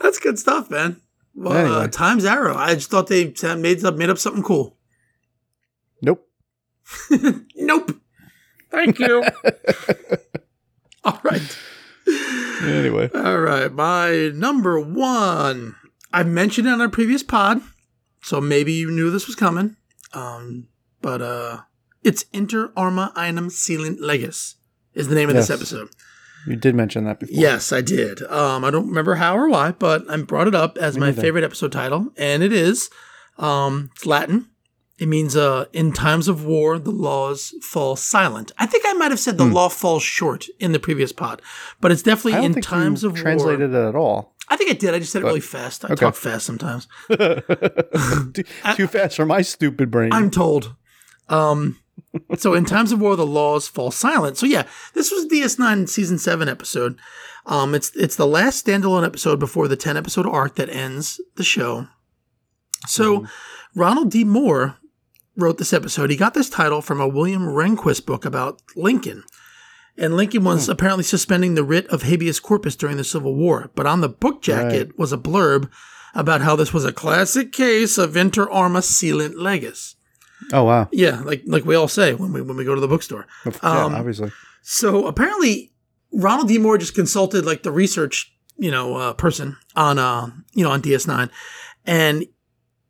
[0.00, 1.00] That's good stuff, man.
[1.34, 2.56] Well, uh, Times Arrow.
[2.56, 4.76] I just thought they made up made up something cool.
[6.00, 6.28] Nope.
[7.56, 7.92] Nope.
[8.70, 9.22] Thank you.
[11.04, 11.58] All right.
[12.62, 13.10] Anyway.
[13.14, 13.72] All right.
[13.72, 15.76] My number one.
[16.12, 17.62] I mentioned it on our previous pod,
[18.20, 19.76] so maybe you knew this was coming.
[20.12, 20.68] Um,
[21.00, 21.60] but uh,
[22.02, 24.56] it's Inter Arma Enim Silent Leges
[24.94, 25.88] is the name of this episode.
[26.46, 27.34] You did mention that before.
[27.40, 28.22] Yes, I did.
[28.22, 31.06] Um, I don't remember how or why, but I brought it up as Me my
[31.06, 31.22] neither.
[31.22, 32.90] favorite episode title, and it is.
[33.38, 34.48] Um, it's Latin.
[34.98, 38.52] It means uh, in times of war, the laws fall silent.
[38.58, 41.42] I think I might have said the law falls short in the previous pod,
[41.80, 42.44] but it's definitely Hmm.
[42.56, 43.20] In times of war.
[43.22, 44.36] translated it at all.
[44.48, 44.94] I think I did.
[44.94, 45.84] I just said it really fast.
[45.84, 45.96] I okay.
[46.04, 46.86] talk fast sometimes.
[47.08, 48.42] Too,
[48.76, 50.12] too fast for my stupid brain.
[50.12, 50.74] I'm told.
[51.28, 51.78] Um,
[52.36, 54.36] so in times of war, the laws fall silent.
[54.36, 56.98] So yeah, this was DS9 season seven episode.
[57.46, 61.44] Um, it's it's the last standalone episode before the ten episode arc that ends the
[61.44, 61.88] show.
[62.86, 63.26] So
[63.74, 64.24] Ronald D.
[64.24, 64.76] Moore
[65.36, 66.10] wrote this episode.
[66.10, 69.24] He got this title from a William Rehnquist book about Lincoln.
[69.96, 73.70] And Lincoln was apparently suspending the writ of habeas corpus during the Civil War.
[73.74, 75.70] But on the book jacket was a blurb
[76.14, 79.96] about how this was a classic case of inter arma silent leges.
[80.52, 80.88] Oh wow.
[80.92, 83.26] Yeah, like like we all say when we when we go to the bookstore.
[83.46, 84.30] yeah, Um, obviously.
[84.62, 85.72] So apparently,
[86.12, 86.58] Ronald D.
[86.58, 90.82] Moore just consulted like the research, you know, uh, person on uh, you know, on
[90.82, 91.30] DS9,
[91.86, 92.26] and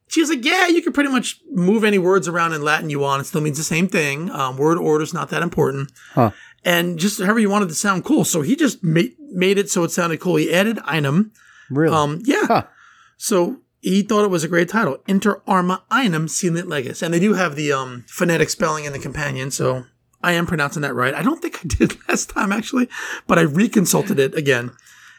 [0.09, 2.99] she was like, "Yeah, you can pretty much move any words around in Latin you
[2.99, 3.23] want.
[3.23, 4.31] It still means the same thing.
[4.31, 6.33] Um, word order's not that important, Huh.
[6.65, 8.25] and just however you wanted to sound cool.
[8.25, 10.37] So he just made made it so it sounded cool.
[10.37, 11.33] He added enim.
[11.71, 11.97] Really?
[11.97, 12.47] Um, yeah.
[12.47, 12.63] Huh.
[13.17, 17.03] So he thought it was a great title, Inter Arma Enim Silent Leges.
[17.03, 19.85] And they do have the um, phonetic spelling in the companion, so
[20.23, 21.13] I am pronouncing that right.
[21.15, 22.89] I don't think I did last time, actually,
[23.27, 24.71] but I reconsulted it again.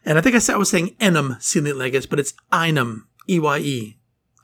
[0.05, 3.37] And I think I said I was saying Enem Silent Leges, but it's Enim, E
[3.39, 3.97] Y E,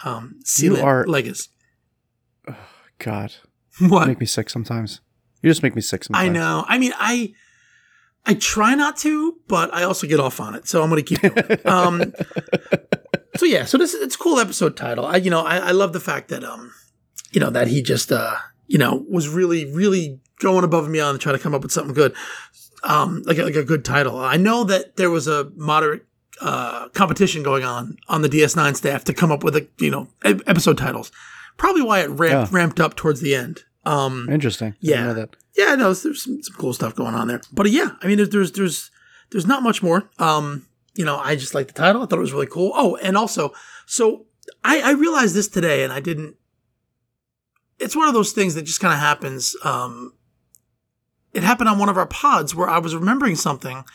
[0.03, 1.49] um, You Silent are- Leges.
[2.99, 3.33] God,
[3.79, 4.07] What?
[4.07, 4.99] make me sick sometimes.
[5.41, 6.27] You just make me sick sometimes.
[6.29, 6.65] I know.
[6.67, 7.33] I mean, I
[8.25, 11.15] I try not to, but I also get off on it, so I'm going to
[11.15, 11.59] keep going.
[11.65, 12.13] um,
[13.39, 15.05] so yeah, so this it's a cool episode title.
[15.05, 16.73] I you know I, I love the fact that um
[17.31, 18.35] you know that he just uh
[18.67, 21.71] you know was really really going above and beyond to try to come up with
[21.71, 22.13] something good,
[22.83, 24.17] um like a, like a good title.
[24.19, 26.05] I know that there was a moderate
[26.41, 30.07] uh competition going on on the DS9 staff to come up with a you know
[30.25, 31.11] e- episode titles.
[31.57, 32.57] Probably why it ramped Yeah.
[32.57, 33.63] ramped up towards the end.
[33.85, 34.75] Um, Interesting.
[34.79, 35.05] Yeah.
[35.07, 35.35] know that.
[35.57, 37.41] yeah, no, there's some, some cool stuff going on there.
[37.51, 38.91] But uh, yeah, I mean, there's, there's there's
[39.31, 40.09] there's not much more.
[40.19, 40.65] Um,
[40.99, 42.03] you know, I just like the title.
[42.03, 42.73] I thought it was really cool.
[42.75, 43.53] Oh, and also,
[43.85, 44.25] so
[44.65, 46.35] I, I realized this today, and I didn't.
[47.79, 49.55] It's one of those things that just kind of happens.
[49.63, 50.13] Um,
[51.31, 53.85] it happened on one of our pods where I was remembering something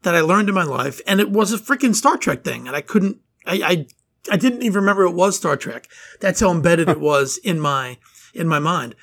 [0.00, 2.74] that I learned in my life, and it was a freaking Star Trek thing, and
[2.74, 3.18] I couldn't.
[3.44, 3.86] I I,
[4.32, 5.88] I didn't even remember it was Star Trek.
[6.22, 7.98] That's how embedded it was in my
[8.32, 8.94] in my mind.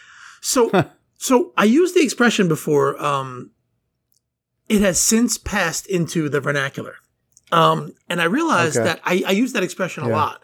[0.41, 0.71] So
[1.17, 2.99] so I used the expression before.
[2.99, 3.51] Um,
[4.67, 6.95] it has since passed into the vernacular,
[7.53, 8.85] um, and I realized Okay.
[8.87, 10.15] that I, I use that expression a Yeah.
[10.21, 10.41] lot.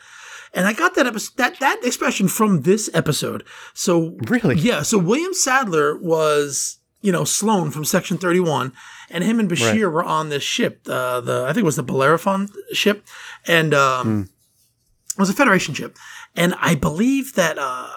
[0.53, 3.43] And I got that episode, that that expression from this episode.
[3.73, 4.55] So Really?
[4.55, 4.81] yeah.
[4.83, 8.73] So William Sadler was you know Sloan from Section Thirty One,
[9.11, 9.93] and him and Bashir Right.
[9.93, 10.73] were on this ship.
[10.87, 13.05] Uh, the I think it was the Bellerophon ship,
[13.47, 14.29] and um,
[15.15, 15.97] it was a Federation ship,
[16.35, 17.89] and I believe that uh,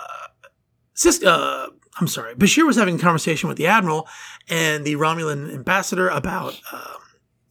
[0.94, 1.68] Sis, uh,
[1.98, 4.06] I'm sorry, Bashir was having a conversation with the admiral
[4.48, 7.01] and the Romulan ambassador about, um,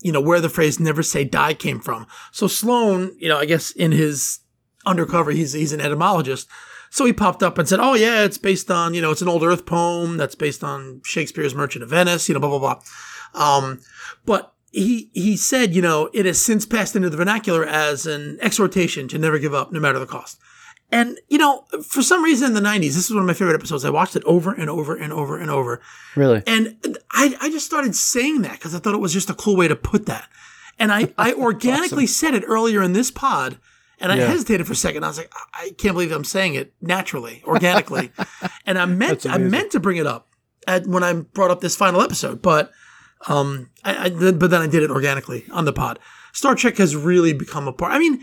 [0.01, 2.07] you know, where the phrase "never say die" came from.
[2.31, 4.39] So Sloan, you know, I guess in his
[4.85, 6.47] undercover, he's he's an etymologist.
[6.89, 9.29] So he popped up and said, "Oh yeah, it's based on you know, it's an
[9.29, 12.81] old Earth poem that's based on Shakespeare's Merchant of Venice." You know, blah blah blah.
[13.33, 13.79] Um,
[14.25, 18.37] but he he said, you know, it has since passed into the vernacular as an
[18.41, 20.39] exhortation to never give up, no matter the cost.
[20.91, 23.55] And you know, for some reason in the '90s, this is one of my favorite
[23.55, 23.85] episodes.
[23.85, 25.81] I watched it over and over and over and over,
[26.15, 26.43] Really?
[26.45, 26.75] and
[27.11, 29.67] I I just started saying that because I thought it was just a cool way
[29.69, 30.27] to put that.
[30.77, 33.57] And I I organically said it earlier in this pod,
[33.99, 34.27] and I Yeah.
[34.27, 35.05] hesitated for a second.
[35.05, 38.11] I was like, I I can't believe I'm saying it naturally, organically,
[38.65, 40.27] and I meant I meant to bring it up
[40.67, 42.69] at when I brought up this final episode, but
[43.27, 45.99] um, I, I but then I did it organically on the pod.
[46.33, 47.91] Star Trek has really become a part.
[47.93, 48.21] I mean,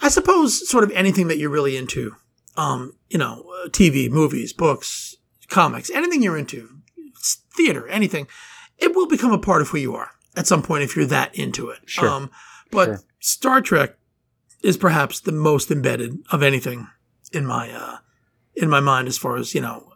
[0.00, 2.16] I suppose sort of anything that you're really into,
[2.56, 5.16] um, you know, TV, movies, books,
[5.48, 6.68] comics, anything you're into,
[7.56, 8.26] theater, anything,
[8.78, 11.34] it will become a part of who you are at some point if you're that
[11.34, 11.78] into it.
[11.86, 12.08] Sure.
[12.08, 12.30] Um,
[12.70, 13.00] but Sure.
[13.20, 13.96] Star Trek
[14.62, 16.88] is perhaps the most embedded of anything
[17.32, 17.98] in my uh,
[18.54, 19.92] in my mind as far as you know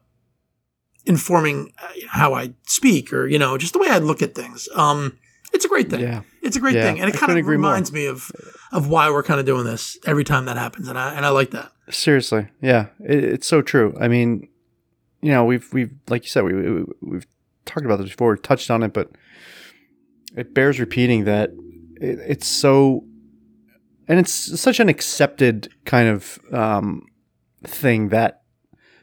[1.07, 4.69] informing uh, how I speak or you know just the way I look at things.
[4.75, 5.19] Um,
[5.53, 6.01] it's a great thing.
[6.01, 6.23] Yeah.
[6.43, 7.71] It's a great Yeah, thing, and it I kind of agree more.
[7.71, 8.31] reminds me of
[8.73, 11.31] of why we're kind of doing this every time that happens, and I and I
[11.31, 11.73] like that.
[11.91, 13.97] Seriously, yeah, it, it's so true.
[14.01, 14.49] I mean,
[15.23, 17.27] you know, we've we've like you said, we, we we've
[17.65, 19.11] talked about this before, touched on it, but
[20.37, 21.51] it bears repeating that
[22.01, 23.05] it, it's so,
[24.07, 27.07] and it's such an accepted kind of um,
[27.65, 28.43] thing that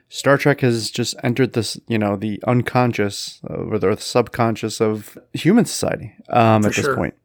[0.09, 5.17] Star Trek has just entered this, you know, the unconscious uh, or the subconscious of
[5.33, 7.15] human society um, at this point.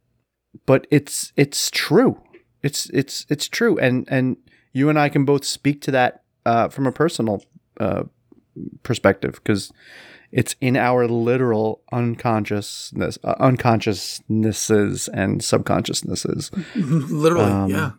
[0.66, 2.20] But it's it's true.
[2.62, 4.36] It's it's it's true, and and
[4.72, 7.42] you and I can both speak to that uh, from a personal
[7.78, 8.04] uh,
[8.82, 9.72] perspective because
[10.32, 16.50] it's in our literal unconsciousness, uh, unconsciousnesses and subconsciousnesses.
[16.76, 17.90] Literally, Um, yeah.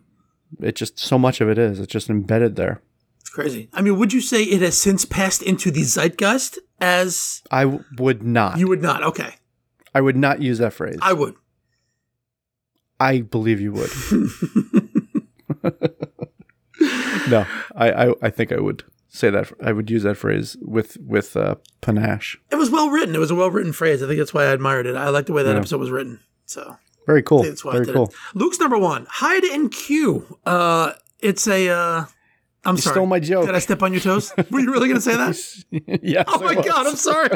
[0.60, 1.80] It just so much of it is.
[1.80, 2.82] It's just embedded there.
[3.20, 3.68] It's crazy.
[3.72, 7.84] I mean, would you say it has since passed into the zeitgeist as I w-
[7.98, 8.58] would not.
[8.58, 9.02] you would not?
[9.02, 9.36] Okay.
[9.94, 10.98] I would not use that phrase.
[11.00, 11.34] I would.
[13.02, 13.90] I believe you would.
[17.28, 19.52] no, I, I, I think I would say that.
[19.62, 22.38] I would use that phrase with with uh, panache.
[22.50, 23.14] It was well written.
[23.14, 24.02] It was a well written phrase.
[24.02, 24.96] I think that's why I admired it.
[24.96, 25.58] I like the way that Yeah.
[25.58, 26.20] episode was written.
[26.46, 26.76] So
[27.06, 27.42] Very cool.
[27.42, 28.06] that's why I Very cool.
[28.08, 28.14] it.
[28.34, 29.06] Luke's number one.
[29.08, 30.38] Hide and Q.
[30.44, 31.68] Uh, it's a.
[31.68, 32.04] Uh,
[32.64, 32.94] I'm You sorry.
[32.94, 33.46] stole my joke.
[33.46, 34.32] Did I step on your toes?
[34.50, 35.36] Were you really going to say that?
[36.02, 36.24] yes.
[36.28, 36.64] Oh my was.
[36.64, 37.30] god, I'm sorry.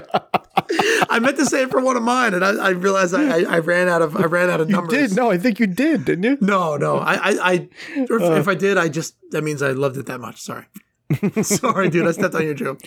[1.10, 3.56] I meant to say it for one of mine, and I, I realized I, I,
[3.56, 5.08] I ran out of I ran out of You numbers.
[5.10, 5.16] did.
[5.16, 6.38] No, I think you did, didn't you?
[6.40, 6.98] no, no.
[6.98, 8.34] I, I, if, Uh.
[8.34, 10.40] if I did, I just that means I loved it that much.
[10.40, 10.66] Sorry,
[11.42, 12.06] sorry, dude.
[12.06, 12.80] I stepped on your joke.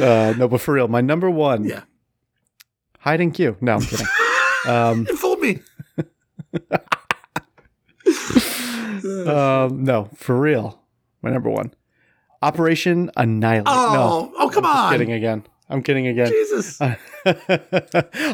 [0.00, 1.64] Uh, no, but for real, my number one.
[1.64, 1.82] Yeah,
[3.00, 3.56] Hide and Q.
[3.60, 4.06] No, I'm kidding.
[4.68, 5.58] um, it fooled me.
[9.26, 10.81] um, no, for real.
[11.22, 11.72] My number one.
[12.42, 13.68] Operation Annihilate.
[13.68, 14.76] Oh, no, oh, come on.
[14.76, 14.92] I'm on.
[14.92, 15.46] kidding again.
[15.68, 16.28] I'm kidding again.
[16.28, 16.80] Jesus.
[16.80, 16.96] I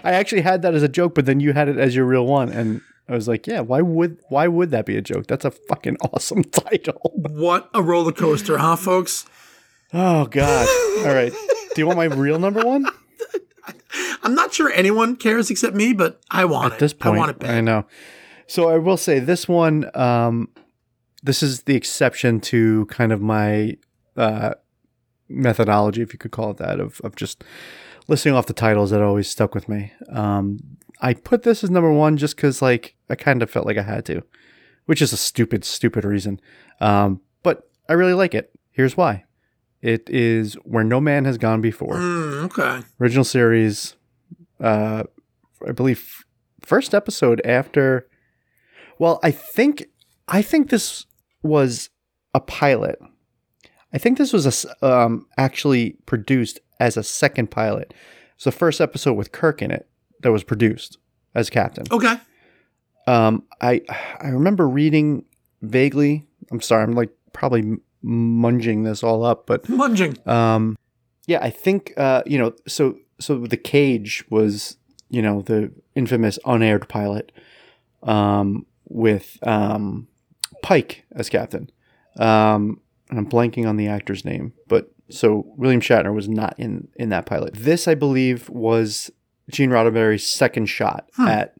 [0.05, 2.48] actually had that as a joke, but then you had it as your real one,
[2.48, 5.27] and I was like, "Yeah, why would why would that be a joke?
[5.28, 9.24] That's a fucking awesome title." What a roller coaster, huh, folks?
[9.93, 10.66] Oh God!
[11.06, 11.32] All right,
[11.74, 12.86] do you want my real number one?
[14.23, 16.81] I'm not sure anyone cares except me, but I want At it.
[16.81, 17.51] this point, I want it back.
[17.51, 17.86] I know.
[18.47, 19.89] So I will say this one.
[19.94, 20.48] Um,
[21.28, 23.76] this is the exception to kind of my
[24.16, 24.55] uh,
[25.28, 27.44] methodology, if you could call it that, of of just
[28.09, 29.92] listing off the titles that always stuck with me.
[30.10, 30.59] Um,
[31.00, 33.82] I put this as number one just because, like, I kind of felt like I
[33.82, 34.22] had to,
[34.86, 36.40] which is a stupid, stupid reason.
[36.80, 38.50] Um, but I really like it.
[38.70, 39.24] Here's why.
[39.82, 42.86] It is where no man has gone before Mm, okay.
[43.00, 43.94] original series
[44.60, 45.05] uh
[45.68, 46.24] i believe
[46.60, 48.09] first episode after
[48.98, 49.86] well i think
[50.26, 51.06] i think this
[51.43, 51.90] was
[52.35, 52.98] a pilot
[53.93, 57.93] i think this was a um actually produced as a second pilot
[58.35, 59.89] it's the first episode with kirk in it
[60.23, 60.98] that was produced
[61.35, 62.16] as captain Okay.
[63.06, 63.81] um i
[64.20, 65.24] i remember reading
[65.62, 70.27] vaguely i'm sorry i'm like probably munging this all up but Munging.
[70.27, 70.77] um,
[71.27, 72.55] yeah, I think uh, you know.
[72.66, 74.78] So so the cage was
[75.10, 77.32] you know the infamous unaired pilot
[78.02, 80.09] um, with um,
[80.62, 81.70] Pike as captain.
[82.18, 82.80] Um,
[83.10, 87.09] and I'm blanking on the actor's name, but so William Shatner was not in in
[87.10, 87.55] that pilot.
[87.55, 89.10] This, I believe, was
[89.51, 91.26] Gene Roddenberry's second shot Hmm.
[91.28, 91.55] at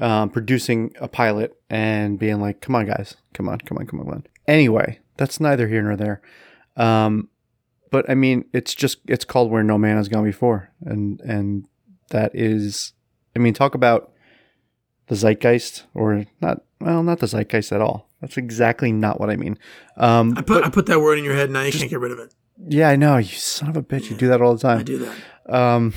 [0.00, 4.00] um, producing a pilot and being like, "Come on, guys, come on, come on, come
[4.00, 6.20] on, come on." Anyway, that's neither here nor there.
[6.76, 7.28] Um,
[7.90, 11.64] but I mean, it's just it's called "Where No Man Has Gone Before," and and
[12.10, 12.92] that is,
[13.34, 14.12] I mean, talk about
[15.06, 16.62] the zeitgeist, or not?
[16.84, 18.08] Well, not the zeitgeist at all.
[18.20, 19.58] That's exactly not what I mean.
[19.96, 22.12] Um, I put I put that word in your head, now you can't get rid
[22.12, 22.34] of it.
[22.68, 23.16] yeah, I know.
[23.16, 24.10] You son of a bitch.
[24.10, 24.78] You do that all the time.
[24.80, 25.14] I do that.
[25.54, 25.92] Um,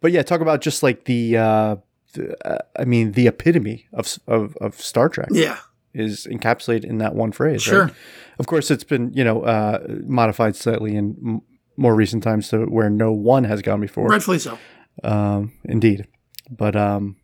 [0.00, 1.76] but yeah, talk about just like the, uh,
[2.14, 5.58] the uh, I mean, the epitome of, of of Star Trek Yeah.
[5.94, 7.62] is encapsulated in that one phrase.
[7.62, 7.84] Sure.
[7.86, 7.94] Right?
[8.38, 11.42] Of course, it's been you know uh, modified slightly in m-
[11.76, 14.06] more recent times to where no one has gone before.
[14.08, 14.58] Rightfully so.
[15.04, 16.06] Um, indeed.
[16.50, 17.16] But um,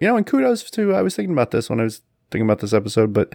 [0.00, 2.60] you know, and kudos to I was thinking about this when I was thinking about
[2.60, 3.34] this episode, but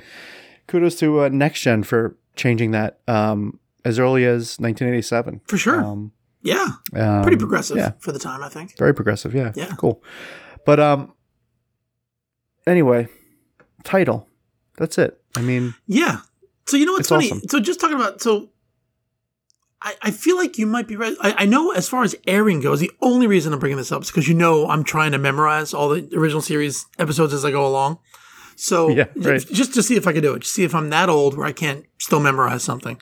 [0.68, 5.42] kudos to uh, Next Gen for changing that um as early as 1987.
[5.48, 5.84] For sure.
[5.84, 6.12] Um,
[6.42, 6.68] yeah.
[6.96, 8.78] um, Pretty progressive Yeah, for the time, I think.
[8.78, 9.34] very progressive.
[9.36, 9.74] Yeah, Yeah.
[9.78, 10.02] cool.
[10.66, 11.14] But um,
[12.68, 13.08] anyway,
[13.84, 14.28] title.
[14.78, 15.22] That's it.
[15.36, 16.20] I mean, Yeah.
[16.66, 17.26] So you know what's It's funny?
[17.30, 17.42] awesome.
[17.50, 18.50] So just talking about so
[19.84, 21.16] I, I feel like you might be right.
[21.20, 24.04] I, I know as far as airing goes, the only reason I'm bringing this up
[24.04, 27.52] is because you know I'm trying to memorize all the original series episodes as I
[27.52, 28.00] go along.
[28.56, 30.90] So Yeah, j- just to see if I can do it, just see if I'm
[30.92, 32.98] that old where I can't still memorize something.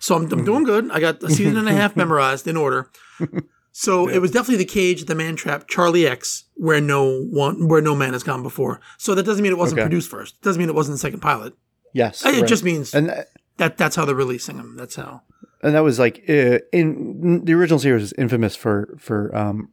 [0.00, 0.44] So I'm, I'm mm-hmm.
[0.44, 0.90] doing good.
[0.90, 2.90] I got a season and a half memorized in order.
[3.78, 7.82] So it was definitely the cage, the man trap, Charlie X, where no one, where
[7.82, 8.80] no man has gone before.
[8.96, 9.84] So that doesn't mean it wasn't Okay.
[9.84, 10.36] produced first.
[10.36, 11.52] It doesn't mean it wasn't the second pilot.
[11.92, 12.48] yes, It right.
[12.48, 13.26] just means and th-
[13.58, 14.76] that that's how they're releasing them.
[14.78, 15.24] That's how.
[15.62, 19.70] And that was like uh, in the original series is infamous for for um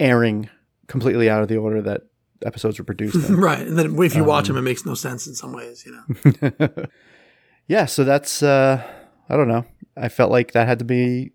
[0.00, 0.48] airing
[0.88, 2.02] completely out of the order that
[2.44, 3.28] episodes were produced.
[3.30, 3.66] Right.
[3.66, 5.92] And then if you watch Um, them, it makes no sense in some ways, you
[5.92, 6.68] know.
[7.66, 8.82] yeah, so that's uh
[9.28, 9.64] I don't know.
[9.96, 11.32] I felt like that had to be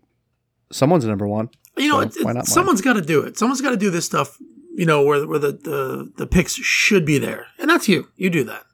[0.70, 1.50] someone's number one.
[1.76, 3.36] You know, So, it, it- why not someone's got to do it.
[3.38, 4.38] Someone's got to do this stuff,
[4.74, 7.46] you know, where, where the, the, the picks should be there.
[7.58, 8.08] And that's you.
[8.16, 8.64] You do that.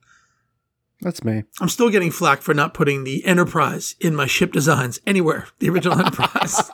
[1.01, 1.45] That's me.
[1.61, 5.47] I'm still getting flack for not putting the Enterprise in my ship designs anywhere.
[5.61, 6.70] The original Enterprise.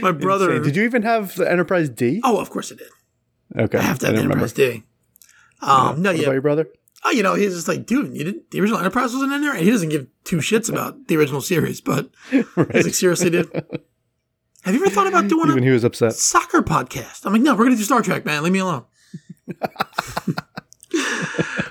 [0.00, 0.50] my brother.
[0.50, 0.62] Insane.
[0.62, 2.20] Did you even have the Enterprise D?
[2.24, 2.88] Oh, of course I did.
[3.64, 3.78] Okay.
[3.78, 4.84] I have to have the Enterprise D.
[5.60, 6.22] Um, no, What yeah.
[6.24, 6.68] about your brother?
[7.04, 9.54] Oh, you know, he's just like, dude, you didn't, the original Enterprise wasn't in there,
[9.54, 11.80] and he doesn't give two shits about the original series.
[11.80, 13.50] But he's like, seriously, dude.
[14.64, 16.12] Have you ever thought about doing Even a he was upset.
[16.14, 17.24] soccer podcast?
[17.24, 18.42] I'm like, no, we're gonna do Star Trek, man.
[18.42, 18.84] Leave me alone.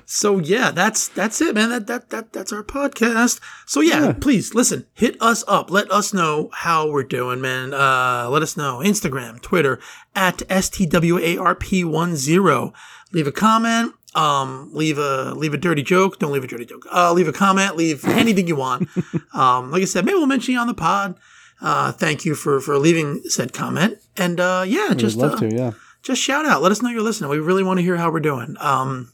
[0.06, 1.70] so yeah, that's that's it, man.
[1.70, 3.40] That that that that's our podcast.
[3.66, 5.72] So yeah, please listen, hit us up.
[5.72, 7.74] Let us know how we're doing, man.
[7.74, 9.80] Uh, let us know Instagram, Twitter
[10.16, 12.74] at stwarp10.
[13.12, 13.94] Leave a comment.
[14.16, 16.20] Um, leave a leave a dirty joke.
[16.20, 16.86] Don't leave a dirty joke.
[16.92, 17.76] Uh, leave a comment.
[17.76, 18.90] Leave anything you want.
[19.34, 21.20] Um, like I said, maybe we'll mention you on the pod.
[21.60, 23.98] Uh, thank you for for leaving said comment.
[24.16, 25.72] And uh, yeah, just uh, to, yeah.
[26.02, 26.62] just shout out.
[26.62, 27.30] Let us know you're listening.
[27.30, 28.56] We really want to hear how we're doing.
[28.62, 29.12] Um,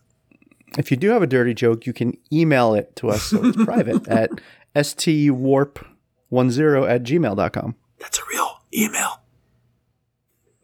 [0.77, 3.57] If you do have a dirty joke, you can email it to us so it's
[3.65, 4.29] private at
[4.75, 7.75] stwarp10 at gmail.com.
[7.99, 9.21] that's a real email.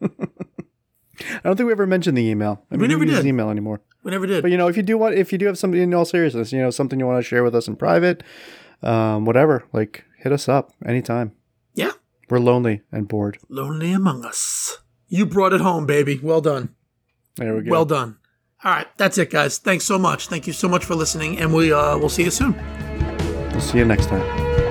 [0.00, 2.64] I don't think we ever mentioned the email.
[2.70, 3.26] I mean, We never uses did.
[3.28, 3.80] email anymore.
[4.04, 4.42] We never did.
[4.42, 6.52] But you know, if you do want, if you do have something in all seriousness,
[6.52, 8.22] you know, something you want to share with us in private,
[8.82, 11.32] um, whatever, like hit us up anytime.
[11.74, 11.92] yeah,
[12.30, 13.38] We're lonely and bored.
[13.48, 14.78] lonely among us.
[15.08, 16.18] You brought it home, baby.
[16.22, 16.74] Well done.
[17.36, 17.70] There we go.
[17.70, 18.18] Well done.
[18.64, 19.58] All right, that's it, guys.
[19.58, 20.28] Thanks so much.
[20.28, 22.54] Thank you so much for listening, and we uh, we'll see you soon.
[23.52, 24.67] we'll see you next time.